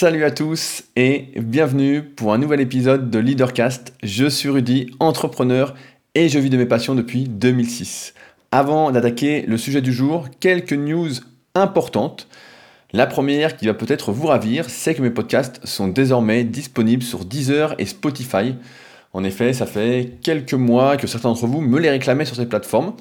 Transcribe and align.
Salut 0.00 0.22
à 0.22 0.30
tous 0.30 0.84
et 0.94 1.24
bienvenue 1.34 2.04
pour 2.04 2.32
un 2.32 2.38
nouvel 2.38 2.60
épisode 2.60 3.10
de 3.10 3.18
Leadercast. 3.18 3.94
Je 4.04 4.26
suis 4.26 4.48
Rudy, 4.48 4.92
entrepreneur 5.00 5.74
et 6.14 6.28
je 6.28 6.38
vis 6.38 6.50
de 6.50 6.56
mes 6.56 6.66
passions 6.66 6.94
depuis 6.94 7.24
2006. 7.24 8.14
Avant 8.52 8.92
d'attaquer 8.92 9.42
le 9.48 9.56
sujet 9.56 9.82
du 9.82 9.92
jour, 9.92 10.28
quelques 10.38 10.72
news 10.72 11.10
importantes. 11.56 12.28
La 12.92 13.08
première 13.08 13.56
qui 13.56 13.66
va 13.66 13.74
peut-être 13.74 14.12
vous 14.12 14.28
ravir, 14.28 14.70
c'est 14.70 14.94
que 14.94 15.02
mes 15.02 15.10
podcasts 15.10 15.66
sont 15.66 15.88
désormais 15.88 16.44
disponibles 16.44 17.02
sur 17.02 17.24
Deezer 17.24 17.74
et 17.78 17.84
Spotify. 17.84 18.54
En 19.12 19.24
effet, 19.24 19.52
ça 19.52 19.66
fait 19.66 20.12
quelques 20.22 20.54
mois 20.54 20.96
que 20.96 21.08
certains 21.08 21.30
d'entre 21.30 21.48
vous 21.48 21.60
me 21.60 21.80
les 21.80 21.90
réclamaient 21.90 22.24
sur 22.24 22.36
ces 22.36 22.46
plateformes. 22.46 22.94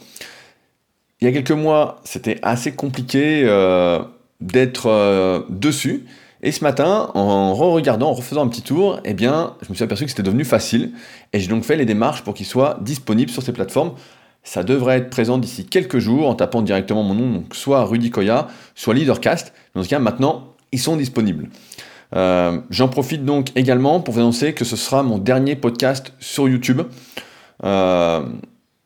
Il 1.21 1.25
y 1.25 1.27
a 1.27 1.31
quelques 1.31 1.51
mois, 1.51 2.01
c'était 2.05 2.39
assez 2.41 2.71
compliqué 2.71 3.43
euh, 3.45 3.99
d'être 4.41 4.87
euh, 4.87 5.43
dessus. 5.49 6.03
Et 6.43 6.51
ce 6.51 6.63
matin, 6.63 7.09
en 7.15 7.53
re-regardant, 7.53 8.09
en 8.09 8.13
refaisant 8.13 8.43
un 8.43 8.47
petit 8.47 8.61
tour, 8.61 8.99
eh 9.05 9.13
bien, 9.13 9.55
je 9.61 9.69
me 9.69 9.75
suis 9.75 9.83
aperçu 9.83 10.05
que 10.05 10.11
c'était 10.11 10.23
devenu 10.23 10.45
facile. 10.45 10.91
Et 11.33 11.39
j'ai 11.39 11.47
donc 11.47 11.63
fait 11.63 11.75
les 11.75 11.85
démarches 11.85 12.23
pour 12.23 12.33
qu'ils 12.33 12.45
soient 12.45 12.77
disponibles 12.81 13.31
sur 13.31 13.41
ces 13.41 13.53
plateformes. 13.53 13.93
Ça 14.43 14.63
devrait 14.63 14.97
être 14.97 15.09
présent 15.09 15.37
d'ici 15.37 15.65
quelques 15.65 15.99
jours 15.99 16.29
en 16.29 16.35
tapant 16.35 16.61
directement 16.61 17.03
mon 17.03 17.15
nom, 17.15 17.29
donc 17.31 17.55
soit 17.55 17.83
Rudy 17.83 18.11
Koya, 18.11 18.47
soit 18.75 18.93
Leadercast. 18.93 19.53
Dans 19.75 19.83
ce 19.83 19.89
cas, 19.89 19.99
maintenant, 19.99 20.53
ils 20.71 20.79
sont 20.79 20.95
disponibles. 20.95 21.49
Euh, 22.15 22.61
j'en 22.69 22.87
profite 22.87 23.25
donc 23.25 23.49
également 23.55 23.99
pour 23.99 24.13
vous 24.13 24.21
annoncer 24.21 24.53
que 24.53 24.63
ce 24.63 24.77
sera 24.77 25.03
mon 25.03 25.17
dernier 25.17 25.55
podcast 25.55 26.13
sur 26.19 26.47
YouTube. 26.47 26.81
Euh, 27.63 28.25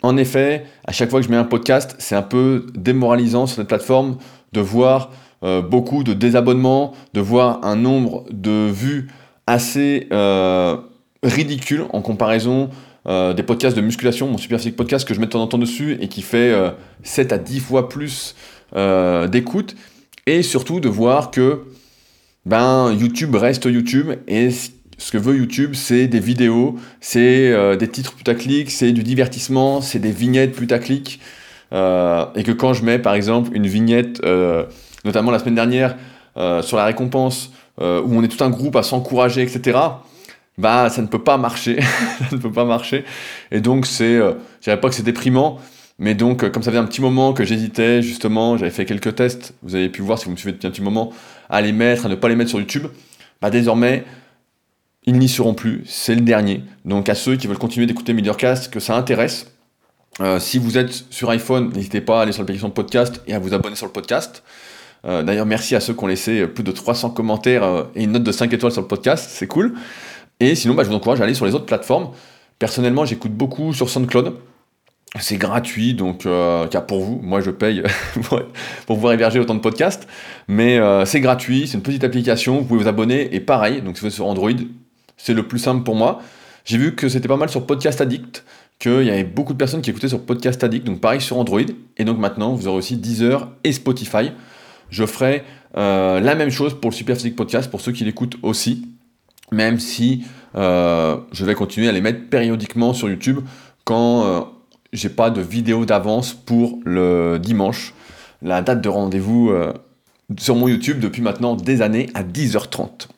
en 0.01 0.17
effet, 0.17 0.65
à 0.85 0.91
chaque 0.91 1.09
fois 1.09 1.19
que 1.19 1.27
je 1.27 1.31
mets 1.31 1.37
un 1.37 1.43
podcast, 1.43 1.95
c'est 1.99 2.15
un 2.15 2.23
peu 2.23 2.65
démoralisant 2.73 3.45
sur 3.45 3.57
cette 3.57 3.67
plateforme 3.67 4.17
de 4.53 4.61
voir 4.61 5.11
euh, 5.43 5.61
beaucoup 5.61 6.03
de 6.03 6.13
désabonnements, 6.13 6.93
de 7.13 7.21
voir 7.21 7.65
un 7.65 7.75
nombre 7.75 8.25
de 8.31 8.69
vues 8.69 9.07
assez 9.47 10.07
euh, 10.13 10.77
ridicule 11.23 11.85
en 11.89 12.01
comparaison 12.01 12.69
euh, 13.07 13.33
des 13.33 13.41
podcasts 13.41 13.75
de 13.75 13.81
musculation, 13.81 14.27
mon 14.27 14.37
Super 14.37 14.59
Podcast 14.75 15.07
que 15.07 15.15
je 15.15 15.19
mets 15.19 15.25
de 15.25 15.35
en 15.35 15.47
temps 15.47 15.57
dessus 15.57 15.97
et 15.99 16.07
qui 16.09 16.21
fait 16.21 16.53
7 17.01 17.33
à 17.33 17.39
10 17.39 17.59
fois 17.59 17.89
plus 17.89 18.35
d'écoute, 19.31 19.75
et 20.27 20.43
surtout 20.43 20.79
de 20.79 20.87
voir 20.87 21.31
que 21.31 21.63
ben, 22.45 22.93
YouTube 22.93 23.35
reste 23.35 23.65
YouTube 23.65 24.11
et 24.27 24.49
ce 24.51 25.11
que 25.11 25.17
veut 25.17 25.35
YouTube, 25.35 25.71
c'est 25.73 26.07
des 26.07 26.19
vidéos, 26.19 26.77
c'est 26.99 27.77
des 27.77 27.87
titres 27.87 28.13
putaclic, 28.13 28.69
c'est 28.69 28.91
du 28.91 29.01
divertissement, 29.01 29.81
c'est 29.81 29.99
des 29.99 30.11
vignettes 30.11 30.55
putaclic. 30.55 31.19
Euh, 31.73 32.25
et 32.35 32.43
que 32.43 32.51
quand 32.51 32.73
je 32.73 32.83
mets 32.83 32.99
par 32.99 33.13
exemple 33.13 33.51
une 33.53 33.67
vignette 33.67 34.21
notamment 35.05 35.31
la 35.31 35.39
semaine 35.39 35.55
dernière, 35.55 35.95
euh, 36.37 36.61
sur 36.61 36.77
la 36.77 36.85
récompense, 36.85 37.51
euh, 37.81 38.01
où 38.01 38.15
on 38.15 38.23
est 38.23 38.27
tout 38.27 38.43
un 38.43 38.49
groupe 38.49 38.75
à 38.75 38.83
s'encourager, 38.83 39.41
etc., 39.41 39.77
bah 40.57 40.89
ça 40.89 41.01
ne 41.01 41.07
peut 41.07 41.23
pas 41.23 41.37
marcher. 41.37 41.81
ça 42.19 42.35
ne 42.35 42.37
peut 42.37 42.51
pas 42.51 42.65
marcher. 42.65 43.03
Et 43.51 43.61
donc 43.61 43.85
c'est, 43.85 44.15
euh, 44.15 44.33
je 44.59 44.65
dirais 44.65 44.79
pas 44.79 44.89
que 44.89 44.95
c'est 44.95 45.03
déprimant, 45.03 45.59
mais 45.97 46.13
donc 46.13 46.49
comme 46.51 46.63
ça 46.63 46.71
faisait 46.71 46.81
un 46.81 46.85
petit 46.85 47.01
moment 47.01 47.33
que 47.33 47.43
j'hésitais, 47.43 48.01
justement, 48.01 48.57
j'avais 48.57 48.71
fait 48.71 48.85
quelques 48.85 49.15
tests, 49.15 49.53
vous 49.63 49.75
avez 49.75 49.89
pu 49.89 50.01
voir 50.01 50.19
si 50.19 50.25
vous 50.25 50.31
me 50.31 50.37
suivez 50.37 50.53
depuis 50.53 50.67
un 50.67 50.71
petit 50.71 50.81
moment, 50.81 51.11
à 51.49 51.61
les 51.61 51.71
mettre, 51.71 52.05
à 52.05 52.09
ne 52.09 52.15
pas 52.15 52.29
les 52.29 52.35
mettre 52.35 52.49
sur 52.49 52.59
YouTube, 52.59 52.87
bah 53.41 53.49
désormais, 53.49 54.05
ils 55.05 55.17
n'y 55.17 55.29
seront 55.29 55.53
plus, 55.53 55.83
c'est 55.85 56.15
le 56.15 56.21
dernier. 56.21 56.63
Donc 56.85 57.09
à 57.09 57.15
ceux 57.15 57.35
qui 57.35 57.47
veulent 57.47 57.57
continuer 57.57 57.87
d'écouter 57.87 58.13
Mediorcast, 58.13 58.71
que 58.71 58.79
ça 58.79 58.95
intéresse, 58.95 59.51
si 60.39 60.59
vous 60.59 60.77
êtes 60.77 60.91
sur 61.09 61.29
iPhone, 61.29 61.71
n'hésitez 61.73 62.01
pas 62.01 62.19
à 62.19 62.23
aller 62.23 62.31
sur 62.31 62.41
l'application 62.41 62.67
de 62.67 62.73
podcast 62.73 63.21
et 63.27 63.33
à 63.33 63.39
vous 63.39 63.53
abonner 63.53 63.75
sur 63.75 63.87
le 63.87 63.91
podcast. 63.91 64.43
Euh, 65.05 65.23
d'ailleurs, 65.23 65.45
merci 65.45 65.75
à 65.75 65.79
ceux 65.79 65.93
qui 65.93 66.03
ont 66.03 66.07
laissé 66.07 66.47
plus 66.47 66.63
de 66.63 66.71
300 66.71 67.11
commentaires 67.11 67.63
euh, 67.63 67.83
et 67.95 68.03
une 68.03 68.11
note 68.11 68.23
de 68.23 68.31
5 68.31 68.51
étoiles 68.53 68.71
sur 68.71 68.81
le 68.81 68.87
podcast, 68.87 69.29
c'est 69.31 69.47
cool. 69.47 69.73
Et 70.39 70.55
sinon, 70.55 70.73
bah, 70.73 70.83
je 70.83 70.89
vous 70.89 70.95
encourage 70.95 71.21
à 71.21 71.23
aller 71.23 71.33
sur 71.33 71.45
les 71.45 71.55
autres 71.55 71.65
plateformes. 71.65 72.09
Personnellement, 72.59 73.05
j'écoute 73.05 73.31
beaucoup 73.31 73.73
sur 73.73 73.89
SoundCloud. 73.89 74.35
C'est 75.19 75.37
gratuit, 75.37 75.93
donc 75.93 76.25
euh, 76.25 76.67
car 76.67 76.85
pour 76.85 77.01
vous, 77.01 77.19
moi 77.21 77.41
je 77.41 77.51
paye 77.51 77.83
pour 78.21 78.95
pouvoir 78.95 79.11
héberger 79.11 79.39
autant 79.39 79.55
de 79.55 79.59
podcasts, 79.59 80.07
mais 80.47 80.79
c'est 81.05 81.19
gratuit, 81.19 81.67
c'est 81.67 81.75
une 81.75 81.83
petite 81.83 82.05
application, 82.05 82.59
vous 82.59 82.63
pouvez 82.63 82.83
vous 82.83 82.87
abonner, 82.87 83.35
et 83.35 83.41
pareil, 83.41 83.81
donc 83.81 83.97
si 83.97 84.01
vous 84.01 84.07
êtes 84.07 84.13
sur 84.13 84.27
Android, 84.27 84.51
c'est 85.17 85.33
le 85.33 85.45
plus 85.45 85.59
simple 85.59 85.83
pour 85.83 85.95
moi. 85.95 86.21
J'ai 86.63 86.77
vu 86.77 86.95
que 86.95 87.09
c'était 87.09 87.27
pas 87.27 87.35
mal 87.35 87.49
sur 87.49 87.65
Podcast 87.65 87.99
Addict, 87.99 88.45
qu'il 88.81 89.03
y 89.03 89.11
avait 89.11 89.23
beaucoup 89.23 89.53
de 89.53 89.59
personnes 89.59 89.81
qui 89.81 89.91
écoutaient 89.91 90.09
sur 90.09 90.25
Podcast 90.25 90.63
Addict, 90.63 90.85
donc 90.85 90.99
pareil 90.99 91.21
sur 91.21 91.37
Android, 91.37 91.61
et 91.97 92.03
donc 92.03 92.17
maintenant 92.17 92.55
vous 92.55 92.67
aurez 92.67 92.77
aussi 92.77 92.97
Deezer 92.97 93.47
et 93.63 93.73
Spotify. 93.73 94.31
Je 94.89 95.05
ferai 95.05 95.43
euh, 95.77 96.19
la 96.19 96.33
même 96.33 96.49
chose 96.49 96.73
pour 96.73 96.89
le 96.89 96.95
Super 96.95 97.15
Physique 97.15 97.35
Podcast, 97.35 97.69
pour 97.69 97.79
ceux 97.79 97.91
qui 97.91 98.03
l'écoutent 98.03 98.37
aussi, 98.41 98.87
même 99.51 99.79
si 99.79 100.23
euh, 100.55 101.17
je 101.31 101.45
vais 101.45 101.53
continuer 101.53 101.89
à 101.89 101.91
les 101.91 102.01
mettre 102.01 102.27
périodiquement 102.27 102.93
sur 102.93 103.07
YouTube 103.07 103.41
quand 103.83 104.25
euh, 104.25 104.41
j'ai 104.93 105.09
pas 105.09 105.29
de 105.29 105.41
vidéo 105.41 105.85
d'avance 105.85 106.33
pour 106.33 106.79
le 106.83 107.37
dimanche, 107.37 107.93
la 108.41 108.63
date 108.63 108.81
de 108.81 108.89
rendez-vous 108.89 109.53
sur 110.37 110.55
mon 110.55 110.67
YouTube 110.67 110.99
depuis 110.99 111.21
maintenant 111.21 111.55
des 111.55 111.83
années 111.83 112.09
à 112.15 112.23
10h30. 112.23 113.09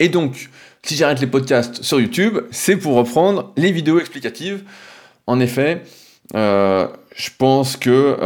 et 0.00 0.08
donc, 0.08 0.50
si 0.88 0.96
j'arrête 0.96 1.20
les 1.20 1.26
podcasts 1.26 1.82
sur 1.82 2.00
YouTube, 2.00 2.38
c'est 2.50 2.76
pour 2.76 2.94
reprendre 2.94 3.52
les 3.58 3.72
vidéos 3.72 4.00
explicatives. 4.00 4.62
En 5.26 5.38
effet, 5.38 5.82
je 6.32 7.28
pense 7.36 7.76
que 7.76 8.16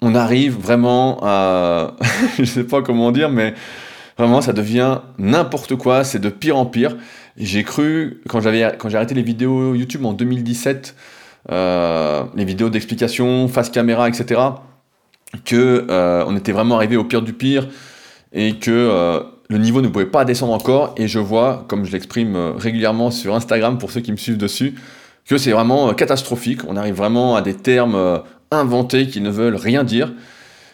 on 0.00 0.14
arrive 0.14 0.56
vraiment 0.58 1.18
à... 1.22 1.96
je 2.38 2.44
sais 2.44 2.64
pas 2.64 2.80
comment 2.80 3.12
dire, 3.12 3.28
mais 3.28 3.54
vraiment 4.16 4.40
ça 4.40 4.54
devient 4.54 5.00
n'importe 5.18 5.76
quoi, 5.76 6.04
c'est 6.04 6.18
de 6.18 6.30
pire 6.30 6.56
en 6.56 6.66
pire. 6.66 6.96
J'ai 7.36 7.62
cru, 7.62 8.22
quand, 8.28 8.40
j'avais, 8.40 8.74
quand 8.78 8.88
j'ai 8.88 8.96
arrêté 8.96 9.14
les 9.14 9.22
vidéos 9.22 9.74
YouTube 9.74 10.04
en 10.04 10.12
2017, 10.12 10.94
euh, 11.50 12.24
les 12.34 12.44
vidéos 12.44 12.70
d'explication, 12.70 13.48
face 13.48 13.70
caméra, 13.70 14.08
etc., 14.08 14.40
que 15.44 15.86
euh, 15.90 16.24
on 16.26 16.36
était 16.36 16.52
vraiment 16.52 16.76
arrivé 16.76 16.96
au 16.96 17.04
pire 17.04 17.22
du 17.22 17.32
pire 17.32 17.68
et 18.32 18.58
que 18.58 18.70
euh, 18.70 19.20
le 19.50 19.58
niveau 19.58 19.82
ne 19.82 19.88
pouvait 19.88 20.06
pas 20.06 20.24
descendre 20.24 20.54
encore. 20.54 20.94
Et 20.96 21.08
je 21.08 21.18
vois, 21.18 21.66
comme 21.68 21.84
je 21.84 21.92
l'exprime 21.92 22.36
régulièrement 22.56 23.10
sur 23.10 23.34
Instagram 23.34 23.76
pour 23.76 23.90
ceux 23.90 24.00
qui 24.00 24.12
me 24.12 24.16
suivent 24.16 24.38
dessus, 24.38 24.76
que 25.26 25.36
c'est 25.36 25.50
vraiment 25.50 25.92
catastrophique. 25.92 26.60
On 26.66 26.76
arrive 26.76 26.94
vraiment 26.94 27.36
à 27.36 27.42
des 27.42 27.54
termes 27.54 28.22
inventés 28.50 29.08
qui 29.08 29.20
ne 29.20 29.28
veulent 29.28 29.56
rien 29.56 29.84
dire. 29.84 30.12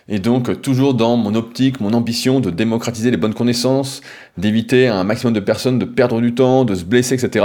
Et 0.08 0.18
donc, 0.20 0.62
toujours 0.62 0.94
dans 0.94 1.16
mon 1.16 1.34
optique, 1.34 1.80
mon 1.80 1.92
ambition 1.92 2.38
de 2.38 2.50
démocratiser 2.50 3.10
les 3.10 3.16
bonnes 3.16 3.34
connaissances, 3.34 4.02
d'éviter 4.36 4.86
un 4.86 5.02
maximum 5.02 5.32
de 5.32 5.40
personnes 5.40 5.78
de 5.78 5.84
perdre 5.84 6.20
du 6.20 6.34
temps, 6.34 6.64
de 6.64 6.74
se 6.74 6.84
blesser, 6.84 7.14
etc., 7.14 7.44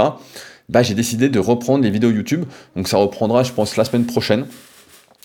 bah, 0.68 0.82
j'ai 0.82 0.94
décidé 0.94 1.28
de 1.28 1.40
reprendre 1.40 1.82
les 1.82 1.90
vidéos 1.90 2.10
YouTube. 2.10 2.44
Donc, 2.76 2.86
ça 2.86 2.98
reprendra, 2.98 3.42
je 3.42 3.52
pense, 3.52 3.76
la 3.76 3.84
semaine 3.84 4.06
prochaine. 4.06 4.46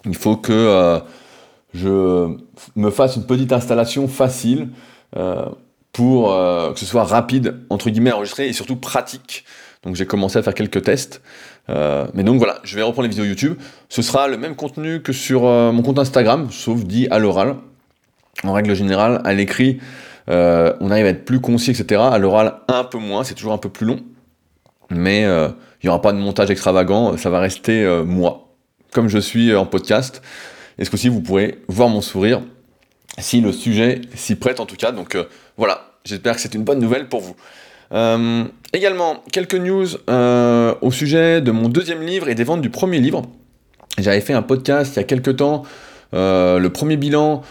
Il 0.06 0.16
faut 0.16 0.36
que 0.36 0.52
euh, 0.52 1.00
je 1.76 2.36
me 2.76 2.90
fasse 2.90 3.18
une 3.18 3.26
petite 3.26 3.54
installation 3.54 4.08
facile 4.08 4.70
euh, 5.16 5.46
pour 5.98 6.32
euh, 6.32 6.74
que 6.74 6.80
ce 6.80 6.86
soit 6.86 7.04
rapide, 7.04 7.56
entre 7.72 7.90
guillemets, 7.90 8.12
à 8.12 8.18
enregistrer 8.18 8.48
et 8.48 8.54
surtout 8.54 8.76
pratique. 8.76 9.44
Donc, 9.82 9.96
j'ai 9.96 10.06
commencé 10.06 10.38
à 10.38 10.44
faire 10.44 10.54
quelques 10.54 10.84
tests. 10.84 11.24
Euh, 11.70 12.06
mais 12.14 12.22
donc 12.22 12.38
voilà, 12.38 12.60
je 12.64 12.76
vais 12.76 12.84
reprendre 12.84 13.08
les 13.08 13.10
vidéos 13.10 13.26
YouTube. 13.26 13.58
Ce 13.90 14.04
sera 14.04 14.28
le 14.28 14.38
même 14.38 14.56
contenu 14.56 15.02
que 15.02 15.12
sur 15.12 15.48
euh, 15.48 15.72
mon 15.72 15.82
compte 15.82 15.98
Instagram, 15.98 16.50
sauf 16.52 16.84
dit 16.84 17.08
à 17.10 17.18
l'oral. 17.18 17.56
En 18.44 18.54
règle 18.54 18.76
générale, 18.76 19.22
à 19.26 19.34
l'écrit, 19.34 19.80
on 20.28 20.92
arrive 20.92 21.08
à 21.08 21.10
être 21.10 21.26
plus 21.26 21.40
concis, 21.40 21.72
etc. 21.72 22.00
À 22.12 22.20
l'oral, 22.20 22.60
un 22.68 22.84
peu 22.84 23.00
moins, 23.00 23.24
c'est 23.24 23.34
toujours 23.34 23.54
un 23.54 23.58
peu 23.58 23.70
plus 23.70 23.88
long. 23.88 24.00
Mais 24.92 25.22
il 25.24 25.84
n'y 25.84 25.90
aura 25.90 26.04
pas 26.04 26.14
de 26.14 26.20
montage 26.20 26.52
extravagant, 26.52 27.18
ça 27.18 27.32
va 27.32 27.40
rester 27.40 28.04
moi, 28.06 28.54
comme 28.92 29.08
je 29.08 29.18
suis 29.18 29.56
en 29.56 29.66
podcast. 29.66 30.22
Et 30.78 30.86
ce 30.86 30.92
coup-ci, 30.92 31.10
vous 31.10 31.22
pourrez 31.22 31.58
voir 31.68 31.90
mon 31.90 32.02
sourire 32.02 32.42
si 33.18 33.42
le 33.42 33.52
sujet 33.52 34.02
s'y 34.14 34.36
prête 34.36 34.60
en 34.60 34.68
tout 34.68 34.76
cas. 34.76 34.92
Donc 34.92 35.18
voilà, 35.58 35.87
j'espère 36.08 36.36
que 36.36 36.42
c'est 36.42 36.56
une 36.56 36.64
bonne 36.64 36.80
nouvelle 36.80 37.10
pour 37.10 37.22
vous. 37.22 37.36
Euh, 37.94 38.44
également, 38.74 39.24
quelques 39.32 39.56
news 39.56 39.88
euh, 40.10 40.74
au 40.82 40.92
sujet 40.92 41.42
de 41.42 41.52
mon 41.52 41.70
deuxième 41.70 42.02
livre 42.02 42.30
et 42.30 42.36
des 42.36 42.44
ventes 42.44 42.62
du 42.62 42.70
premier 42.70 43.00
livre. 43.00 43.24
J'avais 43.98 44.22
fait 44.22 44.34
un 44.34 44.42
podcast 44.42 44.96
il 44.96 44.98
y 44.98 45.00
a 45.00 45.04
quelques 45.04 45.38
temps, 45.38 45.64
euh, 46.14 46.60
le 46.60 46.70
premier 46.70 46.98
bilan 46.98 47.42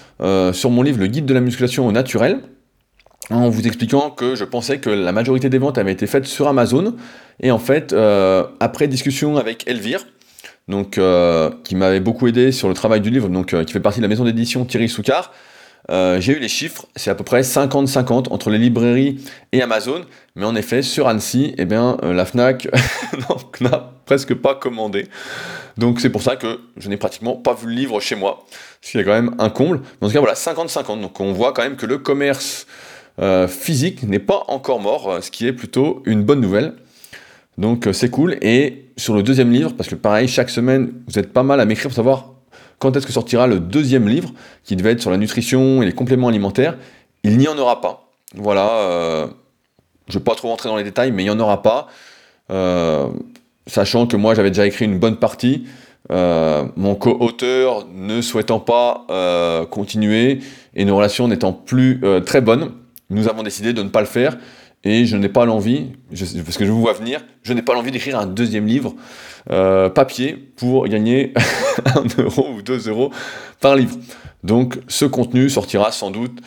sur 0.53 0.71
mon 0.71 0.83
livre 0.83 0.99
Le 0.99 1.07
guide 1.07 1.27
de 1.27 1.35
la 1.35 1.41
musculation 1.41 1.87
au 1.87 1.93
naturel, 1.93 2.41
en 3.31 3.49
vous 3.49 3.67
expliquant 3.67 4.11
que 4.11 4.35
je 4.35 4.45
pensais 4.45 4.79
que 4.79 4.91
la 4.91 5.13
majorité 5.13 5.49
des 5.49 5.59
ventes 5.59 5.79
avaient 5.79 5.93
été 5.93 6.07
faites 6.07 6.27
sur 6.27 6.47
Amazon. 6.49 6.95
Et 7.41 7.51
en 7.51 7.59
fait, 7.59 7.95
après 8.61 8.87
discussion 8.87 9.37
avec 9.37 9.69
Elvire, 9.69 10.07
donc, 10.69 11.01
qui 11.65 11.75
m'avait 11.75 12.01
beaucoup 12.01 12.29
aidé 12.29 12.53
sur 12.53 12.69
le 12.69 12.75
travail 12.75 13.01
du 13.01 13.11
livre, 13.11 13.29
donc, 13.29 13.57
qui 13.65 13.73
fait 13.73 13.81
partie 13.81 13.99
de 13.99 14.05
la 14.05 14.09
maison 14.09 14.25
d'édition 14.25 14.65
Thierry 14.65 14.89
Soucard, 14.89 15.33
euh, 15.91 16.21
j'ai 16.21 16.37
eu 16.37 16.39
les 16.41 16.49
chiffres, 16.49 16.87
c'est 16.97 17.11
à 17.11 17.15
peu 17.15 17.23
près 17.23 17.43
50-50 17.43 18.33
entre 18.33 18.51
les 18.51 18.59
librairies 18.59 19.25
et 19.53 19.63
Amazon, 19.63 20.05
mais 20.35 20.45
en 20.45 20.57
effet, 20.57 20.83
sur 20.83 21.07
Annecy, 21.07 21.55
eh 21.59 21.65
bien, 21.65 21.97
euh, 22.03 22.13
la 22.13 22.25
FNAC 22.25 22.69
n'a 23.61 23.93
presque 24.05 24.35
pas 24.35 24.55
commandé. 24.55 25.07
Donc 25.77 26.01
c'est 26.01 26.11
pour 26.11 26.23
ça 26.23 26.37
que 26.37 26.61
je 26.77 26.89
n'ai 26.89 26.97
pratiquement 26.97 27.37
pas 27.37 27.55
vu 27.55 27.69
le 27.69 27.75
livre 27.75 28.01
chez 28.01 28.17
moi, 28.17 28.45
ce 28.81 28.93
qui 28.93 28.99
est 28.99 29.05
quand 29.05 29.13
même 29.13 29.35
un 29.39 29.51
comble. 29.51 29.81
Mais 30.01 30.07
en 30.07 30.09
tout 30.09 30.15
cas, 30.15 30.21
voilà, 30.21 30.35
50-50. 30.35 31.01
Donc 31.01 31.21
on 31.21 31.33
voit 31.33 31.53
quand 31.53 31.63
même 31.63 31.77
que 31.77 31.87
le 31.87 31.99
commerce 31.99 32.67
physique 33.49 34.03
n'est 34.03 34.19
pas 34.19 34.45
encore 34.49 34.79
mort, 34.79 35.19
ce 35.23 35.31
qui 35.31 35.47
est 35.47 35.53
plutôt 35.55 36.03
une 36.05 36.23
bonne 36.23 36.41
nouvelle. 36.41 36.75
Donc 37.57 37.89
c'est 37.93 38.11
cool. 38.11 38.37
Et 38.43 38.91
sur 38.99 39.15
le 39.15 39.23
deuxième 39.23 39.51
livre, 39.51 39.73
parce 39.75 39.89
que 39.89 39.95
pareil, 39.95 40.29
chaque 40.29 40.51
semaine, 40.51 40.93
vous 41.07 41.19
êtes 41.19 41.33
pas 41.33 41.43
mal 41.43 41.61
à 41.61 41.65
m'écrire 41.65 41.89
pour 41.89 41.97
savoir 41.97 42.36
quand 42.79 42.97
est-ce 42.97 43.07
que 43.07 43.13
sortira 43.13 43.47
le 43.47 43.61
deuxième 43.61 44.09
livre, 44.09 44.33
qui 44.65 44.77
devait 44.77 44.93
être 44.93 45.01
sur 45.01 45.11
la 45.11 45.17
nutrition 45.17 45.83
et 45.83 45.87
les 45.87 45.93
compléments 45.93 46.29
alimentaires? 46.29 46.77
Il 47.23 47.39
n'y 47.39 47.49
en 47.49 47.59
aura 47.59 47.81
pas. 47.81 48.09
Voilà, 48.35 49.29
je 50.09 50.15
ne 50.15 50.19
vais 50.19 50.25
pas 50.25 50.35
trop 50.35 50.49
rentrer 50.49 50.69
dans 50.69 50.77
les 50.77 50.85
détails, 50.85 51.13
mais 51.13 51.23
il 51.23 51.27
n'y 51.27 51.31
en 51.31 51.41
aura 51.41 51.63
pas. 51.63 51.89
Euh, 52.51 53.09
sachant 53.67 54.07
que 54.07 54.17
moi 54.17 54.35
j'avais 54.35 54.51
déjà 54.51 54.67
écrit 54.67 54.85
une 54.85 54.99
bonne 54.99 55.17
partie, 55.17 55.67
euh, 56.13 56.65
mon 56.77 56.95
co-auteur 56.95 57.87
ne 57.93 58.21
souhaitant 58.21 58.61
pas 58.61 59.05
euh, 59.11 59.67
continuer 59.67 60.39
et 60.75 60.85
nos 60.85 60.97
relations 60.97 61.27
n'étant 61.27 61.53
plus 61.53 62.01
très 62.25 62.41
bonnes, 62.41 62.73
nous 63.11 63.29
avons 63.29 63.43
décidé 63.43 63.73
de 63.73 63.83
ne 63.83 63.89
pas 63.89 64.01
le 64.01 64.07
faire 64.07 64.37
et 64.87 65.05
je 65.05 65.17
n'ai 65.17 65.29
pas 65.29 65.45
l'envie, 65.45 65.89
parce 66.11 66.57
que 66.57 66.65
je 66.65 66.71
vous 66.71 66.81
vois 66.81 66.93
venir, 66.93 67.25
je 67.43 67.53
n'ai 67.53 67.63
pas 67.63 67.75
l'envie 67.75 67.91
d'écrire 67.91 68.19
un 68.19 68.27
deuxième 68.27 68.67
livre 68.67 68.95
papier 69.49 70.35
pour 70.57 70.87
gagner 70.87 71.35
un 71.85 72.05
euro 72.23 72.49
ou 72.57 72.63
deux 72.63 72.89
euros 72.89 73.11
par 73.61 73.75
livre. 73.75 73.97
Donc 74.45 74.79
ce 74.87 75.05
contenu 75.05 75.51
sortira 75.51 75.91
sans 75.91 76.13
doute 76.13 76.41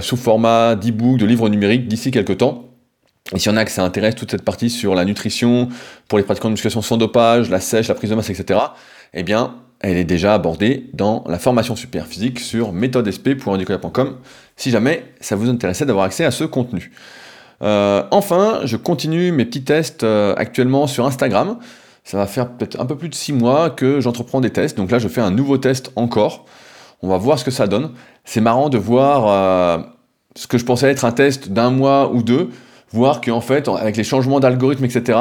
sous 0.00 0.16
format 0.16 0.74
d'e-book, 0.74 1.18
de 1.18 1.24
livre 1.24 1.48
numérique 1.48 1.88
d'ici 1.88 2.10
quelques 2.10 2.36
temps. 2.36 2.66
Et 3.34 3.38
s'il 3.38 3.50
y 3.50 3.54
en 3.54 3.56
a 3.56 3.64
que 3.64 3.70
ça 3.70 3.84
intéresse, 3.84 4.14
toute 4.14 4.30
cette 4.30 4.44
partie 4.44 4.70
sur 4.70 4.94
la 4.94 5.04
nutrition, 5.04 5.68
pour 6.08 6.18
les 6.18 6.24
pratiquants 6.24 6.48
de 6.48 6.54
musculation 6.54 6.82
sans 6.82 6.96
dopage, 6.96 7.48
la 7.48 7.60
sèche, 7.60 7.88
la 7.88 7.94
prise 7.94 8.10
de 8.10 8.14
masse, 8.14 8.30
etc., 8.30 8.60
eh 9.14 9.22
bien, 9.22 9.54
elle 9.80 9.96
est 9.96 10.04
déjà 10.04 10.34
abordée 10.34 10.90
dans 10.92 11.24
la 11.26 11.38
formation 11.38 11.74
super 11.74 12.06
physique 12.06 12.38
sur 12.38 12.72
méthodesp.handicoya.com 12.72 14.18
si 14.56 14.70
jamais 14.70 15.04
ça 15.20 15.36
vous 15.36 15.48
intéressait 15.48 15.86
d'avoir 15.86 16.04
accès 16.04 16.24
à 16.24 16.30
ce 16.30 16.44
contenu. 16.44 16.92
Euh, 17.62 18.02
enfin, 18.10 18.60
je 18.64 18.76
continue 18.76 19.32
mes 19.32 19.44
petits 19.44 19.64
tests 19.64 20.02
euh, 20.02 20.34
actuellement 20.36 20.86
sur 20.86 21.06
Instagram. 21.06 21.58
Ça 22.04 22.16
va 22.16 22.26
faire 22.26 22.50
peut-être 22.50 22.80
un 22.80 22.86
peu 22.86 22.96
plus 22.96 23.08
de 23.08 23.14
6 23.14 23.34
mois 23.34 23.70
que 23.70 24.00
j'entreprends 24.00 24.40
des 24.40 24.50
tests. 24.50 24.76
Donc 24.76 24.90
là, 24.90 24.98
je 24.98 25.08
fais 25.08 25.20
un 25.20 25.30
nouveau 25.30 25.58
test 25.58 25.92
encore. 25.96 26.46
On 27.02 27.08
va 27.08 27.18
voir 27.18 27.38
ce 27.38 27.44
que 27.44 27.50
ça 27.50 27.66
donne. 27.66 27.92
C'est 28.24 28.40
marrant 28.40 28.68
de 28.68 28.78
voir 28.78 29.26
euh, 29.28 29.82
ce 30.34 30.46
que 30.46 30.58
je 30.58 30.64
pensais 30.64 30.90
être 30.90 31.04
un 31.04 31.12
test 31.12 31.50
d'un 31.50 31.70
mois 31.70 32.10
ou 32.12 32.22
deux 32.22 32.50
voir 32.92 33.20
qu'en 33.20 33.40
fait, 33.40 33.68
avec 33.68 33.96
les 33.96 34.02
changements 34.02 34.40
d'algorithme, 34.40 34.84
etc., 34.84 35.16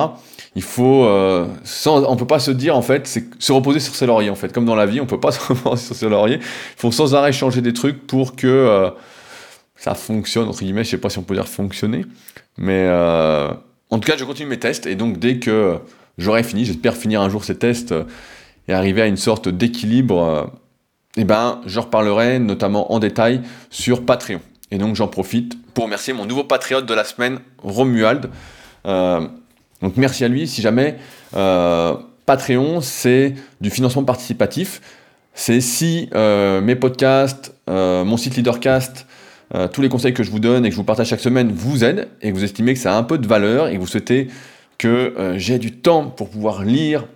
il 0.55 0.63
faut, 0.63 1.05
peut 1.05 2.25
pas 2.27 2.39
se 2.39 2.49
dire 2.49 2.75
en 2.75 2.81
fait, 2.81 3.05
c'est 3.05 3.25
se 3.37 3.51
reposer 3.51 3.79
sur 3.79 3.93
ses 3.93 4.07
lauriers 4.07 4.31
en 4.31 4.35
fait, 4.35 4.51
comme 4.51 4.65
dans 4.65 4.73
la 4.73 4.87
vie, 4.87 4.99
on 4.99 5.05
peut 5.05 5.19
pas 5.19 5.31
se 5.31 5.39
reposer 5.39 5.85
sur 5.85 5.95
ses 5.95 6.09
lauriers. 6.09 6.39
Il 6.39 6.79
faut 6.79 6.91
sans 6.91 7.13
arrêt 7.13 7.31
changer 7.31 7.61
des 7.61 7.73
trucs 7.73 8.07
pour 8.07 8.35
que 8.35 8.91
ça 9.79 9.95
fonctionne 9.95 10.47
entre 10.47 10.59
guillemets. 10.59 10.83
Je 10.83 10.89
sais 10.89 10.97
pas 10.97 11.09
si 11.09 11.17
on 11.17 11.23
peut 11.23 11.35
dire 11.35 11.47
fonctionner, 11.47 12.05
mais 12.57 12.85
euh, 12.87 13.49
en 13.89 13.99
tout 13.99 14.09
cas, 14.09 14.17
je 14.17 14.25
continue 14.25 14.49
mes 14.49 14.59
tests 14.59 14.85
et 14.85 14.95
donc 14.95 15.17
dès 15.17 15.39
que 15.39 15.79
j'aurai 16.17 16.43
fini, 16.43 16.65
j'espère 16.65 16.95
finir 16.95 17.21
un 17.21 17.29
jour 17.29 17.43
ces 17.43 17.57
tests 17.57 17.93
et 18.67 18.73
arriver 18.73 19.01
à 19.01 19.07
une 19.07 19.17
sorte 19.17 19.49
d'équilibre. 19.49 20.51
et 21.17 21.21
eh 21.21 21.23
ben, 21.23 21.61
je 21.65 21.79
reparlerai 21.79 22.39
notamment 22.39 22.93
en 22.93 22.99
détail 22.99 23.41
sur 23.69 24.05
Patreon. 24.05 24.41
Et 24.71 24.77
donc 24.77 24.95
j'en 24.95 25.07
profite 25.07 25.57
pour 25.73 25.85
remercier 25.85 26.13
mon 26.13 26.25
nouveau 26.25 26.43
patriote 26.43 26.85
de 26.85 26.93
la 26.93 27.03
semaine, 27.03 27.39
Romuald. 27.59 28.29
Euh, 28.85 29.21
donc 29.81 29.97
merci 29.97 30.23
à 30.23 30.27
lui. 30.27 30.47
Si 30.47 30.61
jamais 30.61 30.97
euh, 31.35 31.95
Patreon, 32.25 32.81
c'est 32.81 33.33
du 33.61 33.69
financement 33.69 34.03
participatif. 34.03 34.81
C'est 35.33 35.61
si 35.61 36.09
euh, 36.13 36.59
mes 36.61 36.75
podcasts, 36.75 37.53
mon 37.67 38.17
site 38.17 38.35
Leadercast, 38.35 39.07
tous 39.71 39.81
les 39.81 39.89
conseils 39.89 40.13
que 40.13 40.23
je 40.23 40.29
vous 40.29 40.39
donne 40.39 40.65
et 40.65 40.69
que 40.69 40.73
je 40.73 40.79
vous 40.79 40.85
partage 40.85 41.07
chaque 41.07 41.19
semaine 41.19 41.51
vous 41.51 41.83
aident 41.83 42.07
et 42.21 42.29
que 42.29 42.35
vous 42.35 42.43
estimez 42.43 42.73
que 42.73 42.79
ça 42.79 42.93
a 42.93 42.97
un 42.97 43.03
peu 43.03 43.17
de 43.17 43.27
valeur 43.27 43.67
et 43.67 43.75
que 43.75 43.79
vous 43.79 43.87
souhaitez 43.87 44.27
que 44.77 45.33
j'ai 45.37 45.57
du 45.57 45.71
temps 45.71 46.05
pour 46.05 46.29
pouvoir 46.29 46.63
lire, 46.63 47.07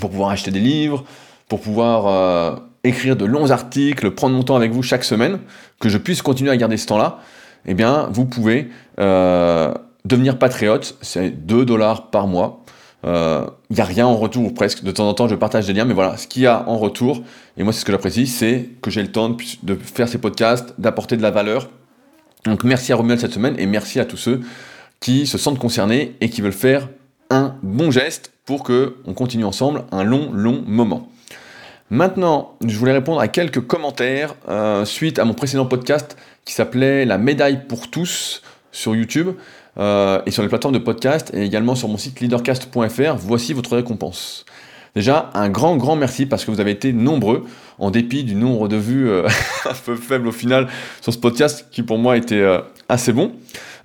pour 0.00 0.10
pouvoir 0.10 0.28
acheter 0.28 0.50
des 0.50 0.60
livres, 0.60 1.04
pour 1.48 1.60
pouvoir 1.60 2.60
écrire 2.84 3.16
de 3.16 3.24
longs 3.24 3.50
articles, 3.50 4.10
prendre 4.10 4.34
mon 4.34 4.42
temps 4.42 4.56
avec 4.56 4.72
vous 4.72 4.82
chaque 4.82 5.04
semaine, 5.04 5.38
que 5.80 5.88
je 5.88 5.98
puisse 5.98 6.22
continuer 6.22 6.50
à 6.50 6.56
garder 6.56 6.76
ce 6.76 6.86
temps-là, 6.86 7.20
eh 7.66 7.74
bien, 7.74 8.08
vous 8.10 8.24
pouvez 8.24 8.68
euh, 8.98 9.72
devenir 10.04 10.38
patriote, 10.38 10.96
c'est 11.00 11.30
2 11.30 11.64
dollars 11.64 12.10
par 12.10 12.26
mois. 12.26 12.64
Il 13.04 13.08
euh, 13.08 13.44
n'y 13.70 13.80
a 13.80 13.84
rien 13.84 14.06
en 14.06 14.16
retour 14.16 14.54
presque. 14.54 14.84
De 14.84 14.92
temps 14.92 15.08
en 15.08 15.14
temps, 15.14 15.26
je 15.26 15.34
partage 15.34 15.66
des 15.66 15.72
liens, 15.72 15.84
mais 15.84 15.94
voilà, 15.94 16.16
ce 16.16 16.28
qu'il 16.28 16.42
y 16.42 16.46
a 16.46 16.68
en 16.68 16.78
retour, 16.78 17.22
et 17.56 17.64
moi, 17.64 17.72
c'est 17.72 17.80
ce 17.80 17.84
que 17.84 17.90
j'apprécie, 17.90 18.28
c'est 18.28 18.68
que 18.80 18.90
j'ai 18.90 19.02
le 19.02 19.10
temps 19.10 19.36
de, 19.62 19.74
faire 19.74 20.08
ces 20.08 20.18
podcasts, 20.18 20.74
d'apporter 20.78 21.16
de 21.16 21.22
la 21.22 21.32
valeur. 21.32 21.68
Donc, 22.44 22.62
merci 22.62 22.92
à 22.92 22.96
Romuald 22.96 23.20
cette 23.20 23.32
semaine, 23.32 23.56
et 23.58 23.66
merci 23.66 23.98
à 23.98 24.04
tous 24.04 24.16
ceux 24.16 24.40
qui 25.00 25.26
se 25.26 25.36
sentent 25.36 25.58
concernés 25.58 26.16
et 26.20 26.30
qui 26.30 26.42
veulent 26.42 26.52
faire 26.52 26.88
un 27.30 27.56
bon 27.62 27.90
geste 27.90 28.32
pour 28.44 28.62
que 28.62 28.96
on 29.04 29.14
continue 29.14 29.44
ensemble 29.44 29.84
un 29.90 30.04
long, 30.04 30.30
long 30.32 30.62
moment. 30.64 31.08
Maintenant, 31.90 32.56
je 32.64 32.76
voulais 32.78 32.92
répondre 32.92 33.20
à 33.20 33.28
quelques 33.28 33.60
commentaires 33.60 34.34
euh, 34.48 34.84
suite 34.84 35.18
à 35.18 35.24
mon 35.24 35.34
précédent 35.34 35.66
podcast 35.66 36.16
qui 36.44 36.54
s'appelait 36.54 37.04
La 37.04 37.18
médaille 37.18 37.66
pour 37.66 37.90
tous 37.90 38.42
sur 38.70 38.94
YouTube 38.94 39.34
euh, 39.78 40.20
et 40.26 40.30
sur 40.30 40.42
les 40.42 40.48
plateformes 40.48 40.74
de 40.74 40.78
podcast 40.78 41.30
et 41.34 41.42
également 41.42 41.74
sur 41.74 41.88
mon 41.88 41.96
site 41.96 42.20
leadercast.fr. 42.20 43.16
Voici 43.16 43.52
votre 43.52 43.76
récompense. 43.76 44.44
Déjà, 44.94 45.30
un 45.34 45.48
grand, 45.48 45.76
grand 45.76 45.96
merci 45.96 46.26
parce 46.26 46.44
que 46.44 46.50
vous 46.50 46.60
avez 46.60 46.70
été 46.70 46.92
nombreux, 46.92 47.46
en 47.78 47.90
dépit 47.90 48.24
du 48.24 48.34
nombre 48.34 48.68
de 48.68 48.76
vues 48.76 49.08
euh, 49.08 49.26
un 49.64 49.74
peu 49.74 49.96
faible 49.96 50.28
au 50.28 50.32
final 50.32 50.68
sur 51.00 51.12
ce 51.12 51.18
podcast 51.18 51.66
qui 51.70 51.82
pour 51.82 51.98
moi 51.98 52.16
était 52.16 52.44
assez 52.88 53.12
bon. 53.12 53.32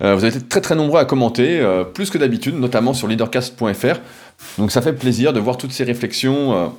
vous 0.01 0.05
avez 0.05 0.27
été 0.27 0.41
très, 0.41 0.59
très 0.61 0.75
nombreux 0.75 0.99
à 0.99 1.05
commenter, 1.05 1.65
plus 1.93 2.09
que 2.09 2.17
d'habitude, 2.17 2.55
notamment 2.59 2.93
sur 2.93 3.07
leadercast.fr. 3.07 3.99
Donc 4.57 4.71
ça 4.71 4.81
fait 4.81 4.93
plaisir 4.93 5.31
de 5.31 5.39
voir 5.39 5.57
toutes 5.57 5.71
ces 5.71 5.85
réflexions 5.85 6.73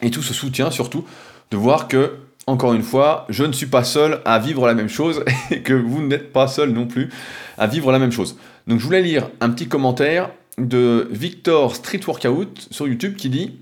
et 0.00 0.10
tout 0.10 0.22
ce 0.22 0.32
soutien 0.32 0.70
surtout, 0.70 1.04
de 1.50 1.56
voir 1.56 1.88
que, 1.88 2.12
encore 2.46 2.74
une 2.74 2.82
fois, 2.82 3.26
je 3.28 3.44
ne 3.44 3.52
suis 3.52 3.66
pas 3.66 3.84
seul 3.84 4.20
à 4.24 4.38
vivre 4.38 4.66
la 4.66 4.74
même 4.74 4.88
chose 4.88 5.24
et 5.50 5.62
que 5.62 5.72
vous 5.72 6.02
n'êtes 6.02 6.32
pas 6.32 6.48
seul 6.48 6.70
non 6.70 6.86
plus 6.86 7.10
à 7.58 7.66
vivre 7.66 7.90
la 7.92 7.98
même 7.98 8.12
chose. 8.12 8.36
Donc 8.66 8.78
je 8.78 8.84
voulais 8.84 9.02
lire 9.02 9.28
un 9.40 9.50
petit 9.50 9.68
commentaire 9.68 10.30
de 10.58 11.08
Victor 11.10 11.74
Street 11.74 12.00
Workout 12.06 12.68
sur 12.70 12.88
YouTube 12.88 13.16
qui 13.16 13.28
dit 13.28 13.58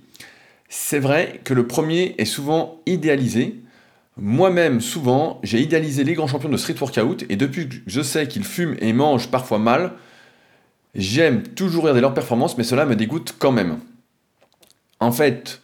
C'est 0.68 0.98
vrai 0.98 1.40
que 1.44 1.54
le 1.54 1.66
premier 1.66 2.14
est 2.18 2.24
souvent 2.24 2.80
idéalisé. 2.86 3.60
Moi-même, 4.16 4.80
souvent, 4.80 5.40
j'ai 5.42 5.60
idéalisé 5.60 6.04
les 6.04 6.14
grands 6.14 6.28
champions 6.28 6.48
de 6.48 6.56
street 6.56 6.76
workout 6.80 7.24
et 7.28 7.34
depuis 7.34 7.68
que 7.68 7.74
je 7.88 8.00
sais 8.00 8.28
qu'ils 8.28 8.44
fument 8.44 8.76
et 8.78 8.92
mangent 8.92 9.28
parfois 9.28 9.58
mal, 9.58 9.94
j'aime 10.94 11.42
toujours 11.42 11.82
regarder 11.82 12.00
leurs 12.00 12.14
performances, 12.14 12.56
mais 12.56 12.62
cela 12.62 12.86
me 12.86 12.94
dégoûte 12.94 13.34
quand 13.40 13.50
même. 13.50 13.80
En 15.00 15.10
fait, 15.10 15.60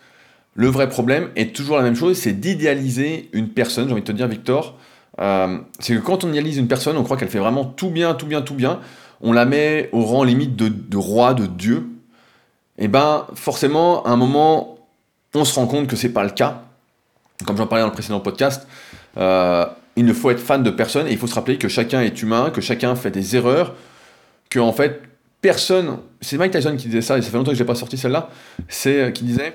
le 0.55 0.69
vrai 0.69 0.89
problème 0.89 1.31
est 1.37 1.55
toujours 1.55 1.77
la 1.77 1.83
même 1.83 1.95
chose, 1.95 2.19
c'est 2.19 2.33
d'idéaliser 2.33 3.29
une 3.33 3.49
personne, 3.49 3.87
j'ai 3.87 3.93
envie 3.93 4.03
de 4.03 4.07
te 4.07 4.13
dire 4.13 4.29
Victor. 4.29 4.77
Euh, 5.21 5.59
c'est 5.79 5.95
que 5.95 6.01
quand 6.01 6.25
on 6.25 6.29
idéalise 6.29 6.57
une 6.57 6.69
personne, 6.69 6.97
on 6.97 7.05
croit 7.05 7.17
qu'elle 7.17 7.29
fait 7.29 7.39
vraiment 7.39 7.65
tout 7.65 7.91
bien, 7.91 8.15
tout 8.15 8.27
bien, 8.27 8.43
tout 8.43 8.55
bien. 8.55 8.81
On 9.21 9.33
la 9.33 9.45
met 9.45 9.91
au 9.93 10.03
rang 10.03 10.25
limite 10.25 10.57
de, 10.57 10.97
roi, 10.97 11.35
de 11.35 11.47
dieu. 11.47 11.87
Et 12.79 12.89
ben 12.89 13.27
forcément, 13.35 14.03
à 14.05 14.11
un 14.11 14.17
moment, 14.17 14.79
on 15.35 15.45
se 15.45 15.55
rend 15.55 15.67
compte 15.67 15.87
que 15.87 15.97
c'est 15.97 16.09
pas 16.09 16.25
le 16.25 16.31
cas. 16.31 16.63
Comme 17.47 17.57
j'en 17.57 17.67
parlais 17.67 17.83
dans 17.83 17.89
le 17.89 17.93
précédent 17.93 18.21
podcast, 18.21 18.67
euh, 19.19 19.67
il 19.97 20.05
ne 20.05 20.13
faut 20.13 20.31
être 20.31 20.41
fan 20.41 20.63
de 20.63 20.71
personne 20.71 21.07
et 21.07 21.13
il 21.13 21.19
faut 21.19 21.27
se 21.27 21.35
rappeler 21.35 21.59
que 21.59 21.69
chacun 21.69 22.01
est 22.01 22.23
humain, 22.23 22.51
que 22.51 22.61
chacun 22.61 22.95
fait 22.95 23.11
des 23.11 23.37
erreurs, 23.37 23.75
que 24.49 24.59
en 24.59 24.73
fait 24.73 25.03
personne. 25.43 25.99
C'est 26.21 26.39
Mike 26.39 26.53
Tyson 26.53 26.77
qui 26.77 26.89
disait 26.89 27.03
ça, 27.03 27.19
et 27.19 27.23
ça 27.23 27.31
fait 27.31 27.37
longtemps 27.37 27.51
que 27.51 27.57
je 27.57 27.63
n'ai 27.63 27.67
pas 27.67 27.75
sorti 27.75 27.99
celle-là. 27.99 28.31
C'est 28.69 29.01
euh, 29.01 29.11
qui 29.11 29.25
disait 29.25 29.55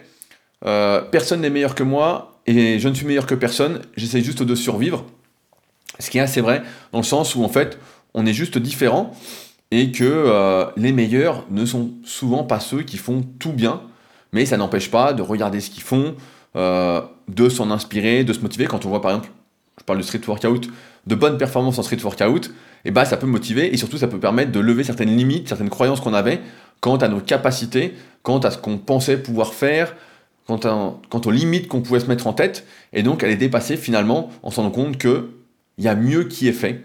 euh, 0.65 1.01
personne 1.01 1.41
n'est 1.41 1.49
meilleur 1.49 1.75
que 1.75 1.83
moi 1.83 2.41
et 2.47 2.79
je 2.79 2.89
ne 2.89 2.93
suis 2.93 3.05
meilleur 3.05 3.25
que 3.25 3.35
personne, 3.35 3.81
j'essaie 3.95 4.21
juste 4.21 4.43
de 4.43 4.55
survivre. 4.55 5.05
Ce 5.99 6.09
qui 6.09 6.17
est 6.17 6.21
assez 6.21 6.41
vrai, 6.41 6.63
dans 6.91 6.99
le 6.99 7.05
sens 7.05 7.35
où 7.35 7.43
en 7.43 7.49
fait, 7.49 7.79
on 8.13 8.25
est 8.25 8.33
juste 8.33 8.57
différent 8.57 9.15
et 9.71 9.91
que 9.91 10.03
euh, 10.03 10.65
les 10.77 10.91
meilleurs 10.91 11.45
ne 11.49 11.65
sont 11.65 11.91
souvent 12.03 12.43
pas 12.43 12.59
ceux 12.59 12.83
qui 12.83 12.97
font 12.97 13.23
tout 13.39 13.53
bien, 13.53 13.81
mais 14.31 14.45
ça 14.45 14.57
n'empêche 14.57 14.91
pas 14.91 15.13
de 15.13 15.21
regarder 15.21 15.59
ce 15.59 15.69
qu'ils 15.69 15.83
font, 15.83 16.15
euh, 16.55 17.01
de 17.27 17.49
s'en 17.49 17.71
inspirer, 17.71 18.23
de 18.23 18.33
se 18.33 18.39
motiver. 18.41 18.65
Quand 18.65 18.85
on 18.85 18.89
voit 18.89 19.01
par 19.01 19.11
exemple, 19.11 19.31
je 19.79 19.83
parle 19.83 19.99
de 19.99 20.03
street 20.03 20.21
workout, 20.27 20.69
de 21.07 21.15
bonnes 21.15 21.37
performances 21.37 21.79
en 21.79 21.83
street 21.83 22.01
workout, 22.03 22.47
et 22.47 22.89
eh 22.89 22.91
bah 22.91 23.01
ben, 23.01 23.09
ça 23.09 23.17
peut 23.17 23.27
motiver 23.27 23.73
et 23.73 23.77
surtout 23.77 23.97
ça 23.97 24.07
peut 24.07 24.19
permettre 24.19 24.51
de 24.51 24.59
lever 24.59 24.83
certaines 24.83 25.15
limites, 25.15 25.49
certaines 25.49 25.69
croyances 25.69 26.01
qu'on 26.01 26.13
avait 26.13 26.41
quant 26.81 26.97
à 26.97 27.07
nos 27.07 27.19
capacités, 27.19 27.95
quant 28.21 28.37
à 28.39 28.51
ce 28.51 28.59
qu'on 28.59 28.77
pensait 28.77 29.17
pouvoir 29.17 29.53
faire, 29.55 29.95
quant, 30.47 30.99
aux 31.25 31.31
limites 31.31 31.67
qu'on 31.67 31.81
pouvait 31.81 31.99
se 31.99 32.07
mettre 32.07 32.27
en 32.27 32.33
tête, 32.33 32.65
et 32.93 33.03
donc 33.03 33.23
elle 33.23 33.31
est 33.31 33.35
dépassée 33.35 33.77
finalement 33.77 34.29
en 34.43 34.51
se 34.51 34.57
rendant 34.57 34.71
compte 34.71 34.97
qu'il 34.97 35.23
y 35.79 35.87
a 35.87 35.95
mieux 35.95 36.25
qui 36.25 36.47
est 36.47 36.53
fait. 36.53 36.83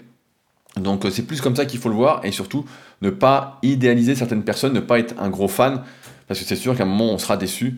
Donc 0.77 1.05
c'est 1.11 1.23
plus 1.23 1.41
comme 1.41 1.57
ça 1.57 1.67
qu'il 1.67 1.81
faut 1.81 1.89
le 1.89 1.95
voir, 1.95 2.21
et 2.25 2.33
surtout 2.33 2.65
ne 3.03 3.11
pas 3.11 3.59
idéaliser 3.63 4.15
certaines 4.15 4.45
personnes, 4.45 4.73
ne 4.73 4.81
pas 4.81 4.99
être 4.99 5.15
un 5.19 5.29
gros 5.29 5.49
fan, 5.49 5.83
parce 6.27 6.41
que 6.41 6.47
c'est 6.47 6.57
sûr 6.57 6.77
qu'à 6.77 6.85
un 6.85 6.87
moment 6.87 7.13
on 7.13 7.19
sera 7.19 7.37
déçu. 7.37 7.77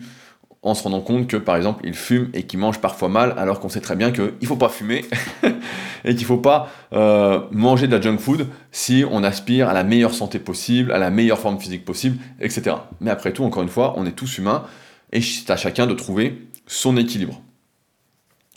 en 0.61 0.75
se 0.75 0.83
rendant 0.83 1.01
compte 1.01 1.27
que 1.27 1.35
par 1.35 1.57
exemple 1.57 1.85
il 1.85 1.93
fume 1.93 2.29
et 2.33 2.43
qu'il 2.43 2.57
mange 2.57 2.79
parfois 2.79 3.09
mal 3.09 3.33
alors 3.37 3.59
qu'on 3.59 3.67
sait 3.67 3.81
très 3.81 3.97
bien 3.97 4.13
qu'il 4.13 4.31
ne 4.41 4.47
faut 4.47 4.55
pas 4.55 4.69
fumer 4.69 5.03
et 6.05 6.11
qu'il 6.15 6.21
ne 6.21 6.25
faut 6.25 6.37
pas 6.37 6.69
euh, 6.93 7.41
manger 7.51 7.87
de 7.87 7.93
la 7.93 7.99
junk 7.99 8.17
food 8.17 8.47
si 8.71 9.03
on 9.11 9.25
aspire 9.25 9.67
à 9.67 9.73
la 9.73 9.83
meilleure 9.83 10.13
santé 10.13 10.39
possible, 10.39 10.93
à 10.93 10.99
la 10.99 11.09
meilleure 11.09 11.39
forme 11.39 11.59
physique 11.59 11.83
possible, 11.83 12.17
etc. 12.39 12.77
Mais 13.01 13.11
après 13.11 13.33
tout, 13.33 13.43
encore 13.43 13.63
une 13.63 13.67
fois, 13.67 13.95
on 13.97 14.05
est 14.05 14.13
tous 14.13 14.37
humains 14.37 14.63
et 15.13 15.21
c'est 15.21 15.49
à 15.49 15.55
chacun 15.55 15.87
de 15.87 15.93
trouver 15.93 16.45
son 16.67 16.97
équilibre. 16.97 17.41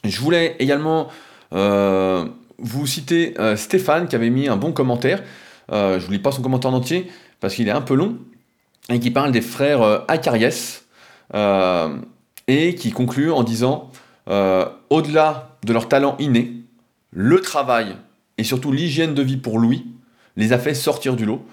Je 0.02 0.20
voulais 0.20 0.56
également 0.58 1.08
euh, 1.52 2.24
vous 2.58 2.86
citer 2.86 3.34
euh, 3.38 3.56
Stéphane 3.56 4.08
qui 4.08 4.16
avait 4.16 4.30
mis 4.30 4.48
un 4.48 4.56
bon 4.56 4.72
commentaire. 4.72 5.22
je 5.70 5.94
ne 5.94 5.98
vous 5.98 6.10
lis 6.10 6.18
pas 6.18 6.32
son 6.32 6.42
commentaire 6.42 6.72
en 6.72 6.74
entier 6.74 7.08
parce 7.38 7.54
qu'il 7.54 7.68
est 7.68 7.72
un 7.72 7.80
peu 7.82 7.94
long 7.94 8.18
et 8.88 8.98
qui 8.98 9.12
parle 9.12 9.30
des 9.30 9.40
frères 9.40 10.02
Acariès 10.08 10.86
euh, 11.34 11.96
et 12.46 12.76
qui 12.76 12.92
conclut 12.92 13.32
en 13.32 13.42
disant 13.42 13.90
euh, 14.28 14.66
au-delà 14.90 15.58
de 15.64 15.72
leur 15.72 15.88
talent 15.88 16.14
inné, 16.20 16.52
le 17.10 17.40
travail 17.40 17.96
et 18.38 18.44
surtout 18.44 18.70
l'hygiène 18.70 19.14
de 19.14 19.22
vie 19.22 19.36
pour 19.36 19.58
Louis 19.58 19.86
les 20.36 20.52
a 20.52 20.58
fait 20.58 20.74
sortir 20.74 21.16
du 21.16 21.24
lot. 21.24 21.44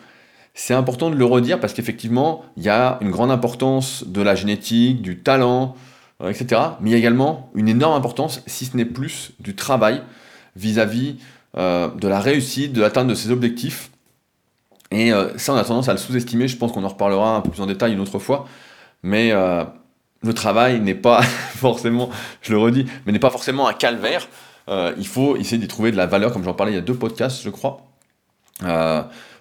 C'est 0.54 0.74
important 0.74 1.10
de 1.10 1.16
le 1.16 1.26
redire 1.26 1.60
parce 1.60 1.74
qu'effectivement, 1.74 2.44
il 2.58 2.64
y 2.64 2.70
a 2.70 2.98
une 3.02 3.12
grande 3.12 3.32
importance 3.32 4.06
de 4.08 4.22
la 4.22 4.36
génétique, 4.36 5.02
du 5.02 5.18
talent, 5.20 5.76
euh, 6.22 6.30
etc. 6.30 6.62
Mais 6.80 6.90
il 6.90 6.94
y 6.94 6.96
a 6.96 7.00
également 7.00 7.50
une 7.56 7.68
énorme 7.68 7.96
importance, 7.96 8.42
si 8.46 8.66
ce 8.66 8.78
n'est 8.78 8.86
plus, 8.86 9.32
du 9.40 9.56
travail 9.56 10.02
vis-à-vis 10.56 11.18
de 11.56 12.08
la 12.08 12.20
réussite, 12.20 12.74
de 12.74 12.82
l'atteinte 12.82 13.08
de 13.08 13.14
ses 13.14 13.30
objectifs. 13.30 13.92
Et 14.90 15.12
ça, 15.38 15.54
on 15.54 15.56
a 15.56 15.64
tendance 15.64 15.88
à 15.88 15.92
le 15.92 16.00
sous-estimer. 16.00 16.48
Je 16.48 16.58
pense 16.58 16.72
qu'on 16.72 16.84
en 16.84 16.88
reparlera 16.88 17.36
un 17.36 17.42
peu 17.42 17.52
plus 17.52 17.62
en 17.62 17.68
détail 17.68 17.94
une 17.94 18.00
autre 18.00 18.18
fois 18.18 18.48
mais 19.04 19.32
euh, 19.32 19.64
le 20.22 20.34
travail 20.34 20.80
n'est 20.80 20.96
pas 20.96 21.22
forcément, 21.56 22.10
je 22.42 22.52
le 22.54 22.58
redis, 22.58 22.86
mais 23.06 23.12
n'est 23.12 23.20
pas 23.20 23.30
forcément 23.30 23.68
un 23.68 23.74
calvaire. 23.74 24.28
Euh, 24.70 24.94
il 24.98 25.08
faut 25.08 25.36
essayer 25.36 25.58
d'y 25.58 25.68
trouver 25.68 25.92
de 25.92 25.98
la 25.98 26.08
valeur, 26.08 26.32
comme 26.32 26.44
j'en 26.44 26.54
parlais 26.54 26.72
il 26.72 26.76
y 26.76 26.80
a 26.80 26.82
deux 26.82 26.96
podcasts, 26.96 27.44
je 27.44 27.50
crois. 27.50 27.82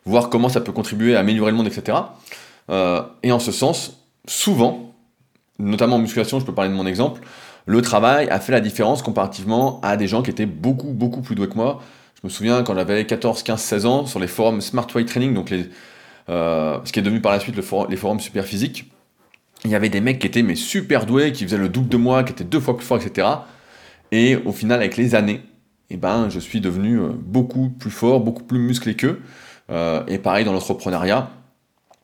Euh, 0.06 0.11
voir 0.11 0.30
comment 0.30 0.49
ça 0.49 0.61
peut 0.61 0.73
contribuer 0.73 1.16
à 1.16 1.21
améliorer 1.21 1.50
le 1.50 1.56
monde, 1.56 1.66
etc. 1.66 1.99
et 3.23 3.32
en 3.32 3.38
ce 3.38 3.52
sens, 3.52 4.04
souvent, 4.26 4.94
notamment 5.59 5.97
en 5.97 5.99
musculation, 5.99 6.40
je 6.40 6.44
peux 6.44 6.54
parler 6.54 6.71
de 6.71 6.76
mon 6.76 6.87
exemple, 6.87 7.21
le 7.66 7.80
travail 7.82 8.28
a 8.30 8.40
fait 8.40 8.52
la 8.52 8.61
différence 8.61 9.02
comparativement 9.02 9.80
à 9.82 9.97
des 9.97 10.09
gens 10.09 10.23
qui 10.23 10.30
étaient 10.30 10.47
beaucoup, 10.47 10.92
beaucoup 10.92 11.21
plus 11.21 11.37
doués 11.37 11.49
que 11.49 11.54
moi. 11.54 11.80
Je 12.16 12.21
me 12.25 12.30
souviens 12.30 12.64
quand 12.64 12.75
j'avais 12.75 13.06
14, 13.06 13.42
15, 13.44 13.61
16 13.61 13.87
ans, 13.87 14.06
sur 14.06 14.18
les 14.18 14.26
forums 14.26 14.61
Smart 14.61 14.87
Weight 14.92 15.06
Training, 15.06 15.35
donc 15.35 15.50
les, 15.50 15.71
ce 16.26 16.92
qui 16.92 16.99
est 16.99 17.02
devenu 17.02 17.21
par 17.21 17.30
la 17.30 17.38
suite 17.38 17.54
les 17.56 17.97
forums 17.97 18.21
super 18.21 18.44
physiques, 18.44 18.90
il 19.64 19.71
y 19.71 19.75
avait 19.75 19.88
des 19.88 20.00
mecs 20.00 20.18
qui 20.18 20.26
étaient 20.26 20.42
mais 20.42 20.56
super 20.56 21.06
doués, 21.06 21.32
qui 21.32 21.44
faisaient 21.44 21.59
le 21.59 21.68
double 21.68 21.88
de 21.88 21.97
moi, 21.97 22.25
qui 22.25 22.32
étaient 22.32 22.44
deux 22.44 22.61
fois 22.61 22.76
plus 22.76 22.87
forts, 22.87 23.00
etc. 23.00 23.28
Et 24.11 24.37
au 24.37 24.52
final, 24.52 24.80
avec 24.80 24.97
les 24.97 25.14
années, 25.14 25.42
eh 25.90 25.97
ben, 25.97 26.28
je 26.28 26.40
suis 26.40 26.61
devenu 26.61 26.99
euh, 26.99 27.09
beaucoup 27.14 27.68
plus 27.71 27.90
fort, 27.90 28.21
beaucoup 28.21 28.44
plus 28.44 28.59
musclé 28.59 28.94
qu'eux. 28.94 29.21
Euh, 29.73 30.02
et 30.07 30.19
pareil 30.19 30.45
dans 30.45 30.52
l'entrepreneuriat, 30.52 31.31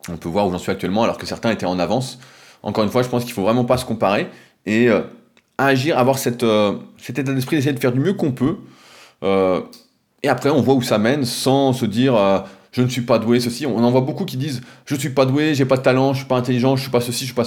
on 0.08 0.16
peut 0.16 0.28
voir 0.28 0.46
où 0.46 0.50
j'en 0.50 0.58
suis 0.58 0.72
actuellement, 0.72 1.04
alors 1.04 1.18
que 1.18 1.26
certains 1.26 1.50
étaient 1.50 1.66
en 1.66 1.78
avance. 1.78 2.18
Encore 2.62 2.84
une 2.84 2.90
fois, 2.90 3.02
je 3.02 3.08
pense 3.08 3.22
qu'il 3.22 3.32
ne 3.32 3.34
faut 3.34 3.42
vraiment 3.42 3.64
pas 3.64 3.76
se 3.76 3.84
comparer 3.84 4.28
et 4.66 4.88
euh, 4.88 5.02
agir, 5.58 5.98
avoir 5.98 6.18
cette, 6.18 6.44
cet 6.98 7.18
état 7.18 7.32
d'esprit 7.32 7.56
d'essayer 7.56 7.74
de 7.74 7.80
faire 7.80 7.92
du 7.92 8.00
mieux 8.00 8.14
qu'on 8.14 8.32
peut. 8.32 8.56
et 9.22 10.28
après, 10.28 10.50
on 10.50 10.62
voit 10.62 10.74
où 10.74 10.82
ça 10.82 10.98
mène 10.98 11.24
sans 11.24 11.72
se 11.72 11.84
dire 11.84 12.14
je 12.72 12.82
ne 12.82 12.88
suis 12.88 13.02
pas 13.02 13.18
doué, 13.18 13.40
ceci. 13.40 13.66
On 13.66 13.82
en 13.82 13.90
voit 13.90 14.00
beaucoup 14.00 14.24
qui 14.24 14.36
disent 14.36 14.60
je 14.86 14.94
ne 14.94 15.00
suis 15.00 15.10
pas 15.10 15.26
doué, 15.26 15.54
j'ai 15.54 15.64
pas 15.64 15.76
de 15.76 15.82
talent, 15.82 16.12
je 16.12 16.18
suis 16.18 16.28
pas 16.28 16.36
intelligent, 16.36 16.76
je 16.76 16.82
suis 16.82 16.90
pas 16.90 17.00
ceci, 17.00 17.20
je 17.20 17.26
suis 17.26 17.34
pas. 17.34 17.44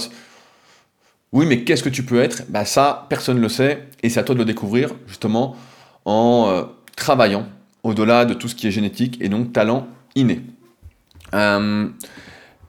Oui, 1.32 1.46
mais 1.46 1.64
qu'est-ce 1.64 1.82
que 1.82 1.88
tu 1.88 2.02
peux 2.02 2.20
être? 2.20 2.42
Bah 2.48 2.64
ça, 2.64 3.06
personne 3.08 3.36
ne 3.36 3.40
le 3.40 3.48
sait, 3.48 3.88
et 4.02 4.10
c'est 4.10 4.20
à 4.20 4.22
toi 4.22 4.34
de 4.34 4.40
le 4.40 4.44
découvrir 4.44 4.90
justement 5.06 5.56
en 6.04 6.48
euh, 6.48 6.62
travaillant 6.96 7.46
au-delà 7.82 8.24
de 8.24 8.34
tout 8.34 8.48
ce 8.48 8.54
qui 8.54 8.66
est 8.66 8.70
génétique 8.70 9.18
et 9.20 9.28
donc 9.28 9.52
talent 9.52 9.86
inné. 10.14 10.40
Euh, 11.34 11.88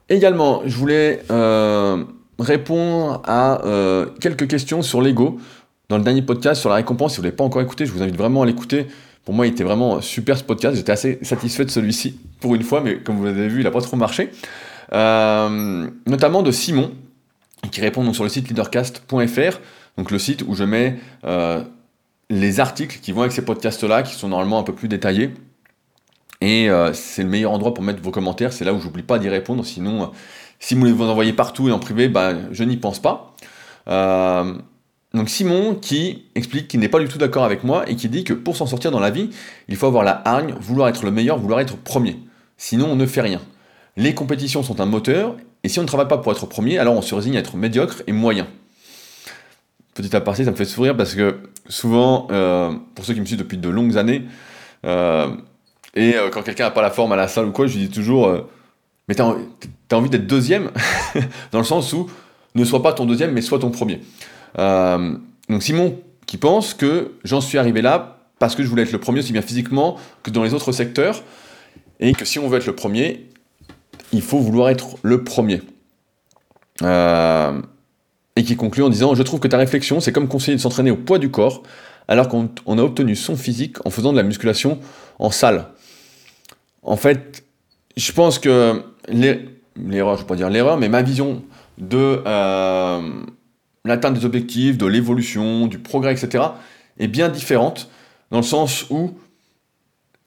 également, 0.09 0.61
je 0.65 0.77
voulais 0.77 1.23
euh, 1.31 2.03
répondre 2.39 3.21
à 3.25 3.61
quelques 4.19 4.47
questions 4.47 4.81
sur 4.81 5.01
l'ego. 5.01 5.39
Dans 5.89 5.97
le 5.97 6.03
dernier 6.03 6.21
podcast 6.21 6.61
sur 6.61 6.69
la 6.69 6.75
récompense, 6.75 7.11
si 7.11 7.17
vous 7.17 7.23
ne 7.23 7.27
l'avez 7.27 7.35
pas 7.35 7.43
encore 7.43 7.61
écouté, 7.61 7.85
je 7.85 7.91
vous 7.91 8.01
invite 8.01 8.15
vraiment 8.15 8.41
à 8.41 8.45
l'écouter. 8.45 8.87
Pour 9.25 9.33
moi, 9.33 9.47
il 9.47 9.51
était 9.51 9.63
vraiment 9.63 10.01
super 10.01 10.37
ce 10.37 10.43
podcast. 10.43 10.75
J'étais 10.75 10.91
assez 10.91 11.19
satisfait 11.21 11.65
de 11.65 11.69
celui-ci 11.69 12.19
pour 12.39 12.55
une 12.55 12.63
fois, 12.63 12.81
mais 12.81 12.97
comme 12.97 13.17
vous 13.17 13.25
l'avez 13.25 13.47
vu, 13.47 13.61
il 13.61 13.63
n'a 13.63 13.71
pas 13.71 13.81
trop 13.81 13.95
marché. 13.95 14.29
Euh, 14.93 15.87
notamment 16.05 16.43
de 16.43 16.51
Simon, 16.51 16.91
qui 17.71 17.81
répond 17.81 18.03
donc 18.03 18.15
sur 18.15 18.23
le 18.23 18.29
site 18.29 18.49
leadercast.fr, 18.49 19.59
donc 19.97 20.11
le 20.11 20.19
site 20.19 20.43
où 20.47 20.55
je 20.55 20.63
mets 20.63 20.99
euh, 21.23 21.63
les 22.29 22.59
articles 22.59 22.99
qui 23.01 23.11
vont 23.11 23.21
avec 23.21 23.31
ces 23.31 23.45
podcasts-là, 23.45 24.03
qui 24.03 24.13
sont 24.15 24.27
normalement 24.27 24.59
un 24.59 24.63
peu 24.63 24.73
plus 24.73 24.87
détaillés. 24.87 25.31
Et 26.43 26.69
euh, 26.69 26.91
c'est 26.91 27.23
le 27.23 27.29
meilleur 27.29 27.53
endroit 27.53 27.73
pour 27.73 27.85
mettre 27.85 28.01
vos 28.01 28.11
commentaires, 28.11 28.51
c'est 28.51 28.65
là 28.65 28.73
où 28.73 28.81
j'oublie 28.81 29.01
pas 29.01 29.17
d'y 29.17 29.29
répondre, 29.29 29.65
sinon 29.65 30.11
si 30.59 30.75
vous 30.75 30.83
les 30.83 30.91
envoyez 30.91 31.31
partout 31.31 31.69
et 31.69 31.71
en 31.71 31.79
privé, 31.79 32.09
bah, 32.09 32.33
je 32.51 32.63
n'y 32.65 32.75
pense 32.75 32.99
pas. 32.99 33.33
Donc 35.13 35.29
Simon 35.29 35.75
qui 35.75 36.25
explique 36.35 36.67
qu'il 36.67 36.79
n'est 36.81 36.89
pas 36.89 36.99
du 36.99 37.07
tout 37.07 37.17
d'accord 37.17 37.43
avec 37.45 37.63
moi 37.63 37.87
et 37.87 37.95
qui 37.95 38.09
dit 38.09 38.23
que 38.23 38.33
pour 38.33 38.57
s'en 38.57 38.65
sortir 38.65 38.91
dans 38.91 38.99
la 38.99 39.09
vie, 39.11 39.29
il 39.67 39.75
faut 39.77 39.85
avoir 39.85 40.03
la 40.03 40.21
hargne, 40.25 40.53
vouloir 40.59 40.89
être 40.89 41.05
le 41.05 41.11
meilleur, 41.11 41.37
vouloir 41.37 41.59
être 41.59 41.77
premier. 41.77 42.19
Sinon 42.57 42.87
on 42.89 42.95
ne 42.95 43.05
fait 43.05 43.21
rien. 43.21 43.39
Les 43.95 44.13
compétitions 44.15 44.63
sont 44.63 44.81
un 44.81 44.85
moteur 44.85 45.37
et 45.63 45.69
si 45.69 45.79
on 45.79 45.83
ne 45.83 45.87
travaille 45.87 46.07
pas 46.07 46.17
pour 46.17 46.31
être 46.31 46.45
premier, 46.45 46.77
alors 46.77 46.95
on 46.95 47.01
se 47.01 47.15
résigne 47.15 47.37
à 47.37 47.39
être 47.39 47.55
médiocre 47.55 48.01
et 48.07 48.11
moyen. 48.11 48.47
Petit 49.93 50.15
aparté, 50.15 50.43
ça 50.43 50.51
me 50.51 50.55
fait 50.55 50.65
sourire 50.65 50.97
parce 50.97 51.13
que 51.13 51.37
souvent, 51.69 52.27
euh, 52.31 52.73
pour 52.95 53.05
ceux 53.05 53.13
qui 53.13 53.21
me 53.21 53.25
suivent 53.25 53.37
depuis 53.37 53.57
de 53.57 53.69
longues 53.69 53.97
années, 53.97 54.23
euh, 54.85 55.27
et 55.95 56.15
euh, 56.15 56.29
quand 56.29 56.43
quelqu'un 56.43 56.65
n'a 56.65 56.71
pas 56.71 56.81
la 56.81 56.91
forme 56.91 57.11
à 57.11 57.15
la 57.15 57.27
salle 57.27 57.45
ou 57.45 57.51
quoi, 57.51 57.67
je 57.67 57.77
lui 57.77 57.87
dis 57.87 57.93
toujours 57.93 58.47
Mais 59.07 59.15
t'as, 59.15 59.35
as 59.91 59.95
envie 59.95 60.09
d'être 60.09 60.27
deuxième? 60.27 60.71
Dans 61.51 61.59
le 61.59 61.65
sens 61.65 61.93
où 61.93 62.09
ne 62.55 62.65
sois 62.65 62.83
pas 62.83 62.93
ton 62.93 63.05
deuxième, 63.05 63.31
mais 63.31 63.41
sois 63.41 63.59
ton 63.59 63.71
premier. 63.71 64.01
Euh, 64.59 65.15
donc 65.49 65.63
Simon 65.63 65.99
qui 66.25 66.37
pense 66.37 66.73
que 66.73 67.11
j'en 67.23 67.41
suis 67.41 67.57
arrivé 67.57 67.81
là 67.81 68.17
parce 68.39 68.55
que 68.55 68.63
je 68.63 68.67
voulais 68.67 68.83
être 68.83 68.91
le 68.91 68.99
premier 68.99 69.19
aussi 69.19 69.33
bien 69.33 69.41
physiquement 69.41 69.97
que 70.21 70.31
dans 70.31 70.43
les 70.43 70.53
autres 70.53 70.71
secteurs, 70.71 71.23
et 71.99 72.13
que 72.13 72.25
si 72.25 72.39
on 72.39 72.47
veut 72.49 72.57
être 72.57 72.65
le 72.65 72.75
premier, 72.75 73.29
il 74.11 74.21
faut 74.21 74.39
vouloir 74.39 74.69
être 74.69 74.97
le 75.01 75.23
premier. 75.23 75.61
Euh, 76.81 77.61
et 78.35 78.43
qui 78.43 78.55
conclut 78.55 78.83
en 78.83 78.89
disant 78.89 79.15
Je 79.15 79.23
trouve 79.23 79.39
que 79.39 79.47
ta 79.47 79.57
réflexion, 79.57 79.99
c'est 79.99 80.11
comme 80.11 80.27
conseiller 80.27 80.57
de 80.57 80.61
s'entraîner 80.61 80.91
au 80.91 80.97
poids 80.97 81.19
du 81.19 81.29
corps, 81.29 81.63
alors 82.07 82.27
qu'on 82.27 82.49
a 82.67 82.81
obtenu 82.81 83.15
son 83.15 83.37
physique 83.37 83.77
en 83.85 83.89
faisant 83.89 84.11
de 84.11 84.17
la 84.17 84.23
musculation 84.23 84.79
en 85.19 85.31
salle. 85.31 85.67
En 86.83 86.97
fait, 86.97 87.43
je 87.95 88.11
pense 88.11 88.39
que 88.39 88.83
l'erreur, 89.07 90.17
je 90.17 90.23
ne 90.23 90.27
pas 90.27 90.35
dire 90.35 90.49
l'erreur, 90.49 90.77
mais 90.77 90.89
ma 90.89 91.01
vision 91.01 91.43
de, 91.77 92.21
euh, 92.25 93.01
l'atteinte 93.85 94.15
des 94.15 94.25
objectifs, 94.25 94.77
de 94.77 94.85
l'évolution, 94.85 95.67
du 95.67 95.79
progrès, 95.79 96.13
etc., 96.13 96.43
est 96.99 97.07
bien 97.07 97.29
différente, 97.29 97.89
dans 98.31 98.37
le 98.37 98.43
sens 98.43 98.85
où 98.89 99.11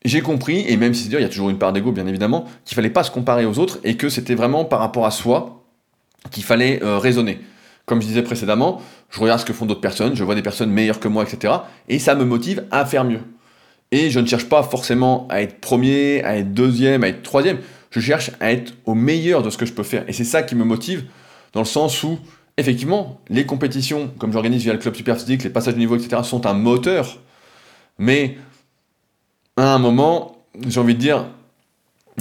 j'ai 0.04 0.20
compris, 0.20 0.64
et 0.68 0.76
même 0.76 0.94
si 0.94 1.04
c'est 1.04 1.08
dire, 1.08 1.18
il 1.18 1.22
y 1.22 1.26
a 1.26 1.28
toujours 1.28 1.50
une 1.50 1.58
part 1.58 1.72
d'ego, 1.72 1.92
bien 1.92 2.06
évidemment, 2.06 2.46
qu'il 2.64 2.74
fallait 2.74 2.90
pas 2.90 3.02
se 3.02 3.10
comparer 3.10 3.44
aux 3.44 3.58
autres, 3.58 3.78
et 3.84 3.96
que 3.96 4.08
c'était 4.08 4.34
vraiment 4.34 4.64
par 4.64 4.80
rapport 4.80 5.06
à 5.06 5.10
soi 5.10 5.64
qu'il 6.30 6.44
fallait 6.44 6.82
euh, 6.82 6.98
raisonner. 6.98 7.40
Comme 7.86 8.02
je 8.02 8.06
disais 8.06 8.22
précédemment, 8.22 8.80
je 9.10 9.20
regarde 9.20 9.40
ce 9.40 9.44
que 9.44 9.52
font 9.52 9.66
d'autres 9.66 9.80
personnes, 9.80 10.16
je 10.16 10.24
vois 10.24 10.34
des 10.34 10.42
personnes 10.42 10.70
meilleures 10.70 11.00
que 11.00 11.08
moi, 11.08 11.24
etc., 11.24 11.54
et 11.88 11.98
ça 11.98 12.14
me 12.14 12.24
motive 12.24 12.64
à 12.70 12.84
faire 12.84 13.04
mieux. 13.04 13.20
Et 13.96 14.10
je 14.10 14.20
ne 14.20 14.26
cherche 14.26 14.44
pas 14.44 14.62
forcément 14.62 15.26
à 15.30 15.40
être 15.40 15.58
premier, 15.58 16.22
à 16.22 16.36
être 16.36 16.52
deuxième, 16.52 17.02
à 17.02 17.08
être 17.08 17.22
troisième, 17.22 17.60
je 17.90 17.98
cherche 17.98 18.30
à 18.40 18.52
être 18.52 18.74
au 18.84 18.92
meilleur 18.92 19.42
de 19.42 19.48
ce 19.48 19.56
que 19.56 19.64
je 19.64 19.72
peux 19.72 19.84
faire. 19.84 20.04
Et 20.06 20.12
c'est 20.12 20.22
ça 20.24 20.42
qui 20.42 20.54
me 20.54 20.64
motive, 20.64 21.04
dans 21.54 21.60
le 21.60 21.66
sens 21.66 22.02
où 22.02 22.18
effectivement, 22.58 23.22
les 23.30 23.46
compétitions, 23.46 24.10
comme 24.18 24.34
j'organise 24.34 24.62
via 24.64 24.74
le 24.74 24.78
club 24.78 24.94
super 24.94 25.16
physique, 25.16 25.44
les 25.44 25.48
passages 25.48 25.72
de 25.72 25.78
niveau, 25.78 25.96
etc., 25.96 26.20
sont 26.24 26.44
un 26.44 26.52
moteur. 26.52 27.20
Mais 27.98 28.36
à 29.56 29.72
un 29.74 29.78
moment, 29.78 30.44
j'ai 30.68 30.78
envie 30.78 30.94
de 30.94 31.00
dire, 31.00 31.24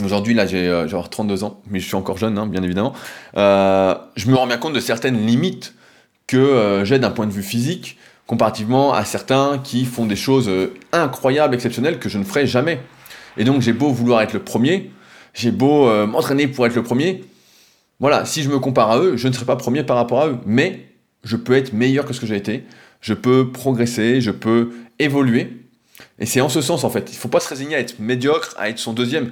aujourd'hui, 0.01 0.33
là, 0.33 0.45
j'ai 0.45 0.69
euh, 0.69 0.87
32 0.87 1.43
ans, 1.43 1.59
mais 1.69 1.81
je 1.81 1.87
suis 1.87 1.95
encore 1.95 2.17
jeune, 2.17 2.37
hein, 2.37 2.47
bien 2.47 2.63
évidemment, 2.63 2.93
euh, 3.35 3.95
je 4.15 4.29
me 4.29 4.35
rends 4.37 4.47
bien 4.47 4.57
compte 4.57 4.73
de 4.73 4.79
certaines 4.79 5.25
limites 5.25 5.73
que 6.25 6.37
euh, 6.37 6.85
j'ai 6.85 6.99
d'un 6.99 7.11
point 7.11 7.27
de 7.27 7.33
vue 7.33 7.43
physique, 7.43 7.97
comparativement 8.27 8.93
à 8.93 9.05
certains 9.05 9.59
qui 9.59 9.85
font 9.85 10.05
des 10.05 10.15
choses 10.15 10.49
euh, 10.49 10.73
incroyables, 10.91 11.55
exceptionnelles, 11.55 11.99
que 11.99 12.09
je 12.09 12.17
ne 12.17 12.23
ferai 12.23 12.47
jamais. 12.47 12.79
Et 13.37 13.43
donc, 13.43 13.61
j'ai 13.61 13.73
beau 13.73 13.89
vouloir 13.89 14.21
être 14.21 14.33
le 14.33 14.43
premier, 14.43 14.91
j'ai 15.33 15.51
beau 15.51 15.89
m'entraîner 16.07 16.47
pour 16.47 16.65
être 16.65 16.75
le 16.75 16.83
premier, 16.83 17.25
voilà, 17.99 18.25
si 18.25 18.43
je 18.43 18.49
me 18.49 18.59
compare 18.59 18.91
à 18.91 18.99
eux, 18.99 19.15
je 19.15 19.27
ne 19.27 19.33
serai 19.33 19.45
pas 19.45 19.55
premier 19.55 19.83
par 19.83 19.95
rapport 19.95 20.21
à 20.21 20.27
eux, 20.27 20.37
mais 20.45 20.85
je 21.23 21.37
peux 21.37 21.53
être 21.53 21.73
meilleur 21.73 22.05
que 22.05 22.13
ce 22.13 22.19
que 22.19 22.25
j'ai 22.25 22.35
été, 22.35 22.65
je 22.99 23.13
peux 23.13 23.51
progresser, 23.51 24.19
je 24.19 24.31
peux 24.31 24.71
évoluer. 24.99 25.65
Et 26.19 26.25
c'est 26.25 26.41
en 26.41 26.49
ce 26.49 26.61
sens, 26.61 26.83
en 26.83 26.89
fait. 26.89 27.09
Il 27.09 27.15
ne 27.15 27.19
faut 27.19 27.29
pas 27.29 27.39
se 27.39 27.47
résigner 27.47 27.75
à 27.75 27.79
être 27.79 27.99
médiocre, 27.99 28.53
à 28.57 28.69
être 28.69 28.79
son 28.79 28.93
deuxième. 28.93 29.31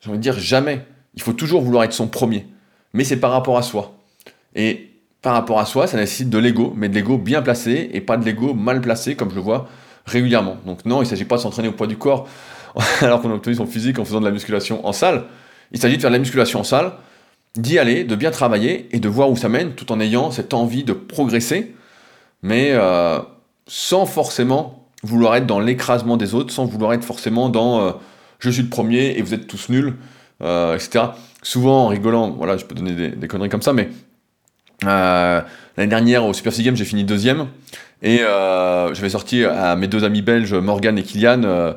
J'ai 0.00 0.08
envie 0.08 0.18
de 0.18 0.22
dire 0.22 0.38
jamais. 0.38 0.84
Il 1.14 1.22
faut 1.22 1.32
toujours 1.32 1.62
vouloir 1.62 1.84
être 1.84 1.92
son 1.92 2.08
premier. 2.08 2.46
Mais 2.92 3.04
c'est 3.04 3.18
par 3.18 3.30
rapport 3.30 3.56
à 3.56 3.62
soi. 3.62 3.98
Et 4.54 4.89
par 5.22 5.34
rapport 5.34 5.58
à 5.58 5.66
soi, 5.66 5.86
ça 5.86 5.96
nécessite 5.96 6.30
de 6.30 6.38
l'ego, 6.38 6.72
mais 6.76 6.88
de 6.88 6.94
l'ego 6.94 7.18
bien 7.18 7.42
placé 7.42 7.90
et 7.92 8.00
pas 8.00 8.16
de 8.16 8.24
l'ego 8.24 8.54
mal 8.54 8.80
placé 8.80 9.16
comme 9.16 9.30
je 9.30 9.34
le 9.34 9.40
vois 9.40 9.68
régulièrement. 10.06 10.56
Donc 10.66 10.84
non, 10.86 10.98
il 10.98 11.04
ne 11.04 11.10
s'agit 11.10 11.24
pas 11.24 11.36
de 11.36 11.42
s'entraîner 11.42 11.68
au 11.68 11.72
poids 11.72 11.86
du 11.86 11.96
corps 11.96 12.28
alors 13.00 13.20
qu'on 13.20 13.30
a 13.30 13.34
obtenu 13.34 13.54
son 13.54 13.66
physique 13.66 13.98
en 13.98 14.04
faisant 14.04 14.20
de 14.20 14.24
la 14.24 14.30
musculation 14.30 14.86
en 14.86 14.92
salle. 14.92 15.24
Il 15.72 15.80
s'agit 15.80 15.96
de 15.96 16.00
faire 16.00 16.10
de 16.10 16.16
la 16.16 16.20
musculation 16.20 16.60
en 16.60 16.64
salle, 16.64 16.92
d'y 17.56 17.78
aller, 17.78 18.04
de 18.04 18.14
bien 18.16 18.30
travailler 18.30 18.88
et 18.92 19.00
de 19.00 19.08
voir 19.08 19.30
où 19.30 19.36
ça 19.36 19.48
mène 19.48 19.74
tout 19.74 19.92
en 19.92 20.00
ayant 20.00 20.30
cette 20.30 20.54
envie 20.54 20.84
de 20.84 20.92
progresser, 20.92 21.74
mais 22.42 22.70
euh, 22.72 23.18
sans 23.66 24.06
forcément 24.06 24.88
vouloir 25.02 25.36
être 25.36 25.46
dans 25.46 25.60
l'écrasement 25.60 26.16
des 26.16 26.34
autres, 26.34 26.52
sans 26.52 26.64
vouloir 26.64 26.92
être 26.92 27.04
forcément 27.04 27.48
dans 27.48 27.80
euh, 27.80 27.92
je 28.38 28.50
suis 28.50 28.62
le 28.62 28.68
premier 28.68 29.16
et 29.16 29.22
vous 29.22 29.34
êtes 29.34 29.46
tous 29.46 29.68
nuls, 29.68 29.94
euh, 30.42 30.74
etc. 30.74 31.06
Souvent 31.42 31.84
en 31.84 31.88
rigolant, 31.88 32.30
voilà, 32.30 32.56
je 32.56 32.64
peux 32.64 32.74
donner 32.74 33.10
des, 33.10 33.28
conneries 33.28 33.48
comme 33.48 33.62
ça, 33.62 33.72
mais 33.72 33.88
l'année 34.82 35.90
dernière 35.90 36.24
au 36.24 36.32
Super 36.32 36.52
C 36.52 36.62
Games 36.62 36.76
j'ai 36.76 36.84
fini 36.84 37.04
deuxième. 37.04 37.48
Et 38.02 38.18
j'avais 38.18 39.10
sorti 39.10 39.44
à 39.44 39.76
mes 39.76 39.86
deux 39.86 40.04
amis 40.04 40.22
belges 40.22 40.54
Morgan 40.54 40.98
et 40.98 41.02
Kylian 41.02 41.74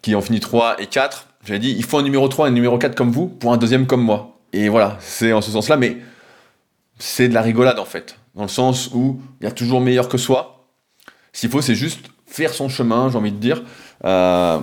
qui 0.00 0.14
ont 0.14 0.22
fini 0.22 0.40
3 0.40 0.80
et 0.80 0.86
4 0.86 1.28
j'avais 1.44 1.58
dit 1.58 1.74
il 1.76 1.84
faut 1.84 1.98
un 1.98 2.02
numéro 2.02 2.26
3 2.28 2.46
et 2.46 2.50
un 2.50 2.54
numéro 2.54 2.78
4 2.78 2.94
comme 2.94 3.10
vous 3.10 3.28
pour 3.28 3.52
un 3.52 3.56
deuxième 3.56 3.86
comme 3.86 4.02
moi. 4.02 4.38
Et 4.52 4.68
voilà 4.68 4.96
c'est 5.00 5.32
en 5.32 5.40
ce 5.40 5.50
sens 5.50 5.68
là 5.68 5.76
mais 5.76 5.98
c'est 6.98 7.28
de 7.28 7.34
la 7.34 7.42
rigolade 7.42 7.78
en 7.78 7.84
fait. 7.84 8.16
Dans 8.34 8.42
le 8.42 8.48
sens 8.48 8.90
où 8.94 9.20
il 9.40 9.44
y 9.44 9.46
a 9.46 9.50
toujours 9.50 9.80
meilleur 9.80 10.08
que 10.08 10.16
soi. 10.16 10.68
S'il 11.32 11.50
faut, 11.50 11.60
c'est 11.60 11.74
juste 11.74 12.06
faire 12.26 12.54
son 12.54 12.68
chemin, 12.68 13.10
j'ai 13.10 13.18
envie 13.18 13.32
de 13.32 13.38
dire. 13.38 13.62
Euh, 14.04 14.58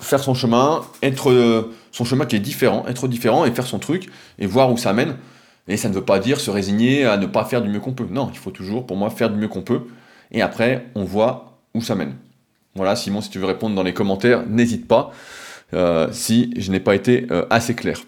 faire 0.00 0.20
son 0.20 0.34
chemin, 0.34 0.82
être 1.02 1.30
euh, 1.30 1.74
son 1.92 2.04
chemin 2.04 2.26
qui 2.26 2.36
est 2.36 2.40
différent, 2.40 2.84
être 2.86 3.08
différent 3.08 3.44
et 3.44 3.50
faire 3.50 3.66
son 3.66 3.78
truc 3.78 4.08
et 4.38 4.46
voir 4.46 4.70
où 4.70 4.76
ça 4.76 4.92
mène. 4.92 5.16
Et 5.68 5.76
ça 5.76 5.88
ne 5.88 5.94
veut 5.94 6.04
pas 6.04 6.18
dire 6.18 6.40
se 6.40 6.50
résigner 6.50 7.06
à 7.06 7.16
ne 7.16 7.26
pas 7.26 7.44
faire 7.44 7.62
du 7.62 7.68
mieux 7.68 7.80
qu'on 7.80 7.92
peut. 7.92 8.06
Non, 8.10 8.30
il 8.32 8.38
faut 8.38 8.50
toujours, 8.50 8.86
pour 8.86 8.96
moi, 8.96 9.10
faire 9.10 9.30
du 9.30 9.36
mieux 9.36 9.48
qu'on 9.48 9.62
peut. 9.62 9.82
Et 10.30 10.42
après, 10.42 10.86
on 10.94 11.04
voit 11.04 11.58
où 11.74 11.80
ça 11.80 11.94
mène. 11.94 12.14
Voilà, 12.74 12.96
Simon, 12.96 13.20
si 13.20 13.30
tu 13.30 13.38
veux 13.38 13.46
répondre 13.46 13.74
dans 13.74 13.82
les 13.82 13.94
commentaires, 13.94 14.44
n'hésite 14.46 14.86
pas 14.86 15.12
euh, 15.72 16.08
si 16.12 16.52
je 16.56 16.70
n'ai 16.70 16.80
pas 16.80 16.94
été 16.94 17.26
assez 17.50 17.74
clair. 17.74 18.00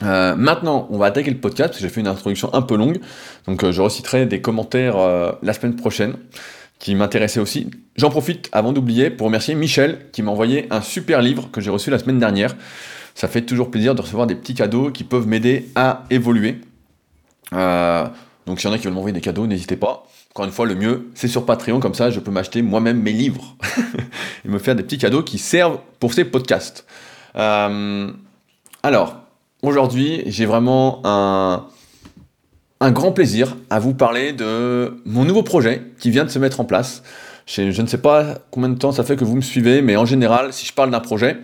maintenant, 0.00 0.88
on 0.90 0.98
va 0.98 1.06
attaquer 1.06 1.30
le 1.30 1.38
podcast 1.38 1.70
parce 1.70 1.78
que 1.78 1.86
j'ai 1.86 1.92
fait 1.92 2.00
une 2.00 2.08
introduction 2.08 2.52
un 2.54 2.62
peu 2.62 2.76
longue. 2.76 2.98
Donc, 3.46 3.70
je 3.70 3.80
reciterai 3.80 4.26
des 4.26 4.40
commentaires 4.40 4.96
la 5.42 5.52
semaine 5.52 5.76
prochaine 5.76 6.14
qui 6.78 6.94
m'intéressait 6.94 7.40
aussi. 7.40 7.70
J'en 7.96 8.10
profite 8.10 8.48
avant 8.52 8.72
d'oublier 8.72 9.08
pour 9.08 9.26
remercier 9.26 9.54
Michel 9.54 9.98
qui 10.12 10.22
m'a 10.22 10.30
envoyé 10.30 10.66
un 10.70 10.82
super 10.82 11.22
livre 11.22 11.50
que 11.50 11.60
j'ai 11.60 11.70
reçu 11.70 11.90
la 11.90 11.98
semaine 11.98 12.18
dernière. 12.18 12.56
Ça 13.14 13.28
fait 13.28 13.42
toujours 13.42 13.70
plaisir 13.70 13.94
de 13.94 14.02
recevoir 14.02 14.26
des 14.26 14.34
petits 14.34 14.54
cadeaux 14.54 14.90
qui 14.90 15.04
peuvent 15.04 15.26
m'aider 15.26 15.68
à 15.74 16.04
évoluer. 16.10 16.60
Euh, 17.52 18.06
donc 18.46 18.60
s'il 18.60 18.68
y 18.68 18.72
en 18.72 18.74
a 18.74 18.78
qui 18.78 18.84
veulent 18.84 18.94
m'envoyer 18.94 19.14
des 19.14 19.20
cadeaux, 19.20 19.46
n'hésitez 19.46 19.76
pas. 19.76 20.06
Encore 20.32 20.46
une 20.46 20.52
fois, 20.52 20.66
le 20.66 20.74
mieux, 20.74 21.10
c'est 21.14 21.28
sur 21.28 21.46
Patreon, 21.46 21.78
comme 21.78 21.94
ça 21.94 22.10
je 22.10 22.18
peux 22.18 22.32
m'acheter 22.32 22.62
moi-même 22.62 23.00
mes 23.00 23.12
livres 23.12 23.56
et 24.44 24.48
me 24.48 24.58
faire 24.58 24.74
des 24.74 24.82
petits 24.82 24.98
cadeaux 24.98 25.22
qui 25.22 25.38
servent 25.38 25.78
pour 26.00 26.12
ces 26.12 26.24
podcasts. 26.24 26.86
Euh, 27.36 28.10
alors, 28.82 29.16
aujourd'hui, 29.62 30.22
j'ai 30.26 30.46
vraiment 30.46 31.00
un, 31.04 31.66
un 32.80 32.90
grand 32.90 33.12
plaisir 33.12 33.56
à 33.70 33.78
vous 33.78 33.94
parler 33.94 34.32
de 34.32 35.00
mon 35.06 35.24
nouveau 35.24 35.42
projet 35.42 35.82
qui 35.98 36.10
vient 36.10 36.24
de 36.24 36.30
se 36.30 36.38
mettre 36.38 36.60
en 36.60 36.64
place. 36.64 37.02
Je, 37.46 37.80
ne 37.80 37.86
sais 37.86 37.98
pas 37.98 38.38
combien 38.50 38.68
de 38.68 38.78
temps 38.78 38.92
ça 38.92 39.04
fait 39.04 39.16
que 39.16 39.24
vous 39.24 39.36
me 39.36 39.42
suivez, 39.42 39.82
mais 39.82 39.96
en 39.96 40.04
général, 40.04 40.52
si 40.52 40.66
je 40.66 40.72
parle 40.72 40.90
d'un 40.90 41.00
projet, 41.00 41.38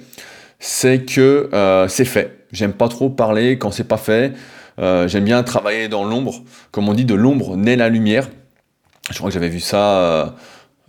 c'est 0.60 1.04
que 1.04 1.48
euh, 1.52 1.88
c'est 1.88 2.04
fait. 2.04 2.46
J'aime 2.52 2.74
pas 2.74 2.88
trop 2.88 3.08
parler 3.10 3.58
quand 3.58 3.70
c'est 3.70 3.88
pas 3.88 3.96
fait. 3.96 4.34
Euh, 4.78 5.08
j'aime 5.08 5.24
bien 5.24 5.42
travailler 5.42 5.88
dans 5.88 6.04
l'ombre. 6.04 6.42
Comme 6.70 6.88
on 6.88 6.94
dit, 6.94 7.04
de 7.04 7.14
l'ombre 7.14 7.56
naît 7.56 7.76
la 7.76 7.88
lumière. 7.88 8.28
Je 9.10 9.16
crois 9.16 9.30
que 9.30 9.34
j'avais 9.34 9.48
vu 9.48 9.60
ça 9.60 9.98
euh, 9.98 10.26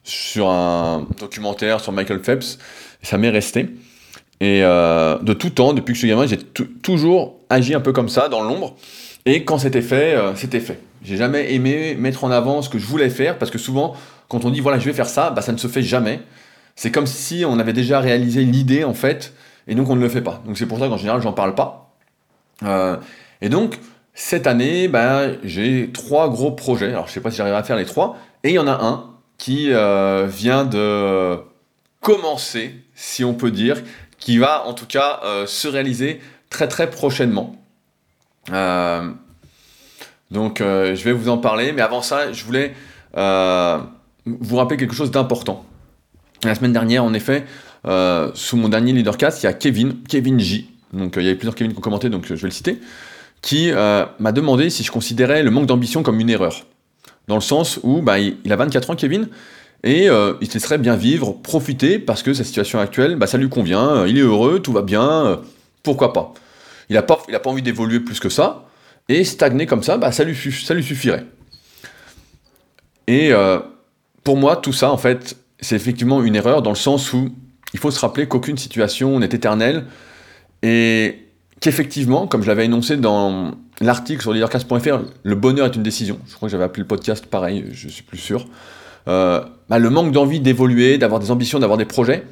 sur 0.04 0.50
un 0.50 1.08
documentaire 1.20 1.80
sur 1.80 1.94
Michael 1.94 2.20
Phelps. 2.20 2.60
Ça 3.02 3.18
m'est 3.18 3.30
resté. 3.30 3.70
Et 4.42 4.62
de 4.62 5.34
tout 5.34 5.52
temps, 5.52 5.74
depuis 5.74 5.92
que 5.92 5.96
je 5.96 6.00
suis 6.00 6.08
gamin, 6.08 6.26
j'ai 6.26 6.38
toujours 6.38 7.40
agi 7.52 7.76
un 7.76 7.80
peu 7.80 7.94
comme 7.94 8.10
ça, 8.10 8.28
dans 8.28 8.42
l'ombre. 8.42 8.76
Et 9.28 9.46
quand 9.46 9.60
c'était 9.60 9.84
fait, 9.84 10.18
c'était 10.36 10.60
fait. 10.60 10.80
J'ai 11.04 11.16
jamais 11.16 11.54
aimé 11.54 11.96
mettre 11.96 12.24
en 12.24 12.32
avant 12.32 12.64
ce 12.64 12.70
que 12.70 12.80
je 12.80 12.86
voulais 12.88 13.12
faire 13.12 13.38
parce 13.38 13.52
que 13.52 13.60
souvent, 13.60 13.96
quand 14.30 14.44
on 14.44 14.50
dit 14.50 14.60
voilà, 14.60 14.80
je 14.80 14.86
vais 14.86 14.94
faire 14.94 15.10
ça, 15.10 15.30
bah, 15.30 15.44
ça 15.44 15.52
ne 15.52 15.58
se 15.58 15.68
fait 15.68 15.84
jamais. 15.84 16.22
C'est 16.76 16.90
comme 16.90 17.06
si 17.06 17.44
on 17.46 17.60
avait 17.60 17.74
déjà 17.74 18.00
réalisé 18.00 18.44
l'idée 18.44 18.84
en 18.84 18.96
fait, 18.96 19.34
et 19.72 19.76
donc 19.76 19.90
on 19.90 19.96
ne 19.96 20.02
le 20.02 20.10
fait 20.10 20.22
pas. 20.22 20.42
Donc 20.46 20.58
c'est 20.58 20.68
pour 20.68 20.78
ça 20.78 20.88
qu'en 20.88 20.98
général, 20.98 21.22
j'en 21.22 21.34
parle 21.34 21.56
pas. 21.56 21.96
Euh, 22.64 22.98
et 23.42 23.50
donc, 23.50 23.80
cette 24.14 24.46
année, 24.46 24.88
bah, 24.88 25.24
j'ai 25.44 25.90
trois 25.92 26.30
gros 26.30 26.52
projets. 26.52 26.90
Alors 26.90 27.08
je 27.08 27.14
sais 27.14 27.22
pas 27.22 27.32
si 27.32 27.38
j'arriverai 27.38 27.62
à 27.62 27.64
faire 27.64 27.78
les 27.78 27.86
trois. 27.86 28.18
Et 28.44 28.50
il 28.50 28.56
y 28.56 28.60
en 28.60 28.68
a 28.68 28.84
un 28.84 29.10
qui 29.40 29.72
euh, 29.72 30.28
vient 30.28 30.66
de 30.66 31.40
commencer, 32.02 32.76
si 32.94 33.24
on 33.24 33.34
peut 33.34 33.50
dire, 33.52 33.82
qui 34.20 34.38
va 34.38 34.68
en 34.68 34.74
tout 34.74 34.86
cas 34.86 35.22
se 35.48 35.68
réaliser 35.68 36.20
très 36.52 36.68
très 36.68 36.90
prochainement. 36.92 37.56
Euh, 38.52 39.12
donc 40.30 40.62
euh, 40.62 40.96
je 40.96 41.04
vais 41.04 41.12
vous 41.12 41.30
en 41.30 41.38
parler, 41.38 41.72
mais 41.74 41.82
avant 41.82 42.02
ça, 42.02 42.32
je 42.32 42.44
voulais 42.46 42.74
euh, 43.18 43.80
vous 44.26 44.56
rappeler 44.56 44.78
quelque 44.78 44.96
chose 44.96 45.12
d'important. 45.12 45.66
La 46.44 46.56
semaine 46.56 46.74
dernière, 46.74 47.04
en 47.04 47.14
effet, 47.14 47.46
sous 47.86 48.58
mon 48.58 48.70
dernier 48.70 48.94
leadercast, 48.94 49.44
il 49.44 49.46
y 49.46 49.50
a 49.50 49.54
Kevin, 49.54 49.96
Kevin 50.08 50.40
J, 50.40 50.70
donc 50.94 51.14
il 51.18 51.24
y 51.24 51.28
avait 51.28 51.36
plusieurs 51.36 51.56
Kevin 51.56 51.74
qui 51.74 51.78
ont 51.78 51.82
commenté, 51.82 52.10
donc 52.10 52.26
je 52.28 52.36
vais 52.36 52.48
le 52.48 52.52
citer, 52.52 52.80
qui 53.42 53.72
m'a 53.72 54.32
demandé 54.32 54.70
si 54.70 54.84
je 54.84 54.92
considérais 54.92 55.44
le 55.44 55.52
manque 55.52 55.66
d'ambition 55.66 56.04
comme 56.04 56.20
une 56.20 56.30
erreur. 56.30 56.66
Dans 57.28 57.36
le 57.36 57.42
sens 57.42 57.80
où 57.84 58.02
bah, 58.02 58.20
il, 58.20 58.52
a 58.52 58.56
24 58.56 58.92
ans, 58.92 58.96
Kevin, 58.96 59.30
et 59.84 60.06
il 60.06 60.48
se 60.48 60.54
laisserait 60.54 60.78
bien 60.78 60.96
vivre, 60.96 61.34
profiter, 61.42 61.98
parce 61.98 62.24
que 62.24 62.34
sa 62.34 62.44
situation 62.44 62.80
actuelle, 62.80 63.16
bah, 63.16 63.28
ça 63.28 63.38
lui 63.38 63.50
convient, 63.50 64.06
il 64.06 64.18
est 64.18 64.22
heureux, 64.22 64.60
tout 64.60 64.74
va 64.74 64.84
bien, 64.84 65.40
pourquoi 65.84 66.14
pas 66.14 66.34
il 66.92 66.96
n'a 66.96 67.04
pas, 67.04 67.16
pas 67.16 67.50
envie 67.50 67.62
d'évoluer 67.62 68.02
plus 68.02 68.20
que 68.20 68.28
ça, 68.28 68.66
et 69.08 69.24
stagner 69.24 69.66
comme 69.66 69.82
ça, 69.82 69.98
bah, 69.98 70.12
ça, 70.12 70.26
lui, 70.26 70.36
ça 70.36 70.74
lui 70.74 70.84
suffirait. 70.84 71.26
Et 73.08 73.32
euh, 73.32 73.60
pour 74.26 74.36
moi, 74.36 74.58
tout 74.58 74.74
ça, 74.74 74.92
en 74.92 74.98
fait, 74.98 75.38
c'est 75.62 75.78
effectivement 75.78 76.22
une 76.22 76.36
erreur 76.36 76.62
dans 76.62 76.72
le 76.72 76.76
sens 76.76 77.14
où 77.14 77.30
il 77.74 77.80
faut 77.80 77.92
se 77.92 78.00
rappeler 78.00 78.28
qu'aucune 78.28 78.58
situation 78.58 79.20
n'est 79.20 79.28
éternelle, 79.28 79.86
et 80.64 81.28
qu'effectivement, 81.60 82.28
comme 82.28 82.44
je 82.44 82.48
l'avais 82.48 82.66
énoncé 82.66 82.98
dans 82.98 83.52
l'article 83.80 84.22
sur 84.22 84.34
leadercast.fr, 84.34 85.00
le 85.24 85.36
bonheur 85.36 85.68
est 85.68 85.76
une 85.76 85.84
décision. 85.84 86.20
Je 86.28 86.36
crois 86.36 86.48
que 86.48 86.52
j'avais 86.52 86.64
appelé 86.64 86.82
le 86.82 86.88
podcast 86.88 87.26
pareil, 87.26 87.66
je 87.72 87.88
suis 87.88 88.04
plus 88.04 88.18
sûr. 88.18 88.46
Euh, 89.08 89.42
bah, 89.70 89.80
le 89.80 89.90
manque 89.90 90.12
d'envie 90.12 90.40
d'évoluer, 90.40 90.98
d'avoir 90.98 91.20
des 91.20 91.32
ambitions, 91.32 91.60
d'avoir 91.60 91.78
des 91.78 91.86
projets, 91.86 92.26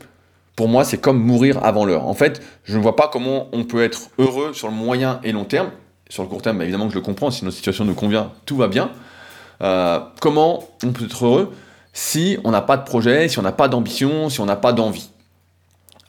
pour 0.55 0.67
moi, 0.67 0.83
c'est 0.83 0.97
comme 0.97 1.19
mourir 1.19 1.63
avant 1.63 1.85
l'heure. 1.85 2.05
En 2.07 2.13
fait, 2.13 2.41
je 2.65 2.77
ne 2.77 2.81
vois 2.81 2.95
pas 2.95 3.07
comment 3.07 3.47
on 3.53 3.63
peut 3.63 3.81
être 3.81 4.09
heureux 4.17 4.53
sur 4.53 4.67
le 4.67 4.73
moyen 4.73 5.19
et 5.23 5.31
long 5.31 5.45
terme. 5.45 5.69
Sur 6.09 6.23
le 6.23 6.29
court 6.29 6.41
terme, 6.41 6.57
bah, 6.57 6.63
évidemment 6.63 6.87
que 6.87 6.93
je 6.93 6.97
le 6.97 7.03
comprends, 7.03 7.31
si 7.31 7.45
notre 7.45 7.55
situation 7.55 7.85
nous 7.85 7.93
convient, 7.93 8.31
tout 8.45 8.57
va 8.57 8.67
bien. 8.67 8.91
Euh, 9.61 9.99
comment 10.19 10.67
on 10.83 10.91
peut 10.91 11.05
être 11.05 11.25
heureux 11.25 11.53
si 11.93 12.37
on 12.43 12.51
n'a 12.51 12.61
pas 12.61 12.77
de 12.77 12.83
projet, 12.83 13.27
si 13.29 13.39
on 13.39 13.41
n'a 13.41 13.51
pas 13.51 13.67
d'ambition, 13.67 14.29
si 14.29 14.39
on 14.41 14.45
n'a 14.45 14.55
pas 14.55 14.73
d'envie? 14.73 15.09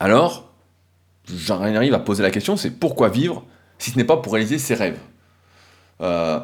Alors, 0.01 0.49
j'arrive 1.31 1.93
à 1.93 1.99
poser 1.99 2.23
la 2.23 2.31
question, 2.31 2.57
c'est 2.57 2.71
pourquoi 2.71 3.09
vivre 3.09 3.43
si 3.77 3.91
ce 3.91 3.97
n'est 3.97 4.03
pas 4.03 4.17
pour 4.17 4.33
réaliser 4.33 4.57
ses 4.57 4.73
rêves? 4.73 4.97
Euh, 6.01 6.39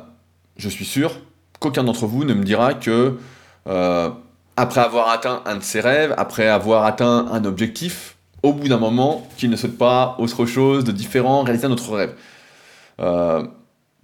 Je 0.57 0.69
suis 0.69 0.85
sûr 0.85 1.11
qu'aucun 1.59 1.83
d'entre 1.83 2.05
vous 2.05 2.23
ne 2.23 2.35
me 2.35 2.43
dira 2.43 2.75
que 2.75 3.17
euh, 3.65 4.09
après 4.57 4.81
avoir 4.81 5.09
atteint 5.09 5.41
un 5.47 5.55
de 5.55 5.63
ses 5.63 5.79
rêves, 5.79 6.13
après 6.19 6.47
avoir 6.47 6.85
atteint 6.85 7.25
un 7.31 7.45
objectif, 7.45 8.17
au 8.43 8.53
bout 8.53 8.67
d'un 8.67 8.77
moment, 8.77 9.27
qu'il 9.37 9.49
ne 9.49 9.55
souhaite 9.55 9.79
pas 9.79 10.17
autre 10.19 10.45
chose 10.45 10.83
de 10.83 10.91
différent, 10.91 11.41
réaliser 11.41 11.65
un 11.65 11.71
autre 11.71 11.95
rêve. 11.95 12.13
Euh, 12.99 13.43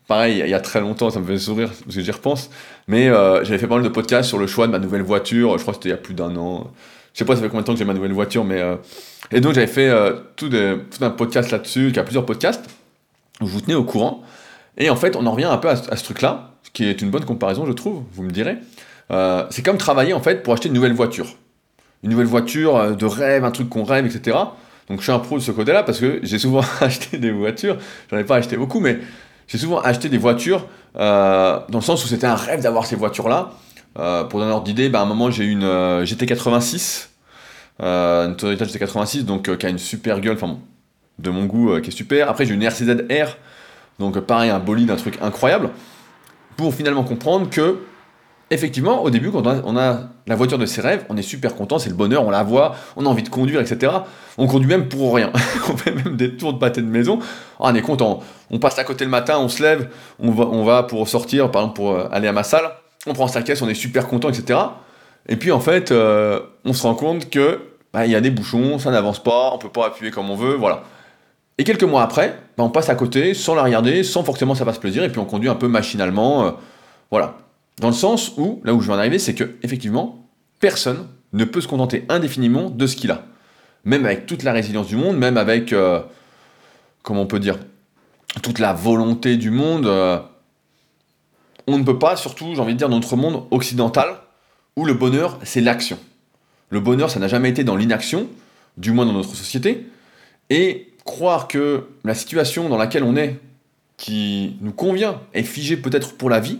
pareil, 0.08 0.40
il 0.44 0.50
y 0.50 0.56
a 0.56 0.62
très 0.62 0.82
longtemps, 0.82 1.12
ça 1.12 1.20
me 1.20 1.28
fait 1.28 1.38
sourire 1.38 1.70
parce 1.70 1.96
que 1.96 2.02
j'y 2.02 2.10
repense, 2.10 2.50
mais 2.88 3.10
j'avais 3.44 3.60
fait 3.60 3.68
pas 3.68 3.76
mal 3.76 3.84
de 3.84 3.90
podcasts 3.90 4.30
sur 4.30 4.40
le 4.40 4.48
choix 4.48 4.66
de 4.66 4.72
ma 4.72 4.80
nouvelle 4.80 5.04
voiture, 5.04 5.56
je 5.60 5.62
crois 5.62 5.74
que 5.74 5.78
c'était 5.78 5.90
il 5.90 5.92
y 5.92 5.96
a 5.96 5.98
plus 6.02 6.16
d'un 6.16 6.36
an. 6.38 6.72
Je 7.14 7.20
sais 7.20 7.26
pas 7.26 7.36
ça 7.36 7.42
fait 7.42 7.48
combien 7.48 7.62
de 7.62 7.68
temps 7.68 7.74
que 7.74 7.80
j'ai 7.80 7.86
ma 7.86 7.94
nouvelle 7.94 8.14
voiture, 8.14 8.44
mais... 8.44 8.60
Euh, 8.60 8.76
et 9.32 9.40
donc 9.40 9.54
j'avais 9.54 9.68
fait 9.68 9.92
tout, 10.36 10.50
tout, 10.50 11.04
un 11.04 11.10
podcast 11.10 11.52
là-dessus, 11.52 11.92
y 11.92 12.00
a 12.00 12.04
plusieurs 12.04 12.26
podcasts, 12.26 12.66
où 13.42 13.48
je 13.48 13.52
vous 13.52 13.62
tenais 13.62 13.74
au 13.74 13.84
courant, 13.84 14.22
et 14.78 14.90
en 14.90 14.96
fait 14.96 15.16
on 15.16 15.26
en 15.26 15.32
revient 15.32 15.46
un 15.46 15.58
peu 15.58 15.70
à, 15.70 15.76
ce 15.76 16.04
truc-là, 16.04 16.52
qui 16.74 16.86
est 16.86 17.02
une 17.02 17.10
bonne 17.10 17.26
comparaison 17.26 17.66
je 17.66 17.72
trouve, 17.72 18.04
vous 18.14 18.24
me 18.24 18.32
direz. 18.32 18.58
Euh, 19.12 19.46
c'est 19.50 19.64
comme 19.64 19.78
travailler 19.78 20.14
en 20.14 20.22
fait 20.22 20.44
pour 20.44 20.54
acheter 20.54 20.70
une 20.70 20.76
nouvelle 20.76 20.94
voiture. 20.94 21.28
Une 22.04 22.12
nouvelle 22.12 22.28
voiture 22.28 22.78
euh, 22.78 22.92
de 22.94 23.06
rêve, 23.06 23.44
un 23.44 23.52
truc 23.52 23.70
qu'on 23.70 23.84
rêve, 23.84 24.06
etc. 24.06 24.38
Donc 24.90 25.00
je 25.00 25.04
suis 25.04 25.12
un 25.12 25.20
pro 25.20 25.38
de 25.38 25.44
ce 25.44 25.52
côté-là 25.52 25.84
parce 25.84 26.00
que 26.00 26.20
j'ai 26.24 26.40
souvent 26.40 26.62
acheté 26.82 27.18
des 27.18 27.32
voitures. 27.32 27.78
J'en 28.10 28.18
ai 28.18 28.24
pas 28.24 28.38
acheté 28.38 28.58
beaucoup, 28.58 28.80
mais 28.80 29.00
j'ai 29.48 29.58
souvent 29.58 29.80
acheté 29.80 30.10
des 30.10 30.18
voitures 30.18 30.68
euh, 30.96 31.60
dans 31.70 31.80
le 31.80 31.84
sens 31.84 32.04
où 32.04 32.08
c'était 32.08 32.28
un 32.28 32.36
rêve 32.36 32.62
d'avoir 32.62 32.86
ces 32.86 32.96
voitures-là. 32.96 33.52
Pour 33.96 34.40
donner 34.40 34.52
un 34.52 34.56
ordre 34.56 34.64
d'idée, 34.64 34.90
bah, 34.90 35.00
à 35.00 35.04
un 35.04 35.06
moment 35.06 35.30
j'ai 35.30 35.46
une 35.46 35.66
GT86, 35.66 37.10
une 37.80 38.36
Toyota 38.36 38.66
GT86, 38.66 39.24
donc 39.24 39.56
qui 39.58 39.66
a 39.66 39.70
une 39.70 39.78
super 39.78 40.20
gueule, 40.20 40.36
enfin 40.36 40.58
de 41.20 41.30
mon 41.30 41.46
goût, 41.46 41.80
qui 41.82 41.90
est 41.90 41.94
super. 41.94 42.30
Après 42.30 42.46
j'ai 42.46 42.54
une 42.54 42.64
RCZ 42.64 43.06
R, 43.10 43.38
donc 44.00 44.20
pareil, 44.20 44.50
un 44.50 44.60
bolide, 44.60 44.92
un 44.92 44.96
truc 44.96 45.18
incroyable. 45.22 45.70
pour 46.58 46.74
finalement 46.74 47.04
comprendre 47.04 47.50
que, 47.50 47.80
effectivement, 48.52 49.04
au 49.04 49.10
début, 49.10 49.32
quand 49.32 49.44
on 49.46 49.78
a, 49.78 50.10
la 50.28 50.36
voiture 50.36 50.58
de 50.58 50.66
ses 50.66 50.82
rêves, 50.82 51.06
on 51.10 51.18
est 51.18 51.24
super 51.24 51.56
content, 51.56 51.80
c'est 51.80 51.90
le 51.90 51.96
bonheur, 51.96 52.26
on 52.26 52.30
la 52.30 52.44
voit, 52.44 52.76
on 52.96 53.06
a 53.06 53.10
envie 53.10 53.24
de 53.24 53.30
conduire, 53.30 53.60
etc. 53.60 53.92
On 54.38 54.48
conduit 54.48 54.68
même 54.68 54.88
pour 54.88 55.16
rien. 55.16 55.32
on 55.70 55.78
fait 55.78 55.92
même 55.92 56.16
des 56.16 56.36
tours 56.38 56.54
de 56.54 56.60
pâté 56.60 56.82
de 56.82 56.88
maison. 56.88 57.20
Ah, 57.60 57.72
on 57.72 57.76
est 57.76 57.82
content. 57.82 58.20
On 58.52 58.60
passe 58.60 58.78
à 58.78 58.84
côté 58.84 59.04
le 59.04 59.10
matin, 59.10 59.38
on 59.40 59.50
se 59.50 59.64
lève, 59.64 59.90
on 60.20 60.64
va, 60.64 60.84
pour 60.84 61.08
sortir, 61.08 61.50
par 61.52 61.64
exemple, 61.64 61.76
pour 61.76 61.92
euh, 61.94 62.08
aller 62.12 62.28
à 62.28 62.34
ma 62.34 62.44
salle. 62.44 62.72
On 63.06 63.14
prend 63.14 63.28
sa 63.28 63.42
caisse, 63.42 63.62
on 63.62 63.70
est 63.70 63.74
super 63.74 64.08
content, 64.08 64.30
etc. 64.30 64.60
Et 65.28 65.36
puis, 65.36 65.52
en 65.52 65.60
fait, 65.60 65.92
euh, 65.92 66.40
on 66.66 66.74
se 66.74 66.84
rend 66.84 66.96
compte 66.96 67.30
que 67.30 67.60
bah, 67.94 68.06
il 68.06 68.12
y 68.12 68.16
a 68.16 68.22
des 68.22 68.32
bouchons, 68.32 68.80
ça 68.80 68.92
n'avance 68.92 69.22
pas, 69.22 69.52
on 69.54 69.58
peut 69.58 69.70
pas 69.70 69.88
appuyer 69.88 70.12
comme 70.12 70.30
on 70.30 70.36
veut, 70.36 70.56
voilà. 70.56 70.84
Et 71.58 71.64
quelques 71.64 71.84
mois 71.84 72.02
après, 72.02 72.40
bah, 72.58 72.64
on 72.64 72.70
passe 72.70 72.90
à 72.90 72.96
côté 72.96 73.34
sans 73.34 73.56
la 73.56 73.64
regarder, 73.64 74.04
sans 74.04 74.24
forcément 74.24 74.56
ça 74.56 74.66
fasse 74.66 74.80
plaisir, 74.80 75.04
et 75.04 75.10
puis 75.10 75.20
on 75.20 75.26
conduit 75.26 75.50
un 75.50 75.56
peu 75.56 75.68
machinalement. 75.68 76.46
Euh, 76.46 76.52
voilà. 77.12 77.38
Dans 77.80 77.90
le 77.90 77.94
sens 77.94 78.34
où, 78.38 78.62
là 78.64 78.74
où 78.74 78.82
je 78.82 78.88
veux 78.88 78.94
en 78.94 78.98
arriver, 78.98 79.20
c'est 79.20 79.36
que, 79.36 79.56
effectivement, 79.64 80.28
personne 80.60 81.08
ne 81.34 81.46
peut 81.46 81.62
se 81.62 81.68
contenter 81.68 82.06
indéfiniment 82.10 82.70
de 82.70 82.88
ce 82.88 82.96
qu'il 82.96 83.12
a. 83.12 83.24
Même 83.86 84.06
avec 84.06 84.26
toute 84.26 84.44
la 84.44 84.54
résilience 84.54 84.88
du 84.88 84.96
monde, 84.96 85.18
même 85.18 85.38
avec, 85.38 85.74
euh, 85.74 86.02
comment 87.02 87.22
on 87.22 87.28
peut 87.28 87.40
dire, 87.40 87.58
toute 88.42 88.60
la 88.60 88.74
volonté 88.74 89.38
du 89.38 89.52
monde, 89.52 89.86
on 91.68 91.78
ne 91.78 91.84
peut 91.84 92.00
pas, 92.00 92.16
surtout, 92.16 92.54
j'ai 92.54 92.62
envie 92.62 92.74
de 92.74 92.78
dire, 92.78 92.90
dans 92.90 92.98
notre 92.98 93.16
monde 93.16 93.46
occidental, 93.52 94.18
où 94.76 94.86
le 94.86 94.94
bonheur, 94.94 95.40
c'est 95.44 95.62
l'action. 95.62 95.98
Le 96.70 96.80
bonheur, 96.80 97.10
ça 97.12 97.20
n'a 97.20 97.28
jamais 97.28 97.50
été 97.50 97.64
dans 97.64 97.76
l'inaction, 97.76 98.28
du 98.78 98.92
moins 98.92 99.06
dans 99.06 99.14
notre 99.14 99.36
société, 99.36 99.88
et 100.50 100.94
croire 101.06 101.48
que 101.48 101.88
la 102.04 102.16
situation 102.16 102.70
dans 102.70 102.78
laquelle 102.78 103.04
on 103.04 103.16
est, 103.16 103.40
qui 103.98 104.58
nous 104.62 104.72
convient, 104.72 105.22
est 105.34 105.44
figée 105.44 105.78
peut-être 105.78 106.16
pour 106.18 106.30
la 106.30 106.40
vie, 106.40 106.60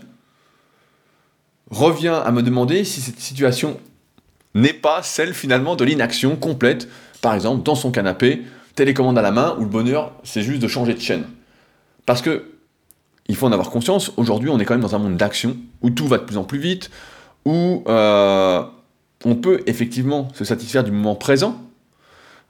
revient 1.70 2.20
à 2.24 2.30
me 2.30 2.42
demander 2.42 2.84
si 2.84 3.00
cette 3.00 3.20
situation 3.20 3.80
n'est 4.54 4.72
pas 4.72 5.02
celle 5.02 5.34
finalement 5.34 5.76
de 5.76 5.84
l'inaction 5.84 6.36
complète, 6.36 6.88
par 7.20 7.34
exemple 7.34 7.62
dans 7.64 7.74
son 7.74 7.90
canapé, 7.90 8.42
télécommande 8.74 9.18
à 9.18 9.22
la 9.22 9.32
main, 9.32 9.56
où 9.58 9.62
le 9.62 9.68
bonheur 9.68 10.12
c'est 10.22 10.42
juste 10.42 10.60
de 10.62 10.68
changer 10.68 10.94
de 10.94 11.00
chaîne. 11.00 11.24
Parce 12.06 12.22
que, 12.22 12.53
il 13.26 13.36
faut 13.36 13.46
en 13.46 13.52
avoir 13.52 13.70
conscience, 13.70 14.12
aujourd'hui 14.16 14.50
on 14.50 14.58
est 14.58 14.64
quand 14.64 14.74
même 14.74 14.82
dans 14.82 14.94
un 14.94 14.98
monde 14.98 15.16
d'action, 15.16 15.56
où 15.82 15.90
tout 15.90 16.06
va 16.06 16.18
de 16.18 16.24
plus 16.24 16.36
en 16.36 16.44
plus 16.44 16.58
vite, 16.58 16.90
où 17.44 17.82
euh, 17.88 18.62
on 19.24 19.34
peut 19.36 19.62
effectivement 19.66 20.28
se 20.34 20.44
satisfaire 20.44 20.84
du 20.84 20.90
moment 20.90 21.14
présent, 21.14 21.60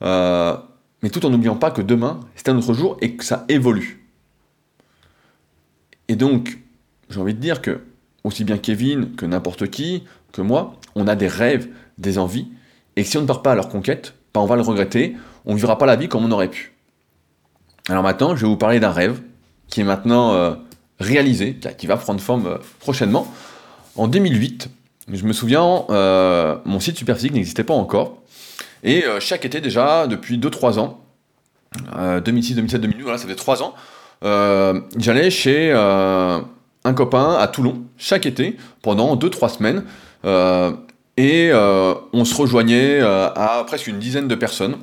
euh, 0.02 0.56
mais 1.02 1.10
tout 1.10 1.24
en 1.24 1.30
n'oubliant 1.30 1.56
pas 1.56 1.70
que 1.70 1.82
demain, 1.82 2.20
c'est 2.34 2.48
un 2.48 2.56
autre 2.56 2.74
jour 2.74 2.96
et 3.00 3.16
que 3.16 3.24
ça 3.24 3.44
évolue. 3.48 4.04
Et 6.08 6.16
donc, 6.16 6.58
j'ai 7.08 7.20
envie 7.20 7.34
de 7.34 7.40
dire 7.40 7.62
que, 7.62 7.80
aussi 8.24 8.44
bien 8.44 8.58
Kevin 8.58 9.14
que 9.14 9.26
n'importe 9.26 9.70
qui, 9.70 10.04
que 10.32 10.42
moi, 10.42 10.74
on 10.94 11.06
a 11.06 11.14
des 11.14 11.28
rêves, 11.28 11.68
des 11.98 12.18
envies, 12.18 12.48
et 12.96 13.04
si 13.04 13.16
on 13.18 13.22
ne 13.22 13.26
part 13.26 13.42
pas 13.42 13.52
à 13.52 13.54
leur 13.54 13.68
conquête, 13.68 14.14
bah, 14.32 14.40
on 14.40 14.46
va 14.46 14.56
le 14.56 14.62
regretter, 14.62 15.16
on 15.44 15.52
ne 15.52 15.56
vivra 15.56 15.78
pas 15.78 15.86
la 15.86 15.96
vie 15.96 16.08
comme 16.08 16.24
on 16.24 16.30
aurait 16.30 16.50
pu. 16.50 16.72
Alors 17.88 18.02
maintenant, 18.02 18.34
je 18.34 18.42
vais 18.42 18.48
vous 18.48 18.56
parler 18.56 18.80
d'un 18.80 18.90
rêve 18.90 19.20
qui 19.68 19.80
est 19.80 19.84
maintenant 19.84 20.34
euh, 20.34 20.54
réalisé, 21.00 21.58
qui 21.78 21.86
va 21.86 21.96
prendre 21.96 22.20
forme 22.20 22.46
euh, 22.46 22.58
prochainement. 22.80 23.26
En 23.96 24.08
2008, 24.08 24.68
je 25.12 25.24
me 25.24 25.32
souviens, 25.32 25.84
euh, 25.90 26.56
mon 26.64 26.80
site 26.80 26.96
Superphysique 26.96 27.32
n'existait 27.32 27.64
pas 27.64 27.74
encore. 27.74 28.22
Et 28.82 29.02
chaque 29.18 29.46
été 29.46 29.62
déjà, 29.62 30.06
depuis 30.06 30.36
2-3 30.36 30.78
ans, 30.78 31.00
2006, 32.22 32.56
2007, 32.56 32.82
2008, 32.82 33.02
voilà, 33.02 33.16
ça 33.16 33.26
fait 33.26 33.34
3 33.34 33.62
ans, 33.62 33.72
j'allais 34.98 35.30
chez 35.30 35.72
un 35.72 36.92
copain 36.94 37.34
à 37.38 37.48
Toulon, 37.48 37.84
chaque 37.96 38.26
été, 38.26 38.58
pendant 38.82 39.16
2-3 39.16 39.56
semaines, 39.56 39.84
et 41.16 41.50
on 41.54 42.24
se 42.26 42.34
rejoignait 42.34 43.00
à 43.00 43.64
presque 43.66 43.86
une 43.86 43.98
dizaine 43.98 44.28
de 44.28 44.34
personnes. 44.34 44.76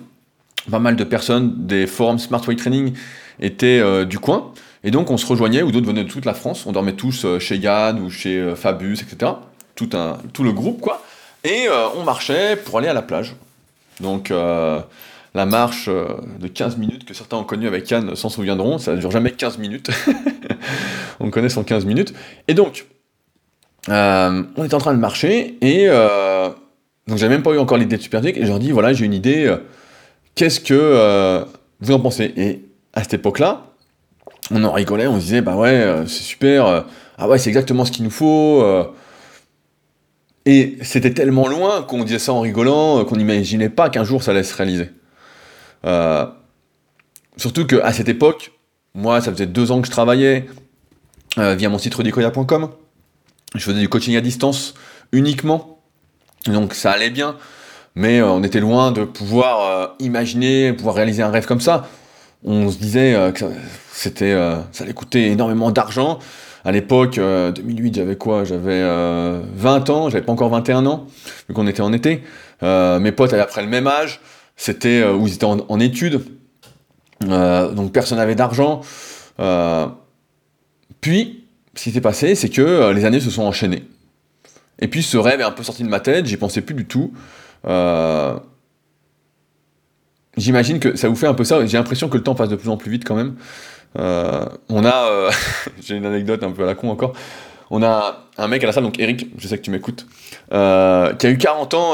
Pas 0.72 0.80
mal 0.80 0.96
de 0.96 1.04
personnes 1.04 1.68
des 1.68 1.86
forums 1.86 2.18
Smart 2.18 2.42
Way 2.48 2.56
Training 2.56 2.94
étaient 3.40 4.06
du 4.08 4.18
coin, 4.18 4.52
et 4.84 4.92
donc 4.92 5.12
on 5.12 5.18
se 5.18 5.26
rejoignait, 5.26 5.62
ou 5.62 5.72
d'autres 5.72 5.88
venaient 5.88 6.04
de 6.04 6.10
toute 6.10 6.26
la 6.26 6.34
France, 6.34 6.66
on 6.66 6.72
dormait 6.72 6.94
tous 6.94 7.26
chez 7.40 7.58
Yann 7.58 8.00
ou 8.00 8.10
chez 8.10 8.54
Fabus, 8.56 8.98
etc. 9.02 9.34
Tout, 9.76 9.90
un, 9.94 10.18
tout 10.34 10.44
le 10.44 10.52
groupe, 10.52 10.82
quoi. 10.82 11.04
Et 11.44 11.68
on 11.96 12.04
marchait 12.04 12.56
pour 12.56 12.78
aller 12.78 12.88
à 12.88 12.94
la 12.94 13.02
plage. 13.02 13.36
Donc 14.02 14.32
euh, 14.32 14.80
la 15.34 15.46
marche 15.46 15.86
euh, 15.88 16.08
de 16.40 16.48
15 16.48 16.78
minutes 16.78 17.06
que 17.06 17.14
certains 17.14 17.38
ont 17.38 17.44
connu 17.44 17.68
avec 17.68 17.90
Yann 17.90 18.16
s'en 18.16 18.30
souviendront, 18.30 18.78
ça 18.78 18.94
ne 18.94 18.98
dure 18.98 19.12
jamais 19.12 19.32
15 19.32 19.58
minutes. 19.60 19.90
on 21.20 21.30
connaît 21.30 21.50
son 21.50 21.64
15 21.64 21.86
minutes. 21.86 22.14
Et 22.48 22.54
donc, 22.54 22.88
euh, 23.90 24.44
on 24.58 24.64
est 24.64 24.74
en 24.74 24.80
train 24.80 24.94
de 24.94 25.00
marcher 25.00 25.58
et 25.62 25.88
donc 27.08 27.18
j'avais 27.18 27.34
même 27.34 27.44
pas 27.44 27.52
eu 27.52 27.58
encore 27.58 27.78
l'idée 27.78 27.98
de 27.98 28.02
Super 28.02 28.24
et 28.26 28.34
je 28.36 28.48
leur 28.48 28.60
dis 28.60 28.72
voilà 28.72 28.94
j'ai 28.94 29.06
une 29.06 29.14
idée, 29.14 29.54
qu'est-ce 30.36 30.60
que 30.60 31.44
vous 31.80 31.94
en 31.94 32.00
pensez? 32.00 32.34
Et 32.38 32.64
à 32.94 33.02
cette 33.02 33.16
époque-là, 33.16 33.71
on 34.50 34.64
en 34.64 34.72
rigolait, 34.72 35.08
on 35.08 35.20
se 35.20 35.26
disait 35.26 35.42
bah 35.42 35.56
ouais 35.56 36.04
c'est 36.08 36.24
super, 36.24 36.86
ah 37.18 37.28
ouais 37.28 37.38
c'est 37.38 37.50
exactement 37.50 37.86
ce 37.86 37.92
qu'il 37.92 38.04
nous 38.04 38.12
faut. 38.12 38.64
Et 40.46 40.78
c'était 40.82 41.14
tellement 41.14 41.48
loin 41.48 41.84
qu'on 41.84 42.04
disait 42.04 42.20
ça 42.20 42.34
en 42.34 42.42
rigolant, 42.42 43.00
euh, 43.00 43.04
qu'on 43.04 43.16
n'imaginait 43.16 43.70
pas 43.70 43.90
qu'un 43.90 44.04
jour 44.04 44.24
ça 44.24 44.32
allait 44.32 44.44
se 44.44 44.56
réaliser. 44.56 44.90
Euh, 45.86 46.26
surtout 47.38 47.66
qu'à 47.68 47.94
cette 47.94 48.10
époque, 48.10 48.52
moi, 48.94 49.22
ça 49.22 49.32
faisait 49.32 49.46
deux 49.46 49.72
ans 49.72 49.82
que 49.82 49.88
je 49.88 49.92
travaillais 49.92 50.48
euh, 51.38 51.56
via 51.56 51.70
mon 51.70 51.78
site 51.78 51.94
rudicoya.com. 51.94 52.70
Je 53.56 53.60
faisais 53.60 53.80
du 53.80 53.90
coaching 53.90 54.16
à 54.16 54.22
distance 54.22 54.74
uniquement. 55.12 55.80
Donc 56.48 56.74
ça 56.74 56.92
allait 56.92 57.12
bien. 57.12 57.38
Mais 57.94 58.22
on 58.22 58.42
était 58.42 58.62
loin 58.62 58.92
de 58.92 59.04
pouvoir 59.04 59.96
imaginer, 60.00 60.72
pouvoir 60.72 60.96
réaliser 60.96 61.22
un 61.22 61.30
rêve 61.30 61.46
comme 61.46 61.60
ça. 61.60 61.90
On 62.44 62.70
se 62.70 62.78
disait 62.78 63.32
que 63.36 63.46
c'était, 63.92 64.34
ça 64.72 64.84
allait 64.84 64.94
coûter 64.94 65.32
énormément 65.32 65.72
d'argent 65.72 66.20
à 66.64 66.72
l'époque, 66.72 67.16
2008, 67.16 67.20
euh, 67.20 67.92
j'avais 67.94 68.16
quoi? 68.16 68.44
J'avais 68.44 68.82
20 68.82 68.86
euh, 68.86 69.94
ans, 69.94 70.10
j'avais 70.10 70.24
pas 70.24 70.32
encore 70.32 70.50
21 70.50 70.86
ans, 70.86 71.08
vu 71.48 71.56
qu'on 71.56 71.68
était 71.68 71.82
en 71.82 71.92
été. 71.92 72.24
Euh, 72.62 73.00
mes 73.00 73.12
potes 73.12 73.34
avaient 73.34 73.42
après 73.42 73.64
le 73.64 73.68
même 73.68 73.88
âge, 73.88 74.20
c'était 74.56 75.04
où 75.04 75.28
ils 75.28 75.34
étaient 75.34 75.46
en, 75.46 75.80
études, 75.80 76.22
donc 77.22 77.92
personne 77.92 78.20
n'avait 78.20 78.36
d'argent. 78.36 78.82
puis, 81.00 81.46
ce 81.74 81.84
qui 81.84 81.92
s'est 81.92 82.02
passé, 82.02 82.36
c'est 82.36 82.50
que 82.50 82.92
les 82.92 83.06
années 83.06 83.22
se 83.22 83.32
sont 83.32 83.44
enchaînées. 83.44 83.88
Et 84.80 84.88
puis 84.88 85.04
ce 85.04 85.18
rêve 85.18 85.40
est 85.40 85.44
un 85.44 85.52
peu 85.52 85.64
sorti 85.64 85.84
de 85.84 85.90
ma 85.90 86.00
tête, 86.00 86.26
j'y 86.26 86.38
pensais 86.38 86.62
plus 86.62 86.76
du 86.76 86.86
tout. 86.86 87.12
J'imagine 90.42 90.80
que 90.80 90.96
ça 90.98 91.08
vous 91.08 91.16
fait 91.16 91.28
un 91.28 91.36
peu 91.36 91.44
ça, 91.44 91.64
j'ai 91.66 91.78
l'impression 91.78 92.10
que 92.10 92.18
le 92.18 92.24
temps 92.24 92.34
passe 92.34 92.50
de 92.50 92.56
plus 92.56 92.70
en 92.70 92.78
plus 92.78 92.90
vite 92.90 93.06
quand 93.06 93.16
même. 93.16 93.36
Euh, 94.00 94.46
on 94.70 94.84
a, 94.84 95.06
euh, 95.12 95.32
j'ai 95.82 95.96
une 95.96 96.06
anecdote 96.06 96.44
un 96.44 96.52
peu 96.52 96.64
à 96.64 96.66
la 96.66 96.76
con 96.76 96.90
encore. 96.90 97.14
On 97.70 97.84
a 97.84 98.26
un 98.38 98.48
mec 98.48 98.64
à 98.64 98.68
la 98.68 98.74
salle, 98.74 98.84
donc 98.84 99.00
Eric, 99.00 99.28
je 99.38 99.48
sais 99.48 99.58
que 99.58 99.62
tu 99.62 99.72
m'écoutes, 99.72 100.08
euh, 100.52 101.14
qui 101.14 101.28
a 101.28 101.30
eu 101.30 101.38
40 101.38 101.74
ans, 101.76 101.94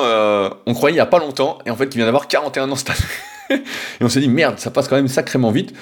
on 0.65 0.73
croyait 0.73 0.95
il 0.95 0.97
y 0.97 1.01
a 1.01 1.05
pas 1.05 1.19
longtemps, 1.19 1.60
et 1.65 1.69
en 1.69 1.75
fait 1.75 1.88
qui 1.88 1.97
vient 1.97 2.05
d'avoir 2.05 2.27
41 2.27 2.71
ans 2.71 2.75
cette 2.75 2.89
année. 2.89 3.62
et 4.01 4.03
on 4.03 4.10
s'est 4.10 4.21
dit 4.21 4.29
merde, 4.29 4.57
ça 4.57 4.71
passe 4.71 4.88
quand 4.88 4.95
même 4.95 5.07
sacrément 5.07 5.51
vite. 5.51 5.73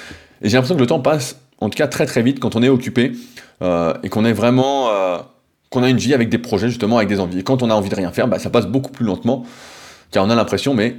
Et 0.41 0.49
j'ai 0.49 0.58
l'impression 0.58 0.75
que 0.75 0.82
le 0.82 0.88
temps 0.88 0.99
passe, 0.99 1.39
en 1.62 1.69
tout 1.69 1.78
cas 1.78 1.88
très 1.88 2.08
très 2.08 2.23
vite, 2.23 2.39
quand 2.39 2.56
on 2.56 2.63
est 2.63 2.69
occupé 2.69 3.13
et 3.62 4.10
qu'on 4.10 4.25
est 4.25 4.34
vraiment, 4.34 4.89
qu'on 5.69 5.84
a 5.84 5.89
une 5.89 5.97
vie 5.97 6.13
avec 6.13 6.30
des 6.30 6.39
projets 6.39 6.67
justement, 6.67 6.97
avec 6.97 7.08
des 7.08 7.19
envies. 7.19 7.39
Et 7.39 7.43
quand 7.43 7.63
on 7.63 7.69
a 7.69 7.73
envie 7.73 7.89
de 7.89 7.95
rien 7.95 8.12
faire, 8.12 8.28
bah, 8.28 8.39
ça 8.39 8.49
passe 8.49 8.65
beaucoup 8.65 8.91
plus 8.91 9.06
lentement, 9.06 9.45
car 10.12 10.25
on 10.25 10.30
a 10.30 10.36
l'impression, 10.36 10.73
mais 10.73 10.97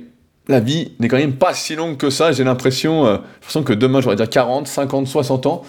la 0.49 0.61
vie 0.61 0.93
n'est 0.99 1.09
quand 1.09 1.17
même 1.17 1.37
pas 1.37 1.55
si 1.55 1.75
longue 1.75 1.97
que 1.97 2.11
ça. 2.11 2.33
J'ai 2.33 2.45
l'impression, 2.45 3.07
euh, 3.07 3.19
que 3.65 3.73
demain 3.73 4.01
j'aurais 4.01 4.17
dire 4.17 4.29
40, 4.29 4.67
50, 4.67 5.07
60 5.07 5.47
ans. 5.47 5.63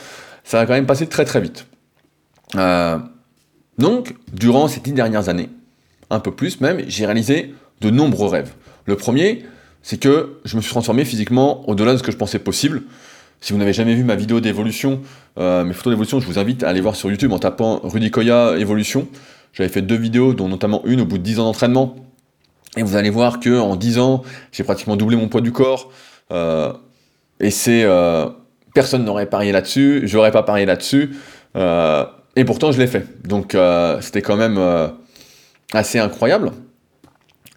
Ça 0.44 0.60
va 0.60 0.66
quand 0.66 0.74
même 0.74 0.86
passer 0.86 1.08
très 1.08 1.26
très 1.26 1.42
vite. 1.42 1.68
Euh, 2.56 2.98
donc, 3.78 4.16
durant 4.34 4.68
ces 4.68 4.80
dix 4.80 4.94
dernières 4.94 5.30
années, 5.30 5.50
un 6.10 6.20
peu 6.20 6.32
plus 6.32 6.62
même, 6.62 6.82
j'ai 6.88 7.06
réalisé 7.06 7.54
de 7.82 7.90
nombreux 7.90 8.30
rêves. 8.30 8.54
Le 8.86 8.96
premier, 8.96 9.46
c'est 9.84 10.00
que 10.00 10.40
je 10.46 10.56
me 10.56 10.62
suis 10.62 10.72
transformé 10.72 11.06
physiquement 11.06 11.68
au-delà 11.70 11.94
de 11.94 11.98
ce 11.98 12.04
que 12.04 12.12
je 12.12 12.18
pensais 12.18 12.40
possible. 12.40 12.84
Si 13.42 13.54
vous 13.54 13.60
n'avez 13.60 13.74
jamais 13.74 13.94
vu 13.94 14.04
ma 14.04 14.16
vidéo 14.16 14.40
d'évolution, 14.40 15.02
euh, 15.38 15.64
mes 15.64 15.74
photos 15.74 15.92
d'évolution, 15.92 16.20
je 16.20 16.26
vous 16.26 16.40
invite 16.40 16.64
à 16.64 16.70
aller 16.70 16.82
voir 16.82 16.96
sur 16.96 17.10
YouTube 17.12 17.32
en 17.34 17.40
tapant 17.40 17.80
Rudy 17.84 18.10
Koya 18.10 18.58
évolution. 18.58 19.08
J'avais 19.54 19.70
fait 19.70 19.82
deux 19.82 19.96
vidéos, 19.96 20.34
dont 20.34 20.48
notamment 20.48 20.82
une 20.86 21.02
au 21.02 21.06
bout 21.06 21.18
de 21.18 21.24
10 21.24 21.40
ans 21.40 21.44
d'entraînement, 21.44 21.96
et 22.78 22.84
vous 22.84 22.96
allez 22.96 23.10
voir 23.10 23.40
que 23.40 23.60
en 23.60 23.76
10 23.76 24.00
ans, 24.00 24.24
j'ai 24.52 24.64
pratiquement 24.64 24.96
doublé 24.96 25.18
mon 25.18 25.28
poids 25.28 25.42
du 25.42 25.52
corps. 25.52 25.92
Euh, 26.32 26.72
et 27.40 27.52
c'est 27.52 27.84
euh, 27.84 28.28
personne 28.74 29.04
n'aurait 29.04 29.26
parié 29.26 29.52
là-dessus, 29.52 30.02
j'aurais 30.06 30.32
pas 30.32 30.44
parié 30.44 30.66
là-dessus. 30.66 31.16
Euh, 31.56 32.06
et 32.36 32.46
pourtant, 32.46 32.72
je 32.72 32.80
l'ai 32.80 32.88
fait. 32.88 33.06
Donc, 33.28 33.58
c'était 34.02 34.22
quand 34.22 34.38
même 34.38 34.60
assez 35.74 35.98
incroyable. 35.98 36.52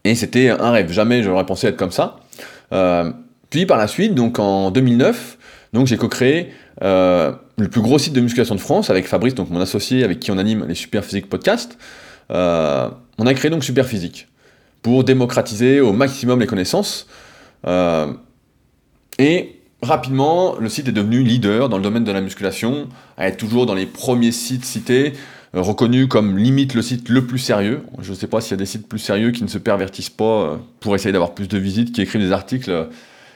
Et 0.05 0.15
c'était 0.15 0.49
un 0.49 0.71
rêve. 0.71 0.91
Jamais 0.91 1.23
j'aurais 1.23 1.45
pensé 1.45 1.67
être 1.67 1.77
comme 1.77 1.91
ça. 1.91 2.17
Puis 3.51 3.67
par 3.67 3.77
la 3.77 3.87
suite, 3.87 4.15
donc 4.15 4.39
en 4.39 4.71
2009, 4.71 5.37
donc 5.75 5.87
j'ai 5.87 5.99
co-créé 5.99 6.55
le 6.81 7.69
plus 7.71 7.83
gros 7.83 7.99
site 7.99 8.15
de 8.15 8.23
musculation 8.23 8.55
de 8.55 8.61
France 8.61 8.89
avec 8.89 9.07
Fabrice, 9.07 9.35
donc 9.35 9.51
mon 9.51 9.61
associé 9.61 10.03
avec 10.03 10.19
qui 10.19 10.31
on 10.31 10.39
anime 10.39 10.65
les 10.67 10.75
Super 10.75 11.05
Physique 11.05 11.29
Podcast. 11.29 11.77
On 12.31 13.27
a 13.27 13.35
créé 13.35 13.51
donc 13.51 13.63
Super 13.63 13.85
Physique 13.85 14.30
pour 14.83 15.05
démocratiser 15.05 15.81
au 15.81 15.93
maximum 15.93 16.41
les 16.41 16.47
connaissances. 16.47 17.07
Euh, 17.67 18.13
et 19.19 19.61
rapidement, 19.83 20.57
le 20.59 20.69
site 20.69 20.89
est 20.89 20.93
devenu 20.93 21.23
leader 21.23 21.69
dans 21.69 21.77
le 21.77 21.83
domaine 21.83 22.05
de 22.05 22.13
la 22.13 22.21
musculation, 22.21 22.89
à 23.17 23.29
être 23.29 23.37
toujours 23.37 23.67
dans 23.67 23.75
les 23.75 23.87
premiers 23.87 24.33
sites 24.33 24.65
cités, 24.65 25.13
reconnu 25.53 26.09
comme 26.09 26.39
limite 26.39 26.75
le 26.75 26.83
site 26.83 27.09
le 27.09 27.27
plus 27.27 27.39
sérieux. 27.39 27.83
Je 28.01 28.11
ne 28.11 28.17
sais 28.17 28.27
pas 28.27 28.41
s'il 28.41 28.53
y 28.53 28.55
a 28.55 28.59
des 28.59 28.67
sites 28.67 28.89
plus 28.89 28.99
sérieux 28.99 29.33
qui 29.33 29.43
ne 29.43 29.49
se 29.49 29.59
pervertissent 29.59 30.11
pas 30.11 30.59
pour 30.81 30.95
essayer 30.95 31.13
d'avoir 31.13 31.35
plus 31.35 31.49
de 31.49 31.59
visites, 31.59 31.93
qui 31.93 32.03
écrivent 32.03 32.23
des 32.23 32.33
articles 32.33 32.89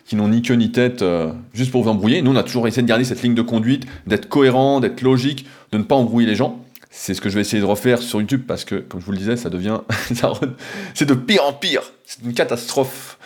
qui 0.07 0.17
n'ont 0.17 0.29
ni 0.29 0.43
queue 0.43 0.55
ni 0.55 0.71
tête 0.71 1.03
euh, 1.03 1.33
juste 1.53 1.71
pour 1.71 1.83
vous 1.83 1.89
embrouiller. 1.89 2.23
Nous, 2.23 2.31
on 2.31 2.37
a 2.37 2.43
toujours 2.43 2.69
essayé 2.69 2.83
de 2.83 2.89
garder 2.89 3.05
cette 3.05 3.23
ligne 3.23 3.35
de 3.35 3.43
conduite, 3.43 3.87
d'être 4.07 4.29
cohérent, 4.29 4.81
d'être 4.81 5.03
logique, 5.03 5.47
de 5.73 5.79
ne 5.79 5.83
pas 5.83 5.95
embrouiller 5.95 6.27
les 6.27 6.35
gens. 6.35 6.64
C'est 6.97 7.15
ce 7.15 7.21
que 7.21 7.29
je 7.29 7.35
vais 7.35 7.41
essayer 7.41 7.61
de 7.61 7.67
refaire 7.67 8.01
sur 8.01 8.21
YouTube 8.21 8.45
parce 8.47 8.65
que, 8.65 8.77
comme 8.77 9.01
je 9.01 9.07
vous 9.07 9.13
le 9.13 9.19
disais, 9.19 9.37
ça 9.37 9.51
devient. 9.51 9.79
c'est 10.95 11.07
de 11.07 11.15
pire 11.15 11.45
en 11.45 11.53
pire. 11.53 11.83
C'est 12.05 12.23
une 12.23 12.35
catastrophe. 12.35 13.19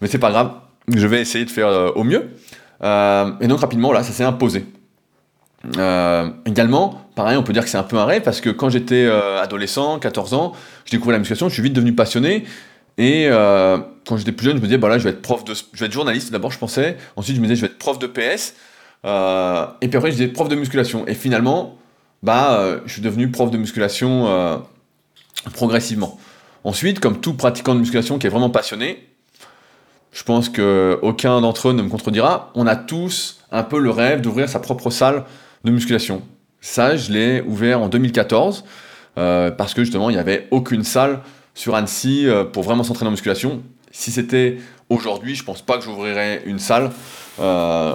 Mais 0.00 0.08
c'est 0.08 0.18
pas 0.18 0.30
grave. 0.30 0.52
Je 0.88 1.06
vais 1.06 1.20
essayer 1.20 1.44
de 1.44 1.50
faire 1.50 1.68
euh, 1.68 1.90
au 1.94 2.02
mieux. 2.02 2.30
Euh, 2.82 3.30
et 3.40 3.46
donc, 3.46 3.60
rapidement, 3.60 3.92
là, 3.92 4.02
ça 4.02 4.12
s'est 4.12 4.24
imposé. 4.24 4.64
également, 6.46 7.02
pareil, 7.14 7.36
on 7.36 7.42
peut 7.42 7.52
dire 7.52 7.62
que 7.62 7.68
c'est 7.68 7.78
un 7.78 7.82
peu 7.82 7.98
un 7.98 8.06
rêve 8.06 8.22
parce 8.22 8.40
que 8.40 8.48
quand 8.48 8.70
j'étais 8.70 9.06
adolescent, 9.06 9.98
14 9.98 10.32
ans, 10.32 10.52
je 10.86 10.92
découvrais 10.92 11.12
la 11.12 11.18
musculation, 11.18 11.48
je 11.48 11.54
suis 11.54 11.62
vite 11.62 11.74
devenu 11.74 11.94
passionné 11.94 12.46
et 13.00 13.28
euh, 13.28 13.78
quand 14.06 14.18
j'étais 14.18 14.32
plus 14.32 14.44
jeune, 14.44 14.56
je 14.56 14.60
me 14.60 14.66
disais, 14.66 14.76
bah 14.76 14.98
je 14.98 15.04
vais 15.04 15.10
être 15.10 15.22
prof 15.22 15.42
de, 15.44 15.54
je 15.54 15.80
vais 15.80 15.86
être 15.86 15.92
journaliste 15.92 16.32
d'abord, 16.32 16.50
je 16.50 16.58
pensais. 16.58 16.98
Ensuite, 17.16 17.34
je 17.34 17.40
me 17.40 17.46
disais, 17.46 17.56
je 17.56 17.62
vais 17.62 17.68
être 17.68 17.78
prof 17.78 17.98
de 17.98 18.06
PS. 18.06 18.54
Euh, 19.06 19.64
et 19.80 19.88
puis 19.88 19.96
après, 19.96 20.10
je 20.10 20.16
disais 20.16 20.28
prof 20.28 20.50
de 20.50 20.54
musculation. 20.54 21.06
Et 21.06 21.14
finalement, 21.14 21.78
bah, 22.22 22.54
euh, 22.54 22.80
je 22.86 22.92
suis 22.92 23.02
devenu 23.02 23.30
prof 23.30 23.50
de 23.50 23.56
musculation 23.58 24.62
progressivement. 25.54 26.18
Ensuite, 26.64 27.00
comme 27.00 27.20
tout 27.20 27.34
pratiquant 27.34 27.74
de 27.74 27.80
musculation 27.80 28.18
qui 28.18 28.26
est 28.26 28.30
vraiment 28.30 28.50
passionné, 28.50 29.08
je 30.12 30.22
pense 30.24 30.48
que 30.48 30.98
aucun 31.02 31.40
d'entre 31.40 31.68
eux 31.68 31.72
ne 31.72 31.82
me 31.82 31.88
contredira. 31.88 32.50
On 32.54 32.66
a 32.66 32.76
tous 32.76 33.40
un 33.50 33.62
peu 33.62 33.78
le 33.78 33.90
rêve 33.90 34.20
d'ouvrir 34.20 34.48
sa 34.48 34.58
propre 34.58 34.90
salle 34.90 35.24
de 35.64 35.70
musculation. 35.70 36.22
Ça, 36.60 36.96
je 36.96 37.12
l'ai 37.12 37.40
ouvert 37.42 37.80
en 37.80 37.88
2014 37.88 38.64
parce 39.14 39.72
que 39.74 39.82
justement, 39.82 40.10
il 40.10 40.14
n'y 40.14 40.20
avait 40.20 40.48
aucune 40.50 40.84
salle 40.84 41.20
sur 41.54 41.74
Annecy 41.74 42.26
euh, 42.26 42.44
pour 42.44 42.62
vraiment 42.62 42.82
s'entraîner 42.82 43.08
en 43.08 43.12
musculation. 43.12 43.62
Si 43.90 44.10
c'était 44.10 44.58
aujourd'hui, 44.88 45.34
je 45.34 45.44
pense 45.44 45.62
pas 45.62 45.76
que 45.76 45.84
j'ouvrirais 45.84 46.42
une 46.46 46.58
salle, 46.58 46.90
euh, 47.40 47.94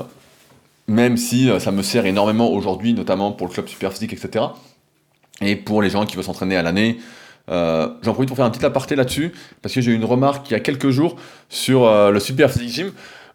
même 0.88 1.17
si 1.17 1.50
euh, 1.50 1.60
ça 1.60 1.71
me 1.71 1.82
sert 1.82 2.06
énormément 2.06 2.52
aujourd'hui, 2.52 2.93
notamment 2.93 3.32
pour 3.32 3.48
le 3.48 3.54
club 3.54 3.67
super 3.67 3.91
physique, 3.91 4.13
etc. 4.13 4.45
Et 5.41 5.56
pour 5.56 5.82
les 5.82 5.89
gens 5.89 6.06
qui 6.06 6.15
veulent 6.15 6.26
s'entraîner 6.26 6.56
à 6.56 6.62
l'année. 6.62 6.98
J'en 7.48 8.13
profite 8.13 8.28
pour 8.30 8.38
faire 8.38 8.45
un 8.45 8.50
petit 8.50 8.65
aparté 8.65 8.95
là-dessus, 8.95 9.32
parce 9.62 9.76
que 9.76 9.82
j'ai 9.82 9.91
eu 9.91 9.95
une 9.95 10.06
remarque 10.06 10.50
il 10.50 10.54
y 10.54 10.56
a 10.56 10.60
quelques 10.60 10.89
jours 10.89 11.15
sur 11.48 11.88
le 12.12 12.19
super 12.19 12.50
physique 12.50 12.74
gym, 12.74 12.91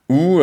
où 0.08 0.40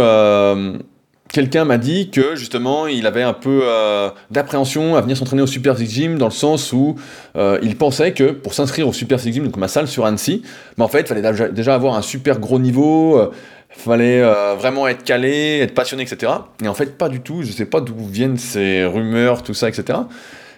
quelqu'un 1.31 1.65
m'a 1.65 1.77
dit 1.77 2.09
que 2.09 2.35
justement 2.35 2.87
il 2.87 3.05
avait 3.05 3.23
un 3.23 3.33
peu 3.33 3.61
euh, 3.63 4.09
d'appréhension 4.31 4.95
à 4.95 5.01
venir 5.01 5.17
s'entraîner 5.17 5.41
au 5.41 5.47
Super 5.47 5.77
Six 5.77 5.89
Gym 5.89 6.17
dans 6.17 6.27
le 6.27 6.31
sens 6.31 6.73
où 6.73 6.95
euh, 7.35 7.59
il 7.61 7.75
pensait 7.77 8.13
que 8.13 8.31
pour 8.31 8.53
s'inscrire 8.53 8.87
au 8.87 8.93
Super 8.93 9.19
Six 9.19 9.33
Gym, 9.33 9.45
donc 9.45 9.57
ma 9.57 9.67
salle 9.67 9.87
sur 9.87 10.05
Annecy, 10.05 10.41
mais 10.77 10.83
en 10.83 10.87
fait 10.87 11.01
il 11.01 11.07
fallait 11.07 11.51
déjà 11.51 11.75
avoir 11.75 11.95
un 11.95 12.01
super 12.01 12.39
gros 12.39 12.59
niveau, 12.59 13.31
il 13.75 13.79
euh, 13.79 13.83
fallait 13.83 14.55
vraiment 14.55 14.87
être 14.87 15.03
calé, 15.03 15.59
être 15.59 15.73
passionné, 15.73 16.03
etc. 16.03 16.31
Et 16.63 16.67
en 16.67 16.73
fait 16.73 16.97
pas 16.97 17.09
du 17.09 17.21
tout, 17.21 17.43
je 17.43 17.51
sais 17.51 17.65
pas 17.65 17.81
d'où 17.81 17.95
viennent 17.97 18.37
ces 18.37 18.85
rumeurs, 18.85 19.43
tout 19.43 19.53
ça, 19.53 19.69
etc. 19.69 19.99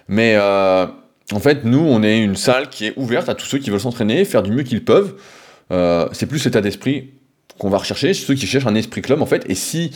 Mais 0.08 0.36
en 0.38 1.40
fait 1.40 1.64
nous 1.64 1.80
on 1.80 2.02
est 2.02 2.22
une 2.22 2.36
salle 2.36 2.68
qui 2.68 2.86
est 2.86 2.94
ouverte 2.96 3.28
à 3.28 3.34
tous 3.34 3.46
ceux 3.46 3.58
qui 3.58 3.70
veulent 3.70 3.80
s'entraîner, 3.80 4.24
faire 4.24 4.42
du 4.42 4.52
mieux 4.52 4.62
qu'ils 4.62 4.84
peuvent. 4.84 5.14
c'est 6.12 6.26
plus 6.26 6.44
l'état 6.44 6.60
d'esprit 6.60 7.10
qu'on 7.58 7.68
va 7.68 7.78
rechercher, 7.78 8.14
ceux 8.14 8.34
qui 8.34 8.46
cherchent 8.46 8.66
un 8.66 8.74
esprit 8.74 9.02
club 9.02 9.20
en 9.20 9.26
fait, 9.26 9.44
et 9.48 9.54
si 9.54 9.92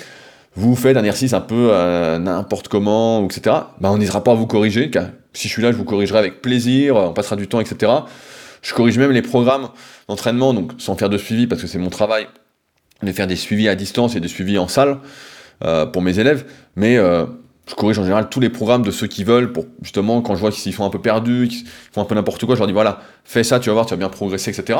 vous 0.57 0.77
faites 0.77 0.97
un 0.97 1.01
exercice 1.01 1.33
un 1.33 1.41
peu 1.41 1.71
euh, 1.73 2.19
n'importe 2.19 2.69
comment, 2.69 3.25
etc., 3.25 3.57
bah, 3.81 3.91
on 3.91 3.99
n'hésitera 3.99 4.23
pas 4.23 4.33
à 4.33 4.35
vous 4.35 4.47
corriger. 4.47 4.91
Si 5.33 5.49
je 5.49 5.53
suis 5.53 5.63
là, 5.63 5.73
je 5.73 5.77
vous 5.77 5.85
corrigerai 5.85 6.19
avec 6.19 6.43
plaisir, 6.43 6.97
on 6.97 7.13
passera 7.13 7.37
du 7.37 7.49
temps, 7.49 7.61
etc. 7.61 7.91
Je 8.63 8.73
corrige 8.73 8.99
même 8.99 9.11
les 9.11 9.23
programmes 9.23 9.69
d'entraînement, 10.09 10.55
donc 10.55 10.73
sans 10.79 10.95
faire 10.95 11.11
de 11.11 11.19
suivi, 11.19 11.47
parce 11.47 11.61
que 11.61 11.67
c'est 11.67 11.79
mon 11.79 11.91
travail 11.91 12.29
de 13.05 13.13
faire 13.13 13.27
des 13.27 13.37
suivis 13.37 13.69
à 13.69 13.75
distance 13.75 14.17
et 14.17 14.21
des 14.21 14.29
suivis 14.29 14.59
en 14.59 14.69
salle 14.69 14.99
euh, 15.65 15.87
pour 15.87 16.03
mes 16.03 16.19
élèves. 16.19 16.47
Mais 16.77 16.97
euh, 16.97 17.27
je 17.69 17.75
corrige 17.75 17.99
en 17.99 18.03
général 18.03 18.29
tous 18.29 18.41
les 18.41 18.51
programmes 18.51 18.83
de 18.83 18.91
ceux 18.91 19.07
qui 19.07 19.25
veulent, 19.25 19.53
pour 19.53 19.67
justement, 19.83 20.21
quand 20.23 20.35
je 20.35 20.41
vois 20.41 20.51
qu'ils 20.51 20.73
sont 20.73 20.85
un 20.85 20.91
peu 20.91 21.01
perdus, 21.01 21.49
qu'ils 21.49 21.67
font 21.93 22.03
un 22.03 22.07
peu 22.07 22.15
n'importe 22.15 22.45
quoi, 22.47 22.55
je 22.55 22.61
leur 22.61 22.67
dis 22.67 22.73
voilà, 22.73 23.01
fais 23.25 23.45
ça, 23.45 23.61
tu 23.61 23.69
vas 23.69 23.75
voir, 23.75 23.87
tu 23.87 23.91
vas 23.91 23.99
bien 23.99 24.09
progresser, 24.09 24.51
etc. 24.51 24.79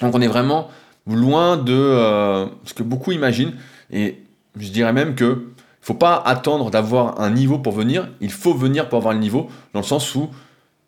Donc 0.00 0.14
on 0.14 0.20
est 0.20 0.28
vraiment 0.28 0.68
loin 1.06 1.56
de 1.56 2.46
ce 2.64 2.74
que 2.74 2.82
beaucoup 2.82 3.12
imaginent. 3.12 3.54
Et 3.90 4.22
je 4.58 4.70
dirais 4.70 4.92
même 4.92 5.14
que 5.14 5.48
faut 5.82 5.94
pas 5.94 6.22
attendre 6.24 6.70
d'avoir 6.70 7.20
un 7.20 7.30
niveau 7.30 7.58
pour 7.58 7.72
venir, 7.72 8.08
il 8.20 8.30
faut 8.30 8.54
venir 8.54 8.88
pour 8.88 8.98
avoir 8.98 9.12
le 9.12 9.20
niveau, 9.20 9.48
dans 9.74 9.80
le 9.80 9.84
sens 9.84 10.14
où 10.14 10.30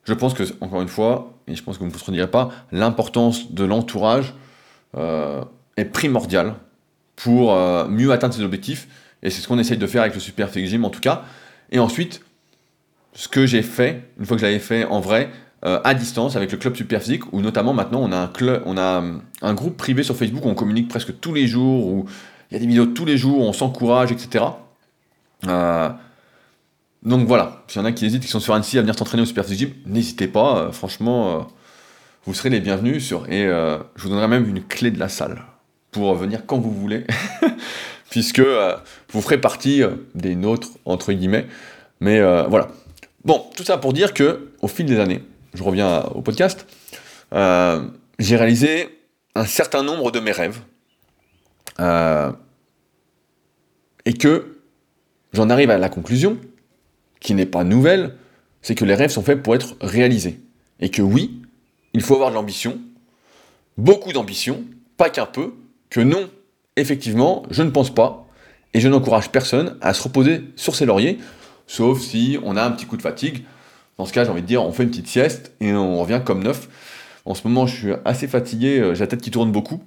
je 0.04 0.14
pense 0.14 0.34
que, 0.34 0.44
encore 0.60 0.82
une 0.82 0.88
fois, 0.88 1.32
et 1.48 1.54
je 1.54 1.62
pense 1.62 1.76
que 1.76 1.80
vous 1.80 1.90
ne 1.90 1.92
vous 1.92 2.04
redirez 2.06 2.30
pas, 2.30 2.50
l'importance 2.70 3.52
de 3.52 3.64
l'entourage 3.64 4.34
euh, 4.96 5.42
est 5.76 5.84
primordiale 5.84 6.54
pour 7.16 7.54
euh, 7.54 7.86
mieux 7.88 8.12
atteindre 8.12 8.34
ses 8.34 8.42
objectifs, 8.42 8.88
et 9.22 9.30
c'est 9.30 9.40
ce 9.40 9.48
qu'on 9.48 9.58
essaye 9.58 9.78
de 9.78 9.86
faire 9.86 10.02
avec 10.02 10.14
le 10.14 10.20
Super 10.20 10.50
Physique 10.50 10.70
Gym 10.70 10.84
en 10.84 10.90
tout 10.90 11.00
cas. 11.00 11.24
Et 11.70 11.78
ensuite, 11.78 12.22
ce 13.14 13.28
que 13.28 13.46
j'ai 13.46 13.62
fait, 13.62 14.10
une 14.18 14.26
fois 14.26 14.36
que 14.36 14.40
je 14.40 14.46
l'avais 14.46 14.58
fait 14.58 14.84
en 14.84 15.00
vrai, 15.00 15.30
euh, 15.64 15.80
à 15.84 15.94
distance 15.94 16.36
avec 16.36 16.52
le 16.52 16.58
club 16.58 16.76
Super 16.76 17.00
Physique, 17.00 17.32
où 17.32 17.40
notamment 17.40 17.72
maintenant 17.72 18.00
on 18.02 18.12
a 18.12 18.18
un 18.18 18.26
club, 18.26 18.62
on 18.66 18.76
a 18.76 19.02
un 19.42 19.54
groupe 19.54 19.76
privé 19.76 20.02
sur 20.02 20.16
Facebook 20.16 20.44
où 20.44 20.48
on 20.48 20.54
communique 20.54 20.88
presque 20.88 21.18
tous 21.20 21.32
les 21.32 21.46
jours, 21.46 21.86
où 21.86 22.06
il 22.50 22.54
y 22.54 22.56
a 22.56 22.60
des 22.60 22.66
vidéos 22.66 22.86
tous 22.86 23.04
les 23.04 23.16
jours, 23.16 23.40
on 23.40 23.52
s'encourage, 23.52 24.12
etc. 24.12 24.44
Euh, 25.48 25.90
donc 27.02 27.26
voilà, 27.26 27.64
s'il 27.66 27.80
y 27.80 27.82
en 27.82 27.86
a 27.86 27.92
qui 27.92 28.06
hésitent, 28.06 28.22
qui 28.22 28.28
sont 28.28 28.40
sur 28.40 28.54
Annecy 28.54 28.78
à 28.78 28.80
venir 28.80 28.96
s'entraîner 28.96 29.22
au 29.22 29.26
Super 29.26 29.46
Gym, 29.46 29.70
n'hésitez 29.86 30.28
pas, 30.28 30.58
euh, 30.58 30.72
franchement, 30.72 31.30
euh, 31.30 31.42
vous 32.26 32.34
serez 32.34 32.50
les 32.50 32.60
bienvenus 32.60 33.04
sur, 33.04 33.28
et 33.30 33.44
je 33.44 34.02
vous 34.02 34.08
donnerai 34.08 34.28
même 34.28 34.48
une 34.48 34.62
clé 34.62 34.90
de 34.90 34.98
la 34.98 35.10
salle 35.10 35.42
pour 35.94 36.14
venir 36.14 36.44
quand 36.46 36.58
vous 36.58 36.72
voulez, 36.72 37.06
puisque 38.10 38.42
vous 39.12 39.22
ferez 39.22 39.40
partie 39.40 39.82
des 40.14 40.34
nôtres, 40.34 40.68
entre 40.84 41.12
guillemets. 41.12 41.46
Mais 42.00 42.20
voilà. 42.20 42.68
Bon, 43.24 43.42
tout 43.56 43.64
ça 43.64 43.78
pour 43.78 43.94
dire 43.94 44.12
que 44.12 44.50
au 44.60 44.68
fil 44.68 44.84
des 44.84 45.00
années, 45.00 45.22
je 45.54 45.62
reviens 45.62 46.02
au 46.14 46.20
podcast, 46.20 46.66
j'ai 47.32 48.36
réalisé 48.36 48.88
un 49.34 49.46
certain 49.46 49.82
nombre 49.82 50.10
de 50.10 50.20
mes 50.20 50.32
rêves 50.32 50.60
euh, 51.80 52.32
et 54.04 54.12
que 54.12 54.58
j'en 55.32 55.50
arrive 55.50 55.70
à 55.70 55.78
la 55.78 55.88
conclusion, 55.88 56.38
qui 57.20 57.34
n'est 57.34 57.46
pas 57.46 57.64
nouvelle, 57.64 58.16
c'est 58.62 58.74
que 58.74 58.84
les 58.84 58.94
rêves 58.94 59.10
sont 59.10 59.22
faits 59.22 59.42
pour 59.42 59.54
être 59.54 59.76
réalisés. 59.80 60.40
Et 60.80 60.90
que 60.90 61.02
oui, 61.02 61.42
il 61.92 62.02
faut 62.02 62.14
avoir 62.14 62.30
de 62.30 62.34
l'ambition, 62.34 62.78
beaucoup 63.78 64.12
d'ambition, 64.12 64.64
pas 64.96 65.10
qu'un 65.10 65.26
peu, 65.26 65.54
que 65.94 66.00
non, 66.00 66.28
effectivement, 66.74 67.44
je 67.52 67.62
ne 67.62 67.70
pense 67.70 67.94
pas, 67.94 68.26
et 68.72 68.80
je 68.80 68.88
n'encourage 68.88 69.30
personne 69.30 69.76
à 69.80 69.94
se 69.94 70.02
reposer 70.02 70.42
sur 70.56 70.74
ses 70.74 70.86
lauriers, 70.86 71.18
sauf 71.68 72.00
si 72.00 72.36
on 72.42 72.56
a 72.56 72.64
un 72.64 72.72
petit 72.72 72.84
coup 72.84 72.96
de 72.96 73.02
fatigue. 73.02 73.44
Dans 73.96 74.04
ce 74.04 74.12
cas, 74.12 74.24
j'ai 74.24 74.30
envie 74.30 74.42
de 74.42 74.46
dire, 74.48 74.64
on 74.64 74.72
fait 74.72 74.82
une 74.82 74.88
petite 74.88 75.06
sieste 75.06 75.52
et 75.60 75.72
on 75.72 76.00
revient 76.00 76.20
comme 76.24 76.42
neuf. 76.42 76.68
En 77.24 77.34
ce 77.34 77.46
moment, 77.46 77.68
je 77.68 77.76
suis 77.76 77.92
assez 78.04 78.26
fatigué, 78.26 78.80
euh, 78.80 78.94
j'ai 78.94 79.02
la 79.02 79.06
tête 79.06 79.22
qui 79.22 79.30
tourne 79.30 79.52
beaucoup. 79.52 79.84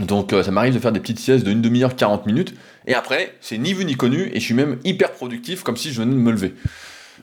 Donc 0.00 0.34
euh, 0.34 0.42
ça 0.42 0.50
m'arrive 0.50 0.74
de 0.74 0.78
faire 0.78 0.92
des 0.92 1.00
petites 1.00 1.18
siestes 1.18 1.46
de 1.46 1.54
demi-heure, 1.54 1.96
40 1.96 2.26
minutes, 2.26 2.54
et 2.86 2.92
après, 2.92 3.34
c'est 3.40 3.56
ni 3.56 3.72
vu 3.72 3.86
ni 3.86 3.94
connu, 3.94 4.30
et 4.34 4.38
je 4.38 4.44
suis 4.44 4.54
même 4.54 4.80
hyper 4.84 5.12
productif, 5.12 5.62
comme 5.62 5.78
si 5.78 5.94
je 5.94 6.02
venais 6.02 6.12
de 6.12 6.20
me 6.20 6.30
lever. 6.30 6.52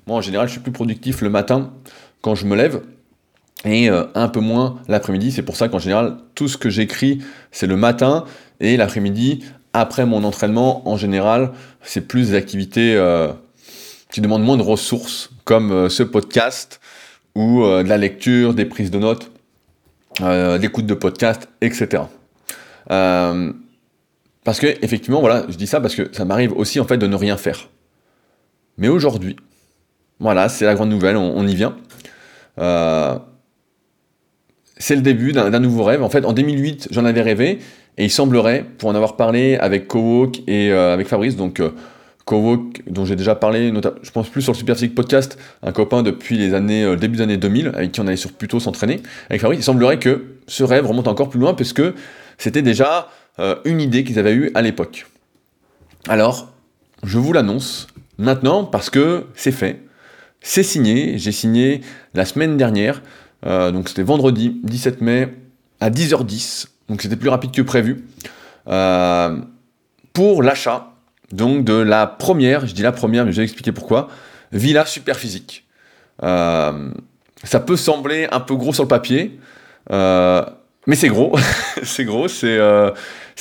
Moi, 0.07 0.17
en 0.17 0.21
général, 0.21 0.47
je 0.47 0.53
suis 0.53 0.61
plus 0.61 0.71
productif 0.71 1.21
le 1.21 1.29
matin 1.29 1.73
quand 2.21 2.33
je 2.33 2.47
me 2.47 2.55
lève, 2.55 2.81
et 3.65 3.89
euh, 3.89 4.05
un 4.15 4.29
peu 4.29 4.39
moins 4.39 4.79
l'après-midi. 4.87 5.31
C'est 5.31 5.43
pour 5.43 5.55
ça 5.55 5.69
qu'en 5.69 5.79
général, 5.79 6.17
tout 6.35 6.47
ce 6.47 6.57
que 6.57 6.69
j'écris, 6.69 7.21
c'est 7.51 7.67
le 7.67 7.75
matin, 7.75 8.25
et 8.59 8.77
l'après-midi, 8.77 9.43
après 9.73 10.05
mon 10.05 10.23
entraînement, 10.23 10.87
en 10.87 10.97
général, 10.97 11.51
c'est 11.81 12.07
plus 12.07 12.29
des 12.29 12.35
activités 12.35 12.95
euh, 12.95 13.31
qui 14.11 14.21
demandent 14.21 14.43
moins 14.43 14.57
de 14.57 14.63
ressources, 14.63 15.31
comme 15.45 15.89
ce 15.89 16.03
podcast, 16.03 16.79
ou 17.35 17.61
de 17.61 17.87
la 17.87 17.97
lecture, 17.97 18.53
des 18.53 18.65
prises 18.65 18.91
de 18.91 18.99
notes, 18.99 19.31
l'écoute 20.59 20.85
de 20.85 20.93
podcast, 20.95 21.47
etc. 21.61 22.03
Euh, 22.91 23.53
parce 24.43 24.59
que, 24.59 24.67
effectivement, 24.83 25.19
voilà, 25.19 25.45
je 25.49 25.55
dis 25.55 25.67
ça 25.67 25.81
parce 25.81 25.95
que 25.95 26.09
ça 26.11 26.25
m'arrive 26.25 26.53
aussi, 26.53 26.79
en 26.79 26.85
fait, 26.85 26.97
de 26.97 27.07
ne 27.07 27.15
rien 27.15 27.37
faire. 27.37 27.69
Mais 28.77 28.87
aujourd'hui, 28.87 29.35
voilà, 30.19 30.49
c'est 30.49 30.65
la 30.65 30.75
grande 30.75 30.89
nouvelle, 30.89 31.17
on, 31.17 31.45
y 31.47 31.55
vient. 31.55 31.75
Euh, 34.79 34.83
c'est 34.83 34.95
le 34.95 35.01
début 35.01 35.33
d'un 35.33 35.59
nouveau 35.59 35.83
rêve. 35.83 36.01
En 36.03 36.09
fait, 36.09 36.25
en 36.25 36.33
2008, 36.33 36.87
j'en 36.91 37.05
avais 37.05 37.21
rêvé, 37.21 37.59
et 37.97 38.05
il 38.05 38.09
semblerait, 38.09 38.65
pour 38.77 38.89
en 38.89 38.95
avoir 38.95 39.17
parlé 39.17 39.57
avec 39.57 39.87
Kowok 39.87 40.39
et 40.47 40.71
euh, 40.71 40.93
avec 40.93 41.07
Fabrice, 41.07 41.35
donc 41.35 41.59
euh, 41.59 41.71
Kowok, 42.23 42.81
dont 42.87 43.03
j'ai 43.03 43.17
déjà 43.17 43.35
parlé, 43.35 43.73
je 44.01 44.11
pense 44.11 44.29
plus 44.29 44.41
sur 44.41 44.53
le 44.53 44.57
Super 44.57 44.75
Podcast, 44.95 45.37
un 45.63 45.73
copain 45.73 46.01
depuis 46.01 46.37
les 46.37 46.53
années, 46.53 46.83
euh, 46.83 46.95
début 46.95 47.17
des 47.17 47.23
années 47.23 47.37
2000, 47.37 47.73
avec 47.75 47.91
qui 47.91 47.99
on 47.99 48.07
allait 48.07 48.15
sur 48.15 48.31
plutôt 48.31 48.61
s'entraîner. 48.61 49.01
Avec 49.29 49.41
Fabrice, 49.41 49.59
il 49.59 49.63
semblerait 49.63 49.99
que 49.99 50.37
ce 50.47 50.63
rêve 50.63 50.87
remonte 50.87 51.09
encore 51.09 51.29
plus 51.29 51.39
loin, 51.39 51.53
puisque 51.53 51.83
c'était 52.37 52.61
déjà 52.61 53.09
une 53.63 53.79
idée 53.79 54.03
qu'ils 54.03 54.19
avaient 54.19 54.33
eue 54.33 54.51
à 54.53 54.61
l'époque. 54.61 55.07
Alors, 56.09 56.51
je 57.03 57.17
vous 57.17 57.31
l'annonce 57.31 57.87
maintenant, 58.17 58.65
parce 58.65 58.89
que 58.89 59.27
c'est 59.33 59.53
fait. 59.53 59.81
C'est 60.41 60.63
signé, 60.63 61.17
j'ai 61.17 61.31
signé 61.31 61.79
la 62.13 62.25
semaine 62.25 62.57
dernière, 62.57 63.01
donc 63.43 63.89
c'était 63.89 64.03
vendredi 64.03 64.59
17 64.63 65.01
mai 65.01 65.33
à 65.79 65.89
10h10 65.89 66.67
donc 66.89 67.03
c'était 67.03 67.15
plus 67.15 67.29
rapide 67.29 67.51
que 67.51 67.61
prévu, 67.61 68.03
euh, 68.67 69.37
pour 70.11 70.43
l'achat 70.43 70.93
donc 71.31 71.63
de 71.63 71.73
la 71.73 72.07
première, 72.07 72.65
je 72.65 72.73
dis 72.73 72.81
la 72.81 72.91
première, 72.91 73.25
mais 73.25 73.31
je 73.31 73.37
vais 73.37 73.43
expliquer 73.43 73.71
pourquoi, 73.71 74.09
villa 74.51 74.85
super 74.85 75.15
physique. 75.15 75.67
Euh, 76.23 76.89
ça 77.43 77.59
peut 77.59 77.77
sembler 77.77 78.27
un 78.31 78.39
peu 78.39 78.55
gros 78.55 78.73
sur 78.73 78.83
le 78.83 78.87
papier, 78.87 79.39
euh, 79.91 80.43
mais 80.87 80.95
c'est 80.95 81.07
gros, 81.07 81.37
c'est 81.83 82.05
gros, 82.05 82.27
c'est 82.27 82.57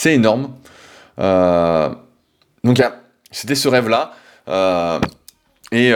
énorme. 0.05 0.53
donc 1.19 2.83
c'était 3.31 3.55
ce 3.55 3.69
rêve-là, 3.69 4.13
et 5.73 5.93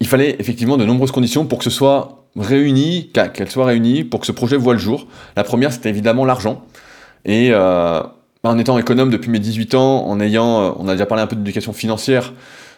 il 0.00 0.06
fallait 0.08 0.36
effectivement 0.40 0.76
de 0.76 0.84
nombreuses 0.84 1.12
conditions 1.12 1.46
pour 1.46 1.58
que 1.58 1.64
ce 1.64 1.70
soit 1.70 2.25
réunies, 2.36 3.10
qu'elles 3.12 3.50
soient 3.50 3.66
réunies 3.66 4.04
pour 4.04 4.20
que 4.20 4.26
ce 4.26 4.32
projet 4.32 4.56
voit 4.56 4.74
le 4.74 4.78
jour. 4.78 5.06
La 5.36 5.44
première, 5.44 5.72
c'était 5.72 5.88
évidemment 5.88 6.24
l'argent. 6.24 6.64
Et 7.24 7.48
euh, 7.50 8.02
en 8.44 8.58
étant 8.58 8.78
économe 8.78 9.10
depuis 9.10 9.30
mes 9.30 9.40
18 9.40 9.74
ans, 9.74 10.06
en 10.06 10.20
ayant, 10.20 10.60
euh, 10.60 10.70
on 10.78 10.88
a 10.88 10.92
déjà 10.92 11.06
parlé 11.06 11.22
un 11.22 11.26
peu 11.26 11.36
d'éducation 11.36 11.72
financière, 11.72 12.32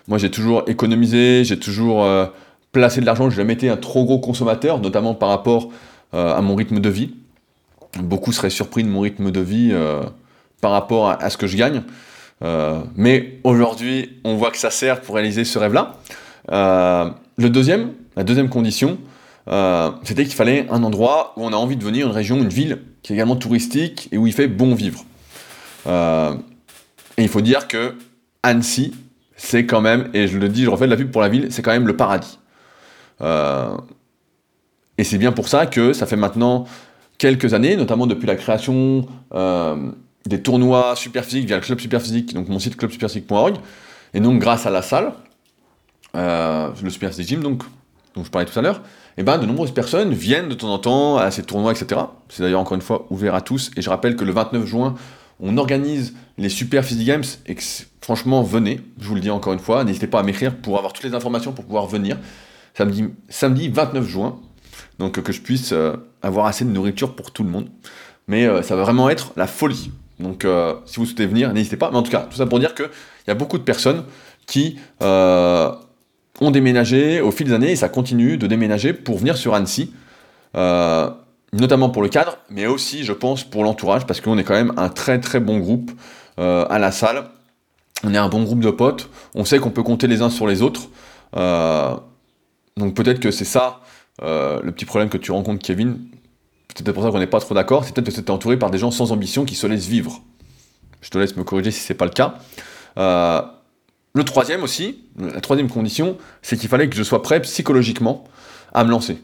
moi 0.08 0.16
j'ai 0.16 0.30
toujours 0.30 0.64
économisé, 0.66 1.44
j'ai 1.44 1.58
toujours 1.58 2.04
euh, 2.04 2.26
placé 2.72 3.00
de 3.00 3.06
l'argent, 3.06 3.28
je 3.28 3.36
jamais 3.36 3.52
été 3.52 3.68
un 3.68 3.76
trop 3.76 4.04
gros 4.04 4.18
consommateur, 4.18 4.80
notamment 4.80 5.14
par 5.14 5.28
rapport 5.28 5.70
à 6.14 6.40
mon 6.40 6.54
rythme 6.54 6.80
de 6.80 6.88
vie. 6.88 7.14
Beaucoup 8.00 8.32
seraient 8.32 8.48
surpris 8.48 8.82
de 8.82 8.88
mon 8.88 9.00
rythme 9.00 9.30
de 9.30 9.40
vie 9.40 9.74
par 10.62 10.70
rapport 10.70 11.10
à, 11.10 11.28
ce 11.28 11.36
que 11.36 11.46
je 11.46 11.54
gagne. 11.54 11.82
mais 12.96 13.38
aujourd'hui, 13.44 14.18
on 14.24 14.34
voit 14.36 14.50
que 14.50 14.56
ça 14.56 14.70
sert 14.70 15.02
pour 15.02 15.16
réaliser 15.16 15.44
ce 15.44 15.58
rêve-là. 15.58 15.96
le 16.50 17.50
deuxième, 17.50 17.92
la 18.16 18.24
deuxième 18.24 18.48
condition, 18.48 18.96
euh, 19.48 19.90
c'était 20.04 20.24
qu'il 20.24 20.34
fallait 20.34 20.66
un 20.70 20.82
endroit 20.82 21.32
où 21.36 21.44
on 21.44 21.52
a 21.52 21.56
envie 21.56 21.76
de 21.76 21.84
venir, 21.84 22.06
une 22.06 22.12
région, 22.12 22.36
une 22.36 22.48
ville 22.48 22.82
qui 23.02 23.12
est 23.12 23.16
également 23.16 23.36
touristique 23.36 24.08
et 24.12 24.18
où 24.18 24.26
il 24.26 24.32
fait 24.32 24.48
bon 24.48 24.74
vivre. 24.74 25.04
Euh, 25.86 26.34
et 27.16 27.22
il 27.22 27.28
faut 27.28 27.40
dire 27.40 27.66
que 27.66 27.94
Annecy, 28.42 28.94
c'est 29.36 29.64
quand 29.64 29.80
même, 29.80 30.10
et 30.12 30.28
je 30.28 30.38
le 30.38 30.48
dis, 30.48 30.64
je 30.64 30.70
refais 30.70 30.84
de 30.84 30.90
la 30.90 30.96
pub 30.96 31.10
pour 31.10 31.22
la 31.22 31.28
ville, 31.28 31.48
c'est 31.50 31.62
quand 31.62 31.70
même 31.70 31.86
le 31.86 31.96
paradis. 31.96 32.38
Euh, 33.20 33.76
et 34.98 35.04
c'est 35.04 35.18
bien 35.18 35.32
pour 35.32 35.48
ça 35.48 35.66
que 35.66 35.92
ça 35.92 36.06
fait 36.06 36.16
maintenant 36.16 36.66
quelques 37.16 37.54
années, 37.54 37.76
notamment 37.76 38.06
depuis 38.06 38.26
la 38.26 38.36
création 38.36 39.06
des 40.26 40.42
tournois 40.42 40.94
Superphysique 40.94 41.46
via 41.46 41.56
le 41.56 41.62
Club 41.62 41.80
Superphysique, 41.80 42.34
donc 42.34 42.48
mon 42.48 42.58
site 42.58 42.76
clubsuperphysique.org, 42.76 43.56
et 44.12 44.20
donc 44.20 44.40
grâce 44.40 44.66
à 44.66 44.70
la 44.70 44.82
salle, 44.82 45.12
le 46.14 46.90
Superphysique 46.90 47.28
Gym, 47.28 47.42
donc, 47.42 47.62
dont 48.18 48.24
je 48.24 48.30
parlais 48.30 48.46
tout 48.46 48.58
à 48.58 48.62
l'heure, 48.62 48.82
eh 49.16 49.22
ben, 49.22 49.38
de 49.38 49.46
nombreuses 49.46 49.72
personnes 49.72 50.12
viennent 50.12 50.48
de 50.48 50.54
temps 50.54 50.72
en 50.72 50.78
temps 50.78 51.16
à 51.16 51.30
ces 51.30 51.42
tournois, 51.42 51.72
etc. 51.72 52.00
C'est 52.28 52.42
d'ailleurs 52.42 52.60
encore 52.60 52.74
une 52.74 52.82
fois 52.82 53.06
ouvert 53.10 53.34
à 53.34 53.40
tous. 53.40 53.70
Et 53.76 53.82
je 53.82 53.88
rappelle 53.88 54.16
que 54.16 54.24
le 54.24 54.32
29 54.32 54.66
juin, 54.66 54.94
on 55.40 55.56
organise 55.56 56.14
les 56.36 56.48
Super 56.48 56.84
Physique 56.84 57.06
Games. 57.06 57.24
Et 57.46 57.54
que, 57.54 57.62
franchement, 58.00 58.42
venez, 58.42 58.80
je 59.00 59.08
vous 59.08 59.14
le 59.14 59.20
dis 59.20 59.30
encore 59.30 59.52
une 59.52 59.58
fois. 59.58 59.84
N'hésitez 59.84 60.06
pas 60.06 60.20
à 60.20 60.22
m'écrire 60.22 60.56
pour 60.56 60.78
avoir 60.78 60.92
toutes 60.92 61.04
les 61.04 61.14
informations 61.14 61.52
pour 61.52 61.64
pouvoir 61.64 61.86
venir. 61.86 62.16
Samedi, 62.74 63.06
samedi 63.28 63.68
29 63.68 64.06
juin. 64.06 64.38
Donc 64.98 65.20
que 65.20 65.32
je 65.32 65.40
puisse 65.40 65.72
euh, 65.72 65.96
avoir 66.22 66.46
assez 66.46 66.64
de 66.64 66.70
nourriture 66.70 67.14
pour 67.14 67.30
tout 67.30 67.44
le 67.44 67.50
monde. 67.50 67.68
Mais 68.26 68.46
euh, 68.46 68.62
ça 68.62 68.76
va 68.76 68.82
vraiment 68.82 69.08
être 69.10 69.32
la 69.36 69.46
folie. 69.46 69.90
Donc 70.18 70.44
euh, 70.44 70.74
si 70.86 70.96
vous 70.96 71.06
souhaitez 71.06 71.26
venir, 71.26 71.52
n'hésitez 71.52 71.76
pas. 71.76 71.90
Mais 71.90 71.96
en 71.96 72.02
tout 72.02 72.10
cas, 72.10 72.26
tout 72.30 72.36
ça 72.36 72.46
pour 72.46 72.58
dire 72.58 72.74
qu'il 72.74 72.88
y 73.26 73.30
a 73.30 73.34
beaucoup 73.34 73.58
de 73.58 73.64
personnes 73.64 74.04
qui 74.46 74.78
ont 76.40 76.50
déménagé 76.50 77.20
au 77.20 77.30
fil 77.30 77.46
des 77.46 77.52
années 77.52 77.72
et 77.72 77.76
ça 77.76 77.88
continue 77.88 78.36
de 78.36 78.46
déménager 78.46 78.92
pour 78.92 79.18
venir 79.18 79.36
sur 79.36 79.54
Annecy, 79.54 79.92
euh, 80.56 81.10
notamment 81.52 81.90
pour 81.90 82.02
le 82.02 82.08
cadre, 82.08 82.38
mais 82.50 82.66
aussi, 82.66 83.04
je 83.04 83.12
pense, 83.12 83.44
pour 83.44 83.64
l'entourage, 83.64 84.06
parce 84.06 84.20
qu'on 84.20 84.38
est 84.38 84.44
quand 84.44 84.54
même 84.54 84.72
un 84.76 84.88
très 84.88 85.20
très 85.20 85.40
bon 85.40 85.58
groupe 85.58 85.90
euh, 86.38 86.66
à 86.68 86.78
la 86.78 86.92
salle. 86.92 87.24
On 88.04 88.14
est 88.14 88.18
un 88.18 88.28
bon 88.28 88.44
groupe 88.44 88.60
de 88.60 88.70
potes, 88.70 89.10
on 89.34 89.44
sait 89.44 89.58
qu'on 89.58 89.70
peut 89.70 89.82
compter 89.82 90.06
les 90.06 90.22
uns 90.22 90.30
sur 90.30 90.46
les 90.46 90.62
autres. 90.62 90.82
Euh, 91.36 91.94
donc 92.76 92.94
peut-être 92.94 93.20
que 93.20 93.30
c'est 93.30 93.44
ça 93.44 93.80
le 94.20 94.70
petit 94.70 94.84
problème 94.84 95.08
que 95.08 95.18
tu 95.18 95.30
rencontres, 95.30 95.64
Kevin. 95.64 95.98
C'est 96.76 96.84
peut-être 96.84 96.94
pour 96.94 97.04
ça 97.04 97.10
qu'on 97.10 97.18
n'est 97.18 97.26
pas 97.26 97.40
trop 97.40 97.54
d'accord, 97.54 97.84
c'est 97.84 97.94
peut-être 97.94 98.14
que 98.14 98.20
tu 98.20 98.32
entouré 98.32 98.56
par 98.56 98.70
des 98.70 98.78
gens 98.78 98.90
sans 98.90 99.10
ambition 99.12 99.44
qui 99.44 99.54
se 99.54 99.66
laissent 99.66 99.86
vivre. 99.86 100.22
Je 101.00 101.10
te 101.10 101.18
laisse 101.18 101.36
me 101.36 101.44
corriger 101.44 101.70
si 101.70 101.80
c'est 101.80 101.94
pas 101.94 102.04
le 102.04 102.10
cas. 102.10 102.34
Le 104.18 104.24
troisième 104.24 104.64
aussi, 104.64 105.04
la 105.16 105.40
troisième 105.40 105.70
condition, 105.70 106.16
c'est 106.42 106.56
qu'il 106.56 106.68
fallait 106.68 106.88
que 106.88 106.96
je 106.96 107.04
sois 107.04 107.22
prêt 107.22 107.40
psychologiquement 107.42 108.24
à 108.74 108.82
me 108.82 108.90
lancer. 108.90 109.16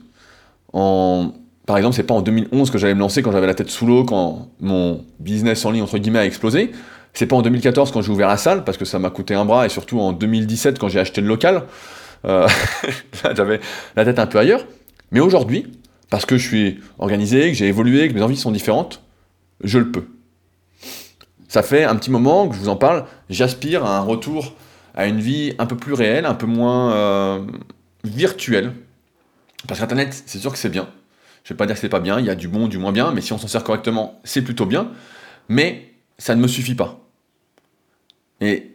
Par 0.72 1.76
exemple, 1.76 1.96
c'est 1.96 2.04
pas 2.04 2.14
en 2.14 2.22
2011 2.22 2.70
que 2.70 2.78
j'allais 2.78 2.94
me 2.94 3.00
lancer 3.00 3.20
quand 3.20 3.32
j'avais 3.32 3.48
la 3.48 3.54
tête 3.54 3.70
sous 3.70 3.86
l'eau, 3.86 4.04
quand 4.04 4.50
mon 4.60 5.04
business 5.18 5.64
en 5.64 5.72
ligne 5.72 5.82
entre 5.82 5.98
guillemets 5.98 6.20
a 6.20 6.24
explosé. 6.24 6.70
C'est 7.12 7.26
pas 7.26 7.34
en 7.34 7.42
2014 7.42 7.90
quand 7.90 8.02
j'ai 8.02 8.12
ouvert 8.12 8.28
la 8.28 8.36
salle 8.36 8.62
parce 8.62 8.78
que 8.78 8.84
ça 8.84 9.00
m'a 9.00 9.10
coûté 9.10 9.34
un 9.34 9.44
bras 9.44 9.66
et 9.66 9.68
surtout 9.68 9.98
en 9.98 10.12
2017 10.12 10.78
quand 10.78 10.88
j'ai 10.88 11.00
acheté 11.00 11.20
le 11.20 11.26
local. 11.26 11.64
Euh, 12.24 12.46
j'avais 13.36 13.58
la 13.96 14.04
tête 14.04 14.20
un 14.20 14.26
peu 14.26 14.38
ailleurs. 14.38 14.64
Mais 15.10 15.18
aujourd'hui, 15.18 15.72
parce 16.08 16.24
que 16.24 16.36
je 16.36 16.46
suis 16.46 16.80
organisé, 17.00 17.50
que 17.50 17.54
j'ai 17.54 17.66
évolué, 17.66 18.08
que 18.08 18.14
mes 18.14 18.22
envies 18.22 18.36
sont 18.36 18.52
différentes, 18.52 19.02
je 19.64 19.80
le 19.80 19.90
peux. 19.90 20.06
Ça 21.48 21.64
fait 21.64 21.82
un 21.82 21.96
petit 21.96 22.12
moment 22.12 22.48
que 22.48 22.54
je 22.54 22.60
vous 22.60 22.68
en 22.68 22.76
parle. 22.76 23.06
J'aspire 23.28 23.84
à 23.84 23.98
un 23.98 24.00
retour 24.02 24.54
à 24.94 25.06
une 25.06 25.20
vie 25.20 25.54
un 25.58 25.66
peu 25.66 25.76
plus 25.76 25.92
réelle, 25.92 26.26
un 26.26 26.34
peu 26.34 26.46
moins 26.46 26.92
euh, 26.92 27.46
virtuelle. 28.04 28.72
Parce 29.66 29.80
qu'Internet, 29.80 30.22
c'est 30.26 30.38
sûr 30.38 30.52
que 30.52 30.58
c'est 30.58 30.68
bien. 30.68 30.88
Je 31.42 31.52
vais 31.52 31.56
pas 31.56 31.66
dire 31.66 31.74
que 31.74 31.80
c'est 31.80 31.88
pas 31.88 32.00
bien, 32.00 32.18
il 32.20 32.26
y 32.26 32.30
a 32.30 32.34
du 32.34 32.48
bon, 32.48 32.68
du 32.68 32.78
moins 32.78 32.92
bien, 32.92 33.12
mais 33.12 33.20
si 33.20 33.32
on 33.32 33.38
s'en 33.38 33.48
sert 33.48 33.64
correctement, 33.64 34.20
c'est 34.24 34.42
plutôt 34.42 34.66
bien. 34.66 34.90
Mais 35.48 35.92
ça 36.18 36.34
ne 36.34 36.40
me 36.40 36.48
suffit 36.48 36.74
pas. 36.74 37.00
Et 38.40 38.74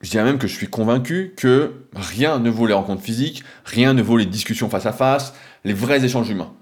je 0.00 0.10
dirais 0.10 0.24
même 0.24 0.38
que 0.38 0.46
je 0.46 0.54
suis 0.54 0.68
convaincu 0.68 1.34
que 1.36 1.72
rien 1.94 2.38
ne 2.38 2.50
vaut 2.50 2.66
les 2.66 2.74
rencontres 2.74 3.02
physiques, 3.02 3.44
rien 3.64 3.94
ne 3.94 4.02
vaut 4.02 4.16
les 4.16 4.26
discussions 4.26 4.68
face 4.68 4.86
à 4.86 4.92
face, 4.92 5.34
les 5.64 5.72
vrais 5.72 6.04
échanges 6.04 6.28
humains. 6.28 6.52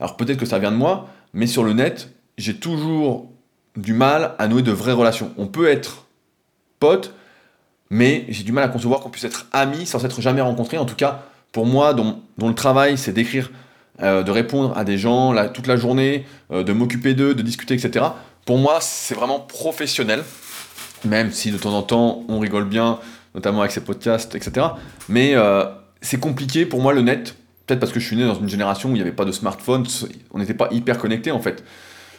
Alors 0.00 0.16
peut-être 0.16 0.38
que 0.38 0.46
ça 0.46 0.58
vient 0.58 0.72
de 0.72 0.76
moi, 0.76 1.08
mais 1.32 1.46
sur 1.46 1.62
le 1.62 1.72
net, 1.72 2.10
j'ai 2.36 2.56
toujours 2.56 3.30
du 3.76 3.92
mal 3.92 4.34
à 4.38 4.48
nouer 4.48 4.62
de 4.62 4.72
vraies 4.72 4.92
relations. 4.92 5.32
On 5.36 5.46
peut 5.46 5.68
être 5.68 6.06
pote, 6.80 7.14
mais 7.94 8.24
j'ai 8.28 8.42
du 8.42 8.50
mal 8.50 8.64
à 8.64 8.68
concevoir 8.68 8.98
qu'on 8.98 9.08
puisse 9.08 9.22
être 9.22 9.46
amis 9.52 9.86
sans 9.86 10.00
s'être 10.00 10.20
jamais 10.20 10.40
rencontrés. 10.40 10.78
En 10.78 10.84
tout 10.84 10.96
cas, 10.96 11.22
pour 11.52 11.64
moi, 11.64 11.94
dont, 11.94 12.20
le 12.42 12.52
travail, 12.52 12.98
c'est 12.98 13.12
d'écrire, 13.12 13.52
euh, 14.02 14.24
de 14.24 14.32
répondre 14.32 14.76
à 14.76 14.82
des 14.82 14.98
gens 14.98 15.32
toute 15.52 15.68
la 15.68 15.76
journée, 15.76 16.26
euh, 16.50 16.64
de 16.64 16.72
m'occuper 16.72 17.14
d'eux, 17.14 17.36
de 17.36 17.42
discuter, 17.42 17.74
etc. 17.74 18.06
Pour 18.46 18.58
moi, 18.58 18.78
c'est 18.80 19.14
vraiment 19.14 19.38
professionnel, 19.38 20.24
même 21.04 21.30
si 21.30 21.52
de 21.52 21.56
temps 21.56 21.72
en 21.72 21.82
temps, 21.82 22.24
on 22.26 22.40
rigole 22.40 22.64
bien, 22.64 22.98
notamment 23.32 23.60
avec 23.60 23.70
ces 23.70 23.84
podcasts, 23.84 24.34
etc. 24.34 24.66
Mais 25.08 25.36
euh, 25.36 25.64
c'est 26.00 26.18
compliqué 26.18 26.66
pour 26.66 26.80
moi 26.80 26.92
le 26.94 27.02
net, 27.02 27.36
peut-être 27.64 27.78
parce 27.78 27.92
que 27.92 28.00
je 28.00 28.06
suis 28.06 28.16
né 28.16 28.24
dans 28.24 28.34
une 28.34 28.48
génération 28.48 28.88
où 28.88 28.92
il 28.94 28.96
n'y 28.96 29.02
avait 29.02 29.12
pas 29.12 29.24
de 29.24 29.30
smartphone, 29.30 29.86
on 30.32 30.40
n'était 30.40 30.54
pas 30.54 30.66
hyper 30.72 30.98
connecté 30.98 31.30
en 31.30 31.40
fait, 31.40 31.62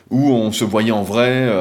où 0.09 0.29
on 0.29 0.53
se 0.53 0.63
voyait 0.63 0.91
en 0.91 1.03
vrai, 1.03 1.53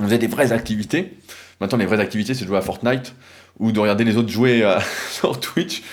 on 0.00 0.04
faisait 0.06 0.18
des 0.18 0.26
vraies 0.26 0.50
activités. 0.50 1.16
Maintenant, 1.62 1.78
les 1.78 1.86
vraies 1.86 2.00
activités, 2.00 2.34
c'est 2.34 2.42
de 2.42 2.48
jouer 2.48 2.58
à 2.58 2.60
Fortnite 2.60 3.14
ou 3.60 3.70
de 3.70 3.78
regarder 3.78 4.02
les 4.02 4.16
autres 4.16 4.28
jouer 4.28 4.64
euh, 4.64 4.80
sur 5.12 5.38
Twitch. 5.38 5.84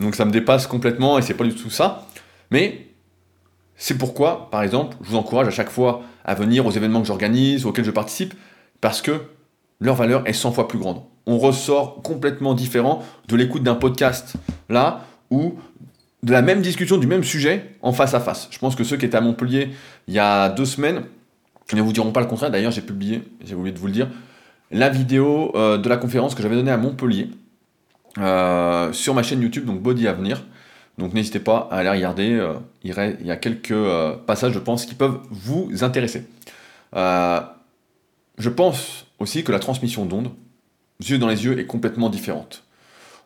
Donc 0.00 0.16
ça 0.16 0.24
me 0.24 0.32
dépasse 0.32 0.66
complètement 0.66 1.18
et 1.18 1.22
c'est 1.22 1.34
pas 1.34 1.44
du 1.44 1.54
tout 1.54 1.70
ça. 1.70 2.08
Mais 2.50 2.88
c'est 3.76 3.96
pourquoi, 3.96 4.50
par 4.50 4.60
exemple, 4.64 4.96
je 5.00 5.10
vous 5.10 5.16
encourage 5.16 5.46
à 5.46 5.52
chaque 5.52 5.70
fois 5.70 6.02
à 6.24 6.34
venir 6.34 6.66
aux 6.66 6.72
événements 6.72 7.00
que 7.00 7.06
j'organise, 7.06 7.64
auxquels 7.64 7.84
je 7.84 7.92
participe, 7.92 8.34
parce 8.80 9.00
que 9.00 9.22
leur 9.78 9.94
valeur 9.94 10.26
est 10.26 10.32
100 10.32 10.50
fois 10.50 10.66
plus 10.66 10.80
grande. 10.80 11.02
On 11.26 11.38
ressort 11.38 12.02
complètement 12.02 12.52
différent 12.52 13.04
de 13.28 13.36
l'écoute 13.36 13.62
d'un 13.62 13.76
podcast 13.76 14.34
là 14.68 15.04
ou 15.30 15.60
de 16.24 16.32
la 16.32 16.42
même 16.42 16.60
discussion 16.60 16.98
du 16.98 17.06
même 17.06 17.22
sujet 17.22 17.76
en 17.82 17.92
face 17.92 18.14
à 18.14 18.20
face. 18.20 18.48
Je 18.50 18.58
pense 18.58 18.74
que 18.74 18.82
ceux 18.82 18.96
qui 18.96 19.06
étaient 19.06 19.16
à 19.16 19.20
Montpellier 19.20 19.70
il 20.08 20.14
y 20.14 20.18
a 20.18 20.48
deux 20.48 20.66
semaines 20.66 21.04
ne 21.72 21.82
vous 21.82 21.92
diront 21.92 22.12
pas 22.12 22.20
le 22.20 22.26
contraire. 22.26 22.50
D'ailleurs, 22.50 22.72
j'ai 22.72 22.82
publié, 22.82 23.22
j'ai 23.44 23.54
oublié 23.54 23.72
de 23.72 23.78
vous 23.78 23.86
le 23.86 23.92
dire, 23.92 24.08
la 24.72 24.88
vidéo 24.88 25.52
euh, 25.54 25.78
de 25.78 25.88
la 25.88 25.96
conférence 25.96 26.34
que 26.34 26.42
j'avais 26.42 26.56
donnée 26.56 26.70
à 26.70 26.76
Montpellier 26.76 27.28
euh, 28.18 28.92
sur 28.92 29.14
ma 29.14 29.22
chaîne 29.22 29.40
YouTube, 29.42 29.64
donc 29.66 29.80
Body 29.80 30.08
Avenir. 30.08 30.42
Donc 30.98 31.14
n'hésitez 31.14 31.40
pas 31.40 31.68
à 31.70 31.78
aller 31.78 31.90
regarder, 31.90 32.32
euh, 32.32 32.54
il 32.82 32.94
y 33.24 33.30
a 33.30 33.36
quelques 33.36 33.74
passages, 34.26 34.52
je 34.52 34.58
pense, 34.58 34.84
qui 34.84 34.94
peuvent 34.94 35.20
vous 35.30 35.70
intéresser. 35.82 36.26
Je 36.94 38.48
pense 38.48 39.06
aussi 39.18 39.44
que 39.44 39.52
la 39.52 39.58
transmission 39.58 40.04
d'ondes, 40.04 40.30
yeux 41.00 41.18
dans 41.18 41.28
les 41.28 41.44
yeux, 41.44 41.58
est 41.58 41.66
complètement 41.66 42.10
différente. 42.10 42.64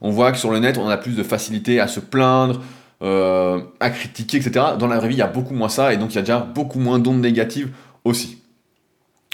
On 0.01 0.11
voit 0.11 0.31
que 0.31 0.39
sur 0.39 0.51
le 0.51 0.59
net, 0.59 0.79
on 0.79 0.89
a 0.89 0.97
plus 0.97 1.17
de 1.17 1.23
facilité 1.23 1.81
à 1.81 1.89
se 1.89 2.01
plaindre, 2.01 2.63
à 3.01 3.91
critiquer, 3.91 4.37
etc. 4.37 4.67
Dans 4.79 4.87
la 4.87 4.99
vraie 4.99 5.09
vie, 5.09 5.17
il 5.17 5.19
y 5.19 5.23
a 5.23 5.27
beaucoup 5.27 5.55
moins 5.55 5.69
ça, 5.69 5.93
et 5.93 5.97
donc 5.97 6.13
il 6.13 6.17
y 6.17 6.19
a 6.19 6.23
déjà 6.23 6.39
beaucoup 6.39 6.79
moins 6.79 6.99
d'ondes 7.01 7.21
négatives 7.21 7.71
aussi. 8.05 8.43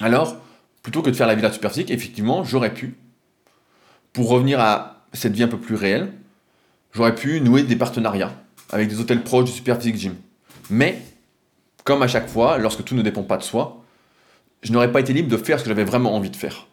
Alors, 0.00 0.36
plutôt 0.82 1.02
que 1.02 1.10
de 1.10 1.16
faire 1.16 1.26
la 1.26 1.34
villa 1.34 1.52
superphysique, 1.52 1.90
effectivement, 1.90 2.44
j'aurais 2.44 2.74
pu, 2.74 2.96
pour 4.12 4.28
revenir 4.28 4.60
à 4.60 5.04
cette 5.12 5.32
vie 5.32 5.42
un 5.42 5.48
peu 5.48 5.58
plus 5.58 5.74
réelle, 5.74 6.12
j'aurais 6.92 7.14
pu 7.14 7.40
nouer 7.40 7.62
des 7.62 7.76
partenariats 7.76 8.32
avec 8.70 8.88
des 8.88 9.00
hôtels 9.00 9.22
proches 9.22 9.44
du 9.44 9.52
Superphysique 9.52 9.96
Gym. 9.96 10.14
Mais, 10.70 10.98
comme 11.84 12.02
à 12.02 12.08
chaque 12.08 12.28
fois, 12.28 12.58
lorsque 12.58 12.84
tout 12.84 12.94
ne 12.94 13.02
dépend 13.02 13.22
pas 13.22 13.36
de 13.36 13.42
soi, 13.42 13.84
je 14.62 14.72
n'aurais 14.72 14.90
pas 14.90 15.00
été 15.00 15.12
libre 15.12 15.28
de 15.28 15.36
faire 15.36 15.58
ce 15.58 15.64
que 15.64 15.68
j'avais 15.68 15.84
vraiment 15.84 16.14
envie 16.14 16.30
de 16.30 16.36
faire. 16.36 16.66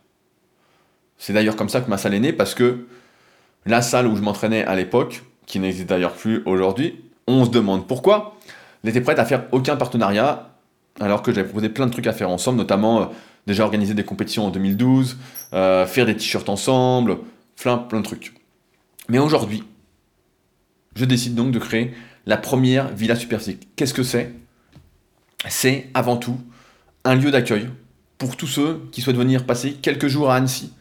C'est 1.18 1.34
d'ailleurs 1.34 1.56
comme 1.56 1.70
ça 1.70 1.82
que 1.82 1.90
ma 1.90 1.98
salle 1.98 2.14
est 2.14 2.20
née, 2.20 2.34
parce 2.34 2.56
que 2.56 2.88
la 3.66 3.82
salle 3.82 4.08
où 4.08 4.16
je 4.16 4.22
m'entraînais 4.22 4.64
à 4.64 4.76
l'époque, 4.76 5.24
qui 5.46 5.60
n'existe 5.60 5.90
d'ailleurs 5.90 6.14
plus 6.14 6.42
aujourd'hui, 6.46 7.04
on 7.28 7.46
se 7.46 7.50
demande 7.50 7.88
pourquoi, 7.88 8.38
elle 8.84 8.92
était 8.92 9.02
prête 9.02 9.20
à 9.20 9.26
faire 9.26 9.46
aucun 9.52 9.76
partenariat, 9.76 10.56
alors 11.00 11.22
que 11.22 11.34
j'avais 11.34 11.48
proposé 11.48 11.70
plein 11.70 11.88
de 11.88 11.92
trucs 11.92 12.08
à 12.08 12.14
faire 12.14 12.30
ensemble, 12.30 12.58
notamment 12.58 13.02
euh, 13.02 13.06
déjà 13.48 13.64
organiser 13.64 13.94
des 13.94 14.04
compétitions 14.04 14.46
en 14.46 14.50
2012, 14.50 15.18
euh, 15.54 15.86
faire 15.86 16.06
des 16.06 16.16
t-shirts 16.16 16.50
ensemble, 16.50 17.18
plein, 17.56 17.78
plein 17.78 18.00
de 18.00 18.06
trucs. 18.06 18.34
Mais 19.08 19.20
aujourd'hui, 19.20 19.64
je 20.96 21.06
décide 21.06 21.36
donc 21.36 21.52
de 21.52 21.60
créer 21.60 21.94
la 22.26 22.38
première 22.38 22.90
Villa 22.94 23.16
Superphysique. 23.16 23.68
Qu'est-ce 23.76 23.94
que 23.94 24.04
c'est? 24.04 24.34
C'est 25.48 25.90
avant 25.94 26.18
tout 26.18 26.38
un 27.06 27.16
lieu 27.16 27.32
d'accueil 27.32 27.70
pour 28.18 28.36
tous 28.36 28.48
ceux 28.48 28.82
qui 28.92 29.02
souhaitent 29.02 29.16
venir 29.16 29.46
passer 29.46 29.74
quelques 29.74 30.08
jours 30.08 30.30
à 30.30 30.36
Annecy, 30.36 30.74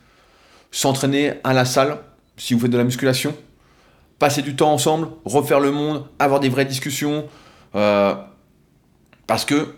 s'entraîner 0.70 1.34
à 1.44 1.52
la 1.52 1.64
salle 1.64 1.98
si 2.36 2.54
vous 2.54 2.61
faites 2.61 2.70
de 2.70 2.78
la 2.78 2.84
musculation, 2.84 3.34
passer 4.18 4.42
du 4.42 4.56
temps 4.56 4.72
ensemble, 4.72 5.09
refaire 5.24 5.61
le 5.61 5.70
monde, 5.70 6.04
avoir 6.18 6.40
des 6.40 6.48
vraies 6.48 6.64
discussions, 6.64 7.26
euh, 7.74 8.14
parce 9.26 9.44
que 9.44 9.76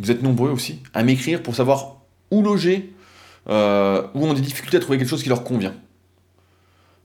vous 0.00 0.10
êtes 0.10 0.22
nombreux 0.22 0.50
aussi 0.50 0.80
à 0.94 1.02
m'écrire 1.02 1.42
pour 1.42 1.54
savoir 1.54 1.96
où 2.30 2.42
loger, 2.42 2.92
euh, 3.48 4.06
où 4.14 4.26
ont 4.26 4.34
des 4.34 4.40
difficultés 4.40 4.76
à 4.76 4.80
trouver 4.80 4.98
quelque 4.98 5.08
chose 5.08 5.22
qui 5.22 5.28
leur 5.28 5.44
convient. 5.44 5.74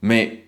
Mais 0.02 0.46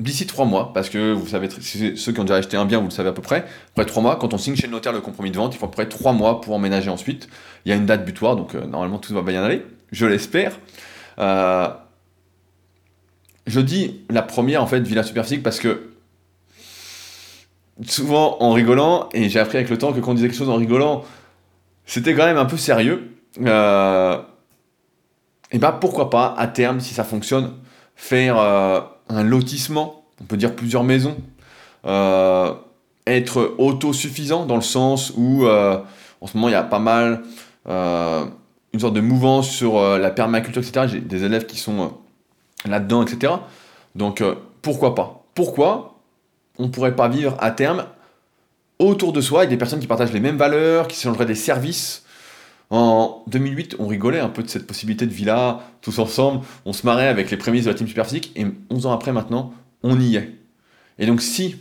d'ici 0.00 0.26
trois 0.26 0.44
mois, 0.44 0.72
parce 0.72 0.88
que 0.90 1.12
vous 1.12 1.26
savez, 1.26 1.48
ceux 1.50 2.12
qui 2.12 2.20
ont 2.20 2.24
déjà 2.24 2.36
acheté 2.36 2.56
un 2.56 2.64
bien, 2.64 2.78
vous 2.78 2.86
le 2.86 2.90
savez 2.90 3.08
à 3.08 3.12
peu 3.12 3.22
près, 3.22 3.44
après 3.70 3.84
trois 3.86 4.02
mois, 4.02 4.16
quand 4.16 4.34
on 4.34 4.38
signe 4.38 4.56
chez 4.56 4.66
le 4.66 4.72
notaire 4.72 4.92
le 4.92 5.00
compromis 5.00 5.30
de 5.30 5.36
vente, 5.36 5.54
il 5.54 5.58
faut 5.58 5.70
à 5.78 5.86
trois 5.86 6.12
mois 6.12 6.40
pour 6.40 6.54
emménager 6.54 6.90
ensuite. 6.90 7.28
Il 7.64 7.70
y 7.70 7.72
a 7.72 7.76
une 7.76 7.86
date 7.86 8.04
butoir, 8.04 8.36
donc 8.36 8.54
euh, 8.54 8.66
normalement 8.66 8.98
tout 8.98 9.12
va 9.14 9.22
bien 9.22 9.42
aller, 9.42 9.62
je 9.92 10.06
l'espère. 10.06 10.58
Euh, 11.18 11.68
je 13.46 13.60
dis 13.60 14.00
la 14.10 14.22
première, 14.22 14.62
en 14.62 14.66
fait, 14.66 14.80
Villa 14.80 15.02
Superphysique, 15.02 15.42
parce 15.42 15.60
que 15.60 15.90
souvent 17.82 18.36
en 18.40 18.52
rigolant, 18.52 19.08
et 19.12 19.28
j'ai 19.28 19.38
appris 19.38 19.58
avec 19.58 19.70
le 19.70 19.78
temps 19.78 19.92
que 19.92 20.00
quand 20.00 20.12
on 20.12 20.14
disait 20.14 20.28
quelque 20.28 20.38
chose 20.38 20.50
en 20.50 20.56
rigolant, 20.56 21.04
c'était 21.84 22.14
quand 22.14 22.24
même 22.24 22.38
un 22.38 22.46
peu 22.46 22.56
sérieux. 22.56 23.10
Euh, 23.44 24.18
et 25.52 25.58
bah 25.58 25.76
pourquoi 25.78 26.10
pas, 26.10 26.34
à 26.36 26.46
terme, 26.48 26.80
si 26.80 26.94
ça 26.94 27.04
fonctionne, 27.04 27.52
faire 27.94 28.38
un 29.08 29.22
lotissement, 29.22 30.04
on 30.20 30.24
peut 30.24 30.36
dire 30.36 30.54
plusieurs 30.54 30.84
maisons, 30.84 31.16
euh, 31.86 32.52
être 33.06 33.54
autosuffisant 33.58 34.46
dans 34.46 34.56
le 34.56 34.62
sens 34.62 35.12
où 35.16 35.44
euh, 35.44 35.78
en 36.20 36.26
ce 36.26 36.36
moment 36.36 36.48
il 36.48 36.52
y 36.52 36.56
a 36.56 36.64
pas 36.64 36.80
mal 36.80 37.22
euh, 37.68 38.24
une 38.72 38.80
sorte 38.80 38.94
de 38.94 39.00
mouvance 39.00 39.48
sur 39.48 39.80
la 39.80 40.10
permaculture, 40.10 40.60
etc. 40.60 40.86
J'ai 40.90 41.00
des 41.00 41.24
élèves 41.24 41.46
qui 41.46 41.56
sont 41.56 41.92
là-dedans, 42.66 43.02
etc. 43.02 43.34
Donc 43.94 44.22
pourquoi 44.60 44.94
pas? 44.94 45.24
Pourquoi? 45.34 45.95
On 46.58 46.64
ne 46.64 46.68
pourrait 46.68 46.96
pas 46.96 47.08
vivre 47.08 47.36
à 47.38 47.50
terme 47.50 47.86
autour 48.78 49.12
de 49.12 49.20
soi 49.20 49.40
avec 49.40 49.50
des 49.50 49.56
personnes 49.56 49.80
qui 49.80 49.86
partagent 49.86 50.12
les 50.12 50.20
mêmes 50.20 50.36
valeurs, 50.36 50.88
qui 50.88 50.96
s'échangeraient 50.96 51.26
des 51.26 51.34
services 51.34 52.06
en 52.70 53.22
2008, 53.28 53.76
on 53.78 53.86
rigolait 53.86 54.18
un 54.18 54.28
peu 54.28 54.42
de 54.42 54.48
cette 54.48 54.66
possibilité 54.66 55.06
de 55.06 55.12
villa, 55.12 55.60
tous 55.82 55.98
ensemble, 55.98 56.44
on 56.64 56.72
se 56.72 56.84
marrait 56.84 57.06
avec 57.06 57.30
les 57.30 57.36
prémices 57.36 57.64
de 57.64 57.70
la 57.70 57.76
team 57.76 57.86
Superphysique, 57.86 58.32
et 58.34 58.46
11 58.70 58.86
ans 58.86 58.92
après 58.92 59.12
maintenant, 59.12 59.54
on 59.82 60.00
y 60.00 60.16
est. 60.16 60.34
Et 60.98 61.06
donc 61.06 61.22
si 61.22 61.56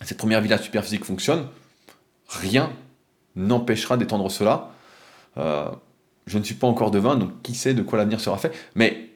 cette 0.00 0.18
première 0.18 0.40
villa 0.40 0.56
Superphysique 0.56 1.04
fonctionne, 1.04 1.46
rien 2.28 2.70
n'empêchera 3.36 3.96
d'étendre 3.96 4.30
cela. 4.30 4.70
Euh, 5.36 5.68
je 6.26 6.38
ne 6.38 6.44
suis 6.44 6.54
pas 6.54 6.66
encore 6.66 6.90
devin, 6.90 7.16
donc 7.16 7.42
qui 7.42 7.54
sait 7.54 7.74
de 7.74 7.82
quoi 7.82 7.98
l'avenir 7.98 8.20
sera 8.20 8.38
fait, 8.38 8.52
mais 8.74 9.10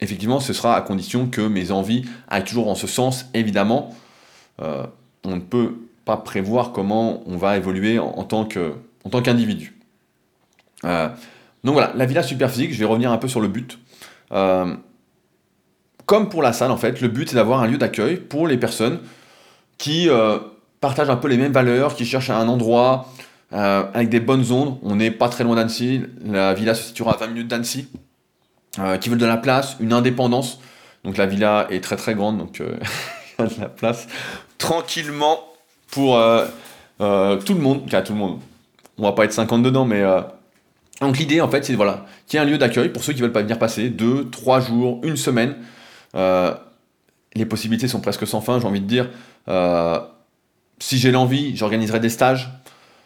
effectivement, 0.00 0.40
ce 0.40 0.54
sera 0.54 0.74
à 0.74 0.80
condition 0.80 1.28
que 1.28 1.42
mes 1.42 1.70
envies 1.70 2.06
aillent 2.28 2.44
toujours 2.44 2.68
en 2.68 2.74
ce 2.74 2.86
sens, 2.86 3.26
évidemment. 3.34 3.94
Euh, 4.60 4.86
on 5.24 5.36
ne 5.36 5.40
peut 5.40 5.74
pas 6.04 6.16
prévoir 6.16 6.72
comment 6.72 7.22
on 7.26 7.36
va 7.36 7.56
évoluer 7.56 7.98
en, 7.98 8.06
en 8.06 8.24
tant 8.24 8.44
qu'individu. 8.44 9.80
Euh, 10.84 11.08
donc 11.64 11.74
voilà, 11.74 11.92
la 11.94 12.06
villa 12.06 12.22
super 12.22 12.50
physique, 12.50 12.72
je 12.72 12.78
vais 12.78 12.84
revenir 12.84 13.12
un 13.12 13.18
peu 13.18 13.28
sur 13.28 13.40
le 13.40 13.48
but. 13.48 13.78
Euh, 14.32 14.74
comme 16.06 16.28
pour 16.28 16.42
la 16.42 16.52
salle, 16.52 16.70
en 16.70 16.76
fait, 16.76 17.00
le 17.00 17.08
but 17.08 17.28
c'est 17.28 17.36
d'avoir 17.36 17.62
un 17.62 17.66
lieu 17.66 17.78
d'accueil 17.78 18.16
pour 18.16 18.48
les 18.48 18.56
personnes 18.56 19.00
qui 19.78 20.08
euh, 20.08 20.38
partagent 20.80 21.10
un 21.10 21.16
peu 21.16 21.28
les 21.28 21.36
mêmes 21.36 21.52
valeurs, 21.52 21.94
qui 21.94 22.04
cherchent 22.04 22.30
un 22.30 22.48
endroit 22.48 23.08
avec 23.52 24.10
des 24.10 24.20
bonnes 24.20 24.52
ondes. 24.52 24.78
On 24.84 24.94
n'est 24.94 25.10
pas 25.10 25.28
très 25.28 25.42
loin 25.42 25.56
d'Annecy, 25.56 26.02
la 26.24 26.54
villa 26.54 26.72
se 26.74 26.84
situera 26.84 27.14
à 27.14 27.16
20 27.16 27.26
minutes 27.26 27.48
d'Annecy, 27.48 27.88
qui 29.00 29.08
veulent 29.08 29.18
de 29.18 29.26
la 29.26 29.36
place, 29.36 29.76
une 29.80 29.92
indépendance. 29.92 30.60
Donc 31.02 31.16
la 31.16 31.26
villa 31.26 31.66
est 31.68 31.82
très 31.82 31.96
très 31.96 32.14
grande, 32.14 32.38
donc 32.38 32.62
il 33.38 33.42
y 33.42 33.42
a 33.42 33.46
de 33.48 33.60
la 33.60 33.68
place 33.68 34.06
tranquillement 34.60 35.40
pour 35.90 36.16
tout 36.98 37.54
le 37.54 37.60
monde, 37.60 37.90
tout 38.04 38.12
le 38.12 38.18
monde. 38.18 38.38
On 38.98 39.02
va 39.02 39.12
pas 39.12 39.24
être 39.24 39.32
50 39.32 39.64
dedans, 39.64 39.84
mais 39.84 40.04
donc 41.00 41.18
l'idée 41.18 41.40
en 41.40 41.48
fait 41.48 41.64
c'est 41.64 41.74
voilà, 41.74 42.04
qu'il 42.26 42.38
y 42.38 42.42
ait 42.42 42.46
un 42.46 42.48
lieu 42.48 42.58
d'accueil 42.58 42.90
pour 42.90 43.02
ceux 43.02 43.12
qui 43.12 43.22
veulent 43.22 43.32
pas 43.32 43.42
venir 43.42 43.58
passer 43.58 43.88
deux, 43.88 44.28
trois 44.30 44.60
jours, 44.60 45.00
une 45.02 45.16
semaine. 45.16 45.56
Euh, 46.14 46.54
les 47.34 47.46
possibilités 47.46 47.88
sont 47.88 48.00
presque 48.00 48.26
sans 48.26 48.40
fin, 48.40 48.60
j'ai 48.60 48.66
envie 48.66 48.80
de 48.80 48.86
dire. 48.86 49.08
Euh, 49.48 49.98
si 50.78 50.98
j'ai 50.98 51.10
l'envie, 51.10 51.56
j'organiserai 51.56 52.00
des 52.00 52.08
stages, 52.08 52.50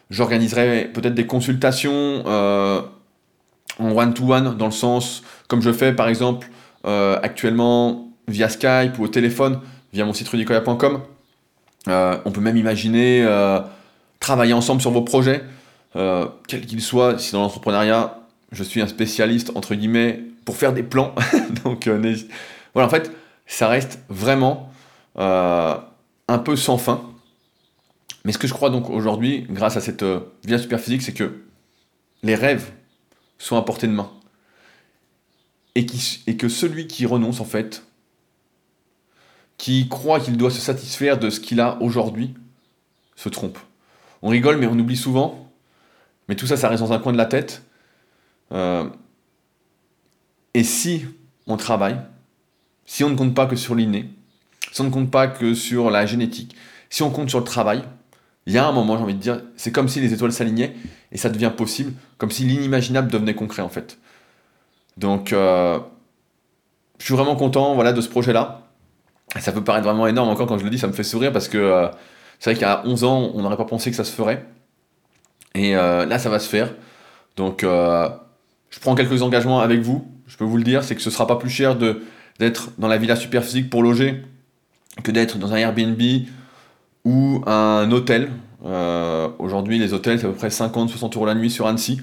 j'organiserai 0.09 0.91
peut-être 0.93 1.13
des 1.13 1.25
consultations 1.25 2.23
euh, 2.25 2.81
en 3.79 3.91
one-to-one, 3.91 4.57
dans 4.57 4.65
le 4.65 4.71
sens, 4.71 5.23
comme 5.47 5.61
je 5.61 5.71
fais 5.71 5.93
par 5.93 6.07
exemple 6.07 6.49
actuellement 7.23 8.11
via 8.27 8.47
Skype 8.47 8.99
ou 8.99 9.05
au 9.05 9.07
téléphone, 9.07 9.59
via 9.91 10.05
mon 10.05 10.13
site 10.13 10.27
rudicoya.com. 10.29 11.01
on 11.87 12.31
peut 12.31 12.41
même 12.41 12.57
imaginer 12.57 13.25
travailler 14.19 14.53
ensemble 14.53 14.81
sur 14.81 14.91
vos 14.91 15.03
projets. 15.03 15.43
Euh, 15.95 16.27
quel 16.47 16.65
qu'il 16.65 16.81
soit, 16.81 17.19
si 17.19 17.31
dans 17.31 17.41
l'entrepreneuriat, 17.41 18.19
je 18.51 18.63
suis 18.63 18.81
un 18.81 18.87
spécialiste, 18.87 19.51
entre 19.55 19.75
guillemets, 19.75 20.23
pour 20.43 20.57
faire 20.57 20.73
des 20.73 20.83
plans. 20.83 21.15
Donc, 21.63 21.87
euh, 21.87 22.15
voilà, 22.73 22.87
en 22.87 22.89
fait, 22.89 23.11
ça 23.45 23.67
reste 23.67 23.99
vraiment 24.09 24.71
euh, 25.17 25.75
un 26.27 26.37
peu 26.39 26.55
sans 26.55 26.77
fin. 26.77 27.01
Mais 28.25 28.31
ce 28.31 28.39
que 28.39 28.47
je 28.47 28.53
crois 28.53 28.71
donc 28.71 28.89
aujourd'hui, 28.89 29.45
grâce 29.51 29.77
à 29.77 29.81
cette 29.81 30.03
vie 30.43 30.57
super 30.57 30.79
physique, 30.79 31.03
c'est 31.03 31.13
que 31.13 31.43
les 32.23 32.33
rêves 32.33 32.71
sont 33.37 33.55
à 33.55 33.61
portée 33.61 33.85
de 33.85 33.91
main. 33.91 34.09
Et 35.75 35.85
que 35.85 36.49
celui 36.49 36.87
qui 36.87 37.05
renonce, 37.05 37.39
en 37.39 37.45
fait, 37.45 37.83
qui 39.57 39.87
croit 39.87 40.19
qu'il 40.19 40.37
doit 40.37 40.51
se 40.51 40.59
satisfaire 40.59 41.17
de 41.17 41.29
ce 41.29 41.39
qu'il 41.39 41.59
a 41.59 41.77
aujourd'hui, 41.81 42.33
se 43.15 43.29
trompe. 43.29 43.57
On 44.21 44.29
rigole, 44.29 44.57
mais 44.57 44.67
on 44.67 44.77
oublie 44.77 44.97
souvent 44.97 45.45
mais 46.27 46.35
tout 46.35 46.47
ça, 46.47 46.57
ça 46.57 46.69
reste 46.69 46.81
dans 46.81 46.93
un 46.93 46.99
coin 46.99 47.11
de 47.11 47.17
la 47.17 47.25
tête. 47.25 47.63
Euh, 48.51 48.89
et 50.53 50.63
si 50.63 51.05
on 51.47 51.57
travaille, 51.57 51.97
si 52.85 53.03
on 53.03 53.09
ne 53.09 53.15
compte 53.15 53.35
pas 53.35 53.45
que 53.45 53.55
sur 53.55 53.75
l'inné, 53.75 54.09
si 54.71 54.81
on 54.81 54.85
ne 54.85 54.89
compte 54.89 55.11
pas 55.11 55.27
que 55.27 55.53
sur 55.53 55.89
la 55.89 56.05
génétique, 56.05 56.55
si 56.89 57.03
on 57.03 57.11
compte 57.11 57.29
sur 57.29 57.39
le 57.39 57.45
travail, 57.45 57.83
il 58.47 58.53
y 58.53 58.57
a 58.57 58.67
un 58.67 58.71
moment, 58.71 58.97
j'ai 58.97 59.03
envie 59.03 59.15
de 59.15 59.19
dire, 59.19 59.41
c'est 59.57 59.71
comme 59.71 59.87
si 59.87 59.99
les 59.99 60.13
étoiles 60.13 60.31
s'alignaient 60.31 60.75
et 61.11 61.17
ça 61.17 61.29
devient 61.29 61.51
possible, 61.55 61.93
comme 62.17 62.31
si 62.31 62.43
l'inimaginable 62.43 63.11
devenait 63.11 63.33
concret 63.33 63.61
en 63.61 63.69
fait. 63.69 63.97
Donc, 64.97 65.33
euh, 65.33 65.79
je 66.99 67.05
suis 67.05 67.13
vraiment 67.13 67.35
content 67.35 67.75
voilà, 67.75 67.91
de 67.91 68.01
ce 68.01 68.09
projet-là. 68.09 68.64
Ça 69.39 69.51
peut 69.51 69.63
paraître 69.63 69.85
vraiment 69.85 70.07
énorme, 70.07 70.29
encore 70.29 70.47
quand 70.47 70.57
je 70.57 70.63
le 70.63 70.69
dis, 70.69 70.79
ça 70.79 70.87
me 70.87 70.93
fait 70.93 71.03
sourire 71.03 71.31
parce 71.31 71.47
que 71.47 71.57
euh, 71.57 71.87
c'est 72.39 72.51
vrai 72.51 72.59
qu'à 72.59 72.83
11 72.85 73.03
ans, 73.03 73.31
on 73.33 73.41
n'aurait 73.41 73.57
pas 73.57 73.65
pensé 73.65 73.89
que 73.89 73.97
ça 73.97 74.03
se 74.03 74.11
ferait. 74.11 74.45
Et 75.55 75.75
euh, 75.75 76.05
là, 76.05 76.19
ça 76.19 76.29
va 76.29 76.39
se 76.39 76.47
faire. 76.47 76.73
Donc, 77.35 77.63
euh, 77.63 78.07
je 78.69 78.79
prends 78.79 78.95
quelques 78.95 79.21
engagements 79.21 79.59
avec 79.59 79.81
vous. 79.81 80.07
Je 80.27 80.37
peux 80.37 80.45
vous 80.45 80.57
le 80.57 80.63
dire, 80.63 80.83
c'est 80.83 80.95
que 80.95 81.01
ce 81.01 81.09
sera 81.09 81.27
pas 81.27 81.35
plus 81.35 81.49
cher 81.49 81.75
d'être 81.75 82.71
dans 82.77 82.87
la 82.87 82.97
villa 82.97 83.15
super 83.15 83.43
physique 83.43 83.69
pour 83.69 83.83
loger 83.83 84.23
que 85.03 85.11
d'être 85.11 85.37
dans 85.37 85.53
un 85.53 85.57
Airbnb 85.57 86.01
ou 87.03 87.41
un 87.45 87.91
hôtel. 87.91 88.31
Aujourd'hui, 89.37 89.77
les 89.77 89.93
hôtels, 89.93 90.19
c'est 90.19 90.25
à 90.25 90.29
peu 90.29 90.35
près 90.35 90.47
50-60 90.47 91.15
euros 91.15 91.25
la 91.25 91.35
nuit 91.35 91.51
sur 91.51 91.67
Annecy. 91.67 92.01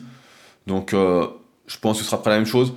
Donc, 0.67 0.93
je 0.93 1.79
pense 1.81 1.99
que 1.99 2.05
ce 2.05 2.11
sera 2.11 2.23
pas 2.23 2.31
la 2.31 2.37
même 2.37 2.47
chose. 2.47 2.75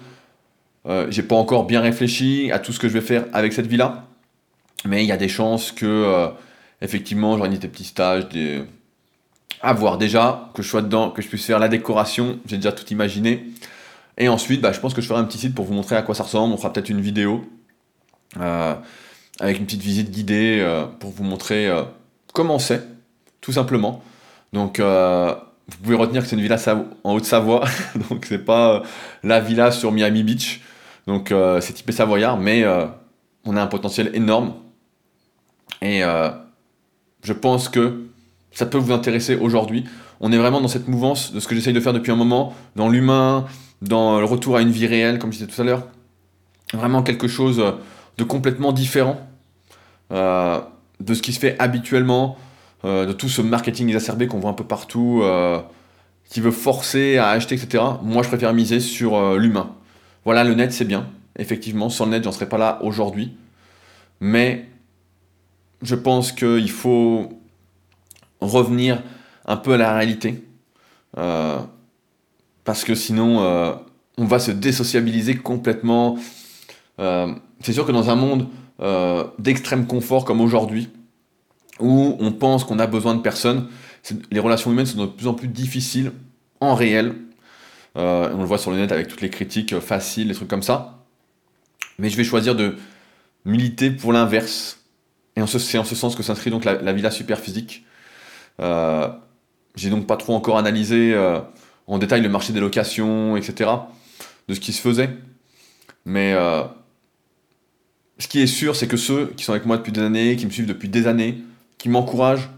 J'ai 1.10 1.24
pas 1.24 1.36
encore 1.36 1.66
bien 1.66 1.82
réfléchi 1.82 2.52
à 2.52 2.60
tout 2.60 2.72
ce 2.72 2.80
que 2.80 2.88
je 2.88 2.94
vais 2.94 3.02
faire 3.02 3.26
avec 3.34 3.54
cette 3.54 3.68
villa. 3.68 4.08
Mais 4.86 5.04
il 5.04 5.08
y 5.08 5.12
a 5.12 5.18
des 5.18 5.28
chances 5.28 5.72
que, 5.72 6.30
effectivement, 6.82 7.38
j'organise 7.38 7.60
des 7.60 7.68
petits 7.68 7.86
stages, 7.86 8.26
à 9.62 9.74
voir 9.74 9.98
déjà, 9.98 10.52
que 10.54 10.62
je 10.62 10.68
sois 10.68 10.82
dedans, 10.82 11.10
que 11.10 11.22
je 11.22 11.28
puisse 11.28 11.46
faire 11.46 11.60
la 11.60 11.68
décoration. 11.68 12.40
J'ai 12.46 12.58
déjà 12.58 12.72
tout 12.72 12.86
imaginé. 12.92 13.48
Et 14.18 14.30
ensuite, 14.30 14.62
bah, 14.62 14.72
je 14.72 14.80
pense 14.80 14.94
que 14.94 15.02
je 15.02 15.08
ferai 15.08 15.20
un 15.20 15.24
petit 15.24 15.40
site 15.40 15.56
pour 15.56 15.66
vous 15.66 15.74
montrer 15.74 15.96
à 15.96 16.02
quoi 16.04 16.14
ça 16.14 16.24
ressemble. 16.24 16.54
On 16.54 16.58
fera 16.58 16.72
peut-être 16.72 16.90
une 16.90 17.02
vidéo 17.02 17.44
avec 19.40 19.58
une 19.58 19.66
petite 19.66 19.82
visite 19.82 20.12
guidée 20.12 20.64
pour 21.00 21.12
vous 21.12 21.24
montrer 21.24 21.70
comment 22.36 22.60
c'est, 22.60 22.84
tout 23.42 23.54
simplement. 23.54 24.04
Donc, 24.54 24.80
euh, 24.80 25.34
vous 25.68 25.78
pouvez 25.78 25.96
retenir 25.96 26.22
que 26.22 26.28
c'est 26.28 26.36
une 26.36 26.42
villa 26.42 26.58
en 27.04 27.14
Haute-Savoie, 27.14 27.66
donc 28.10 28.26
c'est 28.26 28.46
pas 28.46 28.76
euh, 28.76 28.80
la 29.24 29.40
villa 29.40 29.72
sur 29.72 29.92
Miami 29.92 30.22
Beach. 30.24 30.62
Donc, 31.08 31.32
euh, 31.32 31.60
c'est 31.62 31.74
typé 31.74 31.92
savoyard, 31.92 32.38
mais 32.38 32.66
on 33.46 33.56
a 33.56 33.62
un 33.62 33.68
potentiel 33.68 34.12
énorme. 34.14 34.54
Et 35.82 36.02
je 37.24 37.34
pense 37.34 37.70
que 37.70 38.06
ça 38.52 38.66
peut 38.66 38.78
vous 38.78 38.92
intéresser 38.92 39.36
aujourd'hui. 39.36 39.86
On 40.20 40.32
est 40.32 40.38
vraiment 40.38 40.62
dans 40.62 40.68
cette 40.68 40.88
mouvance 40.88 41.34
de 41.34 41.40
ce 41.40 41.48
que 41.48 41.56
j'essaye 41.56 41.74
de 41.74 41.80
faire 41.80 41.94
depuis 41.94 42.12
un 42.12 42.16
moment, 42.16 42.54
dans 42.76 42.90
l'humain, 42.90 43.46
dans 43.82 44.20
le 44.20 44.26
retour 44.26 44.56
à 44.56 44.62
une 44.62 44.72
vie 44.72 44.88
réelle, 44.88 45.20
comme 45.20 45.32
je 45.32 45.40
disais 45.40 45.52
tout 45.52 45.62
à 45.62 45.66
l'heure. 45.66 45.88
Vraiment 46.74 47.04
quelque 47.04 47.28
chose 47.28 47.64
de 48.18 48.24
complètement 48.24 48.72
différent 48.72 49.20
de 51.00 51.14
ce 51.14 51.22
qui 51.22 51.34
se 51.34 51.40
fait 51.40 51.56
habituellement, 51.60 52.38
euh, 52.84 53.06
de 53.06 53.14
tout 53.14 53.30
ce 53.30 53.42
marketing 53.42 53.88
exacerbé 53.88 54.28
qu'on 54.28 54.40
voit 54.40 54.52
un 54.52 54.54
peu 54.56 54.64
partout, 54.64 55.22
euh, 55.24 55.60
qui 56.30 56.42
veut 56.42 56.52
forcer 56.52 57.18
à 57.18 57.30
acheter, 57.30 57.56
etc. 57.56 57.84
Moi, 58.02 58.24
je 58.24 58.28
préfère 58.28 58.54
miser 58.54 58.80
sur 58.80 59.16
euh, 59.16 59.38
l'humain. 59.38 59.72
Voilà, 60.24 60.44
le 60.44 60.54
net, 60.56 60.72
c'est 60.72 60.86
bien. 60.86 61.08
Effectivement, 61.38 61.90
sans 61.90 62.06
le 62.06 62.12
net, 62.12 62.24
j'en 62.24 62.32
serais 62.32 62.50
pas 62.50 62.58
là 62.58 62.80
aujourd'hui. 62.82 63.36
Mais 64.20 64.66
je 65.86 65.96
pense 65.96 66.32
qu'il 66.32 66.70
faut 66.70 67.30
revenir 68.42 69.02
un 69.46 69.58
peu 69.58 69.74
à 69.74 69.78
la 69.78 69.94
réalité. 69.94 70.44
parce 71.14 72.84
que 72.84 72.96
sinon, 72.96 73.40
on 74.18 74.26
va 74.26 74.40
se 74.40 74.52
désociabiliser 74.52 75.36
complètement. 75.36 76.18
c'est 76.98 77.74
sûr 77.74 77.86
que 77.86 77.92
dans 77.92 78.10
un 78.10 78.16
monde 78.16 78.48
euh, 78.82 79.24
d'extrême 79.40 79.88
confort 79.88 80.26
comme 80.26 80.42
aujourd'hui, 80.42 80.90
où 81.80 82.18
on 82.20 82.34
pense 82.34 82.66
qu'on 82.66 82.80
a 82.80 82.88
besoin 82.88 83.16
de 83.16 83.22
personne. 83.22 83.70
Les 84.32 84.40
relations 84.40 84.72
humaines 84.72 84.86
sont 84.86 85.00
de 85.00 85.10
plus 85.10 85.28
en 85.28 85.34
plus 85.34 85.48
difficiles 85.48 86.12
en 86.60 86.76
réel. 86.76 87.16
Euh, 87.98 88.30
on 88.34 88.40
le 88.40 88.46
voit 88.46 88.58
sur 88.58 88.72
le 88.72 88.78
net 88.78 88.92
avec 88.92 89.08
toutes 89.08 89.22
les 89.22 89.30
critiques 89.30 89.80
faciles, 89.80 90.28
les 90.28 90.34
trucs 90.34 90.50
comme 90.50 90.64
ça. 90.64 91.06
Mais 92.00 92.10
je 92.10 92.18
vais 92.18 92.26
choisir 92.26 92.56
de 92.56 92.76
militer 93.46 93.92
pour 93.92 94.12
l'inverse. 94.12 94.85
Et 95.36 95.46
c'est 95.46 95.78
en 95.78 95.84
ce 95.84 95.96
sens 95.96 96.16
que 96.16 96.24
s'inscrit 96.24 96.50
donc 96.50 96.66
la, 96.66 96.94
villa 96.94 97.12
super 97.12 97.40
physique. 97.40 97.86
Euh, 98.62 99.10
j'ai 99.76 99.90
donc 99.90 100.08
pas 100.08 100.16
trop 100.16 100.34
encore 100.34 100.58
analysé 100.58 101.14
en 101.88 101.98
détail 101.98 102.22
le 102.22 102.30
marché 102.30 102.54
des 102.54 102.62
locations, 102.62 103.36
etc. 103.36 103.70
de 104.48 104.54
ce 104.54 104.60
qui 104.60 104.72
se 104.72 104.82
faisait. 104.82 105.10
Mais 106.06 106.34
ce 108.18 108.28
qui 108.28 108.42
est 108.42 108.48
sûr, 108.48 108.76
c'est 108.76 108.88
que 108.88 108.98
ceux 108.98 109.28
qui 109.36 109.44
sont 109.44 109.52
avec 109.52 109.66
moi 109.66 109.78
depuis 109.78 109.92
des 109.92 110.02
années, 110.02 110.36
qui 110.36 110.46
me 110.46 110.52
suivent 110.52 110.68
depuis 110.68 110.90
des 110.90 111.08
années, 111.08 111.40
qui 111.78 111.90
m'encouragent, 111.90 112.50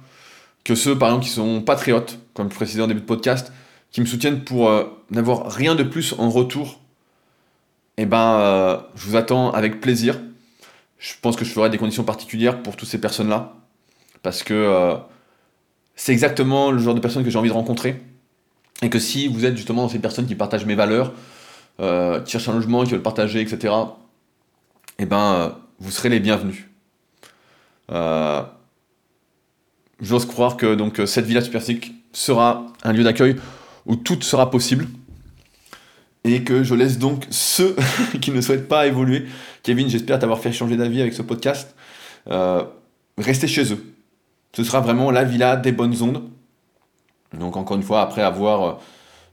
que 0.63 0.75
ceux, 0.75 0.97
par 0.97 1.09
exemple, 1.09 1.25
qui 1.25 1.31
sont 1.31 1.61
patriotes, 1.61 2.19
comme 2.33 2.51
je 2.51 2.55
précisais 2.55 2.81
en 2.81 2.87
début 2.87 3.01
de 3.01 3.05
podcast, 3.05 3.51
qui 3.91 4.01
me 4.01 4.05
soutiennent 4.05 4.43
pour 4.43 4.69
euh, 4.69 4.83
n'avoir 5.09 5.51
rien 5.51 5.75
de 5.75 5.83
plus 5.83 6.13
en 6.17 6.29
retour, 6.29 6.79
eh 7.97 8.05
ben, 8.05 8.39
euh, 8.39 8.77
je 8.95 9.07
vous 9.07 9.15
attends 9.15 9.51
avec 9.51 9.81
plaisir. 9.81 10.19
Je 10.97 11.13
pense 11.21 11.35
que 11.35 11.45
je 11.45 11.51
ferai 11.51 11.69
des 11.69 11.77
conditions 11.77 12.03
particulières 12.03 12.61
pour 12.63 12.75
toutes 12.75 12.89
ces 12.89 12.99
personnes-là, 12.99 13.53
parce 14.23 14.43
que 14.43 14.53
euh, 14.53 14.95
c'est 15.95 16.11
exactement 16.11 16.71
le 16.71 16.79
genre 16.79 16.95
de 16.95 16.99
personnes 16.99 17.23
que 17.23 17.29
j'ai 17.29 17.37
envie 17.37 17.49
de 17.49 17.53
rencontrer. 17.53 18.01
Et 18.81 18.89
que 18.89 18.99
si 18.99 19.27
vous 19.27 19.45
êtes 19.45 19.55
justement 19.57 19.83
dans 19.83 19.89
ces 19.89 19.99
personnes 19.99 20.27
qui 20.27 20.35
partagent 20.35 20.65
mes 20.65 20.75
valeurs, 20.75 21.13
qui 21.79 22.31
cherchent 22.31 22.49
un 22.49 22.53
logement, 22.53 22.83
qui 22.83 22.91
veulent 22.91 23.01
partager, 23.01 23.41
etc., 23.41 23.73
eh 24.99 25.05
ben, 25.05 25.33
euh, 25.33 25.49
vous 25.79 25.91
serez 25.91 26.09
les 26.09 26.19
bienvenus. 26.19 26.65
Euh, 27.91 28.41
j'ose 30.01 30.25
croire 30.25 30.57
que 30.57 30.75
donc, 30.75 31.01
cette 31.05 31.25
villa 31.25 31.41
superphysique 31.41 31.93
sera 32.13 32.65
un 32.83 32.93
lieu 32.93 33.03
d'accueil 33.03 33.35
où 33.85 33.95
tout 33.95 34.21
sera 34.21 34.49
possible. 34.49 34.87
Et 36.27 36.43
que 36.43 36.63
je 36.63 36.75
laisse 36.75 36.99
donc 36.99 37.25
ceux 37.29 37.75
qui 38.21 38.31
ne 38.31 38.41
souhaitent 38.41 38.67
pas 38.67 38.85
évoluer. 38.85 39.25
Kevin, 39.63 39.89
j'espère 39.89 40.19
t'avoir 40.19 40.39
fait 40.39 40.51
changer 40.51 40.75
d'avis 40.75 41.01
avec 41.01 41.13
ce 41.13 41.21
podcast. 41.21 41.73
Euh, 42.29 42.63
restez 43.17 43.47
chez 43.47 43.71
eux. 43.71 43.95
Ce 44.53 44.63
sera 44.63 44.81
vraiment 44.81 45.09
la 45.09 45.23
villa 45.23 45.55
des 45.55 45.71
bonnes 45.71 46.01
ondes. 46.01 46.23
Donc 47.37 47.55
encore 47.55 47.77
une 47.77 47.83
fois, 47.83 48.01
après 48.01 48.23
avoir 48.23 48.79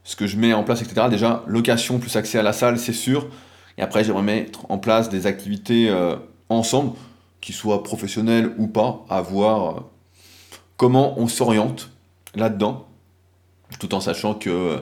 ce 0.05 0.15
que 0.15 0.27
je 0.27 0.37
mets 0.37 0.53
en 0.53 0.63
place, 0.63 0.81
etc. 0.81 1.07
Déjà, 1.09 1.43
location 1.47 1.99
plus 1.99 2.15
accès 2.15 2.37
à 2.37 2.43
la 2.43 2.53
salle, 2.53 2.79
c'est 2.79 2.93
sûr. 2.93 3.27
Et 3.77 3.81
après, 3.81 4.03
j'aimerais 4.03 4.23
mettre 4.23 4.71
en 4.71 4.77
place 4.77 5.09
des 5.09 5.27
activités 5.27 5.89
euh, 5.89 6.15
ensemble, 6.47 6.93
qui 7.41 7.51
soient 7.51 7.83
professionnelles 7.83 8.53
ou 8.57 8.67
pas, 8.67 9.03
à 9.09 9.21
voir 9.21 9.77
euh, 9.77 9.81
comment 10.77 11.19
on 11.19 11.27
s'oriente 11.27 11.89
là-dedans, 12.35 12.87
tout 13.79 13.93
en 13.93 13.99
sachant 13.99 14.35
que 14.35 14.49
euh, 14.49 14.79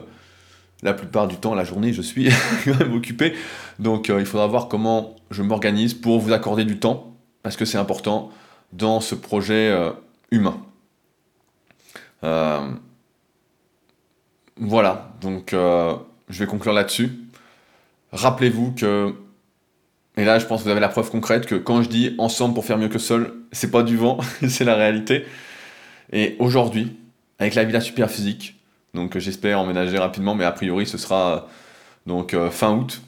la 0.84 0.94
plupart 0.94 1.26
du 1.26 1.36
temps, 1.36 1.54
la 1.54 1.64
journée, 1.64 1.92
je 1.92 2.02
suis 2.02 2.28
quand 2.64 2.78
même 2.78 2.94
occupé. 2.94 3.34
Donc 3.78 4.08
il 4.08 4.26
faudra 4.26 4.46
voir 4.46 4.68
comment 4.68 5.16
je 5.30 5.42
m'organise 5.42 5.94
pour 5.94 6.20
vous 6.20 6.32
accorder 6.32 6.64
du 6.64 6.78
temps, 6.78 7.16
parce 7.42 7.56
que 7.56 7.64
c'est 7.64 7.78
important 7.78 8.30
dans 8.72 9.00
ce 9.00 9.14
projet 9.14 9.76
humain. 10.30 10.58
voilà, 14.56 15.12
donc 15.20 15.50
je 15.52 16.38
vais 16.38 16.46
conclure 16.46 16.72
là-dessus 16.72 17.10
rappelez-vous 18.14 18.72
que, 18.72 19.14
et 20.16 20.24
là 20.24 20.38
je 20.38 20.46
pense 20.46 20.60
que 20.60 20.64
vous 20.64 20.70
avez 20.70 20.80
la 20.80 20.88
preuve 20.88 21.10
concrète, 21.10 21.46
que 21.46 21.56
quand 21.56 21.82
je 21.82 21.88
dis 21.88 22.14
ensemble 22.18 22.54
pour 22.54 22.64
faire 22.64 22.78
mieux 22.78 22.88
que 22.88 22.98
seul, 22.98 23.34
c'est 23.52 23.70
pas 23.70 23.82
du 23.82 23.96
vent, 23.96 24.18
c'est 24.48 24.64
la 24.64 24.76
réalité. 24.76 25.26
Et 26.12 26.36
aujourd'hui, 26.38 26.96
avec 27.38 27.54
la 27.54 27.64
villa 27.64 27.80
super 27.80 28.10
physique, 28.10 28.56
donc 28.94 29.18
j'espère 29.18 29.60
emménager 29.60 29.98
rapidement, 29.98 30.34
mais 30.34 30.44
a 30.44 30.52
priori 30.52 30.86
ce 30.86 30.98
sera 30.98 31.48
donc 32.06 32.34
euh, 32.34 32.50
fin 32.50 32.72
août, 32.72 33.02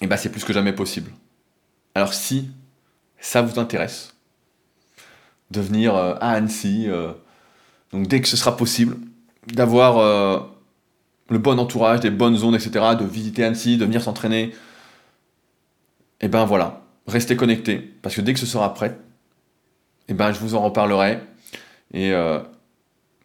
et 0.00 0.06
bah 0.06 0.16
c'est 0.16 0.30
plus 0.30 0.44
que 0.44 0.52
jamais 0.52 0.72
possible. 0.72 1.10
Alors 1.94 2.14
si 2.14 2.50
ça 3.18 3.42
vous 3.42 3.58
intéresse 3.58 4.14
de 5.50 5.60
venir 5.60 5.94
euh, 5.94 6.14
à 6.20 6.30
Annecy, 6.30 6.86
euh, 6.88 7.12
donc 7.92 8.06
dès 8.06 8.20
que 8.20 8.28
ce 8.28 8.36
sera 8.36 8.56
possible, 8.56 8.96
d'avoir 9.46 9.96
le 11.30 11.38
bon 11.38 11.58
entourage, 11.58 12.00
des 12.00 12.10
bonnes 12.10 12.36
zones, 12.36 12.54
etc., 12.54 12.70
de 12.98 13.04
visiter 13.04 13.44
Annecy, 13.44 13.78
de 13.78 13.84
venir 13.86 14.02
s'entraîner, 14.02 14.52
et 16.20 16.26
eh 16.26 16.28
ben 16.28 16.44
voilà, 16.44 16.82
restez 17.06 17.36
connectés, 17.36 17.78
parce 18.02 18.14
que 18.14 18.20
dès 18.20 18.34
que 18.34 18.40
ce 18.40 18.46
sera 18.46 18.74
prêt, 18.74 18.98
et 20.08 20.12
eh 20.12 20.14
ben 20.14 20.32
je 20.32 20.40
vous 20.40 20.54
en 20.54 20.62
reparlerai, 20.62 21.20
et 21.92 22.12
euh, 22.12 22.40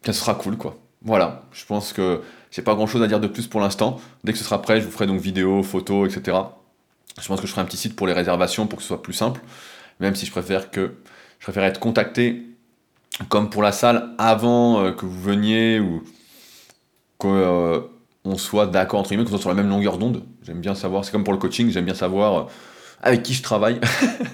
ça 0.04 0.12
sera 0.12 0.34
cool, 0.34 0.56
quoi. 0.56 0.76
Voilà, 1.04 1.42
je 1.52 1.64
pense 1.66 1.92
que 1.92 2.22
j'ai 2.50 2.62
pas 2.62 2.74
grand 2.74 2.86
chose 2.86 3.02
à 3.02 3.06
dire 3.06 3.20
de 3.20 3.26
plus 3.26 3.46
pour 3.46 3.60
l'instant. 3.60 4.00
Dès 4.24 4.32
que 4.32 4.38
ce 4.38 4.44
sera 4.44 4.62
prêt, 4.62 4.80
je 4.80 4.86
vous 4.86 4.90
ferai 4.90 5.06
donc 5.06 5.20
vidéo, 5.20 5.62
photos, 5.62 6.08
etc. 6.08 6.38
Je 7.20 7.28
pense 7.28 7.40
que 7.40 7.46
je 7.46 7.52
ferai 7.52 7.62
un 7.62 7.66
petit 7.66 7.76
site 7.76 7.94
pour 7.94 8.06
les 8.06 8.12
réservations 8.12 8.66
pour 8.66 8.78
que 8.78 8.82
ce 8.82 8.88
soit 8.88 9.02
plus 9.02 9.12
simple, 9.12 9.40
même 10.00 10.14
si 10.14 10.24
je 10.24 10.30
préfère 10.30 10.70
que 10.70 10.94
je 11.38 11.44
préfère 11.44 11.64
être 11.64 11.78
contacté 11.78 12.42
comme 13.28 13.50
pour 13.50 13.62
la 13.62 13.70
salle 13.70 14.14
avant 14.18 14.82
euh, 14.82 14.92
que 14.92 15.04
vous 15.04 15.20
veniez 15.20 15.78
ou 15.78 16.02
que 17.18 17.28
euh, 17.28 17.80
soit 18.36 18.66
d'accord 18.66 19.00
entre 19.00 19.10
guillemets, 19.10 19.24
qu'on 19.24 19.30
soit 19.30 19.40
sur 19.40 19.50
la 19.50 19.54
même 19.54 19.68
longueur 19.68 19.98
d'onde. 19.98 20.24
J'aime 20.42 20.60
bien 20.60 20.74
savoir, 20.74 21.04
c'est 21.04 21.12
comme 21.12 21.24
pour 21.24 21.34
le 21.34 21.38
coaching, 21.38 21.70
j'aime 21.70 21.84
bien 21.84 21.94
savoir 21.94 22.38
euh, 22.38 22.44
avec 23.02 23.22
qui 23.22 23.34
je 23.34 23.42
travaille, 23.42 23.78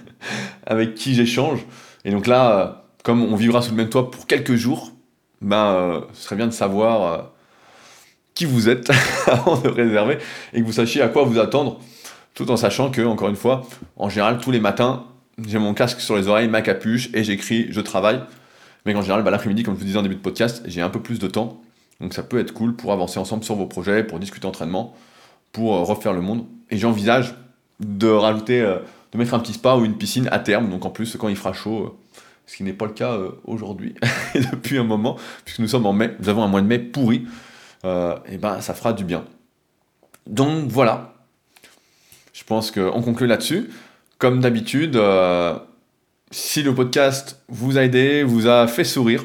avec 0.67 0.95
qui 0.95 1.15
j'échange. 1.15 1.67
Et 2.05 2.13
donc 2.13 2.27
là, 2.27 2.85
comme 3.03 3.23
on 3.23 3.35
vivra 3.35 3.61
sous 3.61 3.73
le 3.73 3.77
même 3.77 3.91
toit 3.91 4.11
pour 4.11 4.27
quelques 4.27 4.55
jours, 4.55 4.93
ben, 5.41 5.75
euh, 5.75 6.01
ce 6.13 6.25
serait 6.25 6.37
bien 6.37 6.47
de 6.47 6.53
savoir 6.53 7.31
qui 8.35 8.45
vous 8.45 8.69
êtes 8.69 8.91
avant 9.27 9.59
de 9.59 9.69
réserver 9.69 10.19
et 10.53 10.61
que 10.61 10.67
vous 10.67 10.73
sachiez 10.73 11.03
à 11.03 11.09
quoi 11.09 11.25
vous 11.25 11.39
attendre, 11.39 11.81
tout 12.35 12.51
en 12.51 12.57
sachant 12.57 12.91
que, 12.91 13.03
encore 13.03 13.29
une 13.29 13.37
fois, 13.37 13.67
en 13.97 14.09
général, 14.09 14.39
tous 14.39 14.51
les 14.51 14.61
matins, 14.61 15.05
j'ai 15.47 15.59
mon 15.59 15.75
casque 15.75 16.01
sur 16.01 16.17
les 16.17 16.29
oreilles, 16.29 16.49
ma 16.49 16.63
capuche 16.63 17.11
et 17.15 17.25
j'écris, 17.25 17.67
je 17.71 17.81
travaille. 17.81 18.21
Mais 18.87 18.95
en 18.95 19.03
général, 19.03 19.23
bah, 19.23 19.31
l'après-midi, 19.31 19.63
comme 19.63 19.75
je 19.75 19.81
vous 19.81 19.87
disais 19.87 19.99
en 19.99 20.03
début 20.03 20.17
de 20.17 20.21
podcast, 20.21 20.63
j'ai 20.67 20.81
un 20.81 20.91
peu 20.91 21.01
plus 21.01 21.19
de 21.19 21.27
temps 21.27 21.61
donc 22.01 22.15
ça 22.15 22.23
peut 22.23 22.39
être 22.39 22.53
cool 22.53 22.75
pour 22.75 22.93
avancer 22.93 23.19
ensemble 23.19 23.45
sur 23.45 23.55
vos 23.55 23.67
projets, 23.67 24.03
pour 24.05 24.19
discuter 24.19 24.47
entraînement, 24.47 24.95
pour 25.53 25.77
euh, 25.77 25.83
refaire 25.83 26.13
le 26.13 26.23
monde. 26.23 26.47
Et 26.71 26.79
j'envisage 26.79 27.35
de 27.79 28.09
rajouter 28.09 28.61
euh, 28.63 28.79
de 29.13 29.19
mettre 29.19 29.35
un 29.35 29.39
petit 29.39 29.53
spa 29.53 29.75
ou 29.75 29.85
une 29.85 29.97
piscine 29.97 30.29
à 30.33 30.39
terme. 30.39 30.71
Donc 30.71 30.85
en 30.85 30.91
plus, 30.91 31.17
quand 31.17 31.29
il 31.29 31.37
fera 31.37 31.53
chaud, 31.53 31.99
ce 32.51 32.57
qui 32.57 32.63
n'est 32.63 32.73
pas 32.73 32.87
le 32.87 32.93
cas 32.93 33.17
aujourd'hui, 33.45 33.95
depuis 34.35 34.79
un 34.79 34.85
moment, 34.85 35.17
puisque 35.45 35.61
nous 35.61 35.69
sommes 35.69 35.87
en 35.87 35.93
mai, 35.93 36.17
nous 36.21 36.29
avons 36.29 36.43
un 36.43 36.49
mois 36.49 36.61
de 36.61 36.67
mai 36.67 36.79
pourri, 36.79 37.27
et 37.85 38.39
ben 38.39 38.61
ça 38.61 38.75
fera 38.75 38.93
du 38.93 39.05
bien. 39.05 39.25
Donc 40.27 40.69
voilà, 40.69 41.15
je 42.33 42.43
pense 42.45 42.71
qu'on 42.71 43.03
conclut 43.03 43.27
là-dessus. 43.27 43.71
Comme 44.19 44.41
d'habitude, 44.41 45.01
si 46.31 46.63
le 46.63 46.75
podcast 46.75 47.43
vous 47.49 47.79
a 47.79 47.83
aidé, 47.83 48.23
vous 48.23 48.47
a 48.47 48.67
fait 48.67 48.85
sourire, 48.85 49.25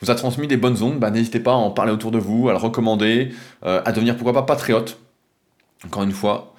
vous 0.00 0.10
a 0.10 0.14
transmis 0.14 0.46
des 0.46 0.56
bonnes 0.56 0.82
ondes, 0.82 0.98
bah, 0.98 1.10
n'hésitez 1.10 1.40
pas 1.40 1.52
à 1.52 1.56
en 1.56 1.70
parler 1.70 1.92
autour 1.92 2.10
de 2.10 2.18
vous, 2.18 2.48
à 2.48 2.52
le 2.52 2.58
recommander, 2.58 3.32
euh, 3.64 3.82
à 3.84 3.92
devenir 3.92 4.16
pourquoi 4.16 4.32
pas 4.32 4.42
patriote. 4.42 4.98
Encore 5.84 6.02
une 6.02 6.12
fois, 6.12 6.54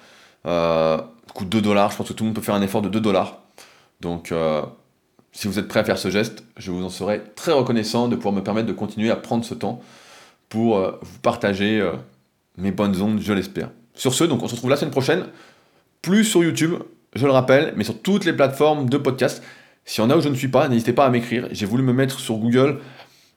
euh, 0.46 0.98
coûte 1.34 1.48
2 1.48 1.60
dollars, 1.60 1.90
je 1.90 1.96
pense 1.96 2.08
que 2.08 2.12
tout 2.12 2.24
le 2.24 2.28
monde 2.28 2.36
peut 2.36 2.42
faire 2.42 2.54
un 2.54 2.62
effort 2.62 2.82
de 2.82 2.88
2 2.88 3.00
dollars. 3.00 3.38
Donc 4.00 4.32
euh, 4.32 4.62
si 5.32 5.48
vous 5.48 5.58
êtes 5.58 5.68
prêt 5.68 5.80
à 5.80 5.84
faire 5.84 5.98
ce 5.98 6.10
geste, 6.10 6.44
je 6.56 6.70
vous 6.70 6.84
en 6.84 6.90
serai 6.90 7.22
très 7.34 7.52
reconnaissant 7.52 8.08
de 8.08 8.16
pouvoir 8.16 8.34
me 8.34 8.42
permettre 8.42 8.68
de 8.68 8.72
continuer 8.72 9.10
à 9.10 9.16
prendre 9.16 9.44
ce 9.44 9.54
temps 9.54 9.80
pour 10.48 10.76
euh, 10.76 10.92
vous 11.00 11.18
partager 11.20 11.82
mes 12.58 12.70
bonnes 12.70 13.00
ondes, 13.00 13.20
je 13.20 13.32
l'espère. 13.32 13.70
Sur 13.94 14.14
ce, 14.14 14.24
donc 14.24 14.42
on 14.42 14.48
se 14.48 14.54
retrouve 14.54 14.70
la 14.70 14.76
semaine 14.76 14.90
prochaine, 14.90 15.24
plus 16.02 16.24
sur 16.24 16.42
YouTube, 16.42 16.74
je 17.14 17.26
le 17.26 17.32
rappelle, 17.32 17.74
mais 17.76 17.84
sur 17.84 18.00
toutes 18.00 18.24
les 18.24 18.32
plateformes 18.32 18.88
de 18.88 18.96
podcast. 18.96 19.42
S'il 19.84 20.02
y 20.02 20.06
en 20.06 20.10
a 20.10 20.16
où 20.16 20.20
je 20.20 20.28
ne 20.28 20.34
suis 20.34 20.48
pas, 20.48 20.68
n'hésitez 20.68 20.92
pas 20.92 21.04
à 21.04 21.10
m'écrire. 21.10 21.48
J'ai 21.50 21.66
voulu 21.66 21.82
me 21.82 21.92
mettre 21.92 22.20
sur 22.20 22.36
Google, 22.36 22.78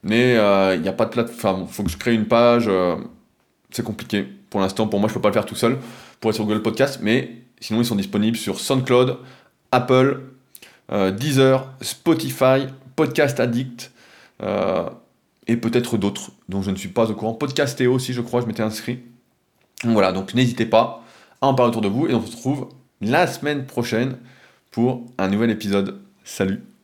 mais 0.04 0.38
euh, 0.38 0.76
il 0.76 0.82
n'y 0.82 0.88
a 0.88 0.94
pas 0.94 1.06
de 1.06 1.10
plateforme. 1.10 1.66
Il 1.68 1.74
faut 1.74 1.84
que 1.84 1.90
je 1.90 1.98
crée 1.98 2.14
une 2.14 2.26
page. 2.26 2.66
Euh, 2.68 2.96
c'est 3.72 3.84
compliqué. 3.84 4.26
Pour 4.50 4.62
l'instant, 4.62 4.88
pour 4.88 5.00
moi, 5.00 5.10
je 5.10 5.14
ne 5.14 5.16
peux 5.16 5.22
pas 5.22 5.30
le 5.30 5.34
faire 5.34 5.46
tout 5.46 5.56
seul 5.56 5.78
pour 6.20 6.30
être 6.30 6.36
sur 6.36 6.46
Google 6.46 6.62
Podcast, 6.62 7.00
mais 7.02 7.32
sinon, 7.60 7.82
ils 7.82 7.86
sont 7.86 7.96
disponibles 7.96 8.38
sur 8.38 8.60
SoundCloud, 8.60 9.18
Apple, 9.72 9.96
euh, 9.96 10.35
Deezer, 10.90 11.74
Spotify, 11.82 12.68
Podcast 12.96 13.40
Addict 13.40 13.92
et 15.48 15.58
peut-être 15.58 15.98
d'autres 15.98 16.32
dont 16.50 16.62
je 16.62 16.72
ne 16.72 16.76
suis 16.76 16.90
pas 16.90 17.10
au 17.10 17.14
courant. 17.14 17.34
Podcastéo 17.34 17.94
aussi, 17.94 18.14
je 18.14 18.22
crois, 18.22 18.42
je 18.42 18.46
m'étais 18.46 18.64
inscrit. 18.64 19.00
voilà, 19.84 20.12
donc 20.12 20.34
n'hésitez 20.34 20.66
pas 20.66 21.04
à 21.42 21.48
en 21.48 21.54
parler 21.54 21.70
autour 21.70 21.82
de 21.82 21.88
vous 21.88 22.08
et 22.08 22.14
on 22.14 22.26
se 22.26 22.36
retrouve 22.36 22.70
la 23.02 23.28
semaine 23.28 23.66
prochaine 23.66 24.18
pour 24.72 25.06
un 25.18 25.28
nouvel 25.28 25.50
épisode. 25.50 26.00
Salut 26.24 26.75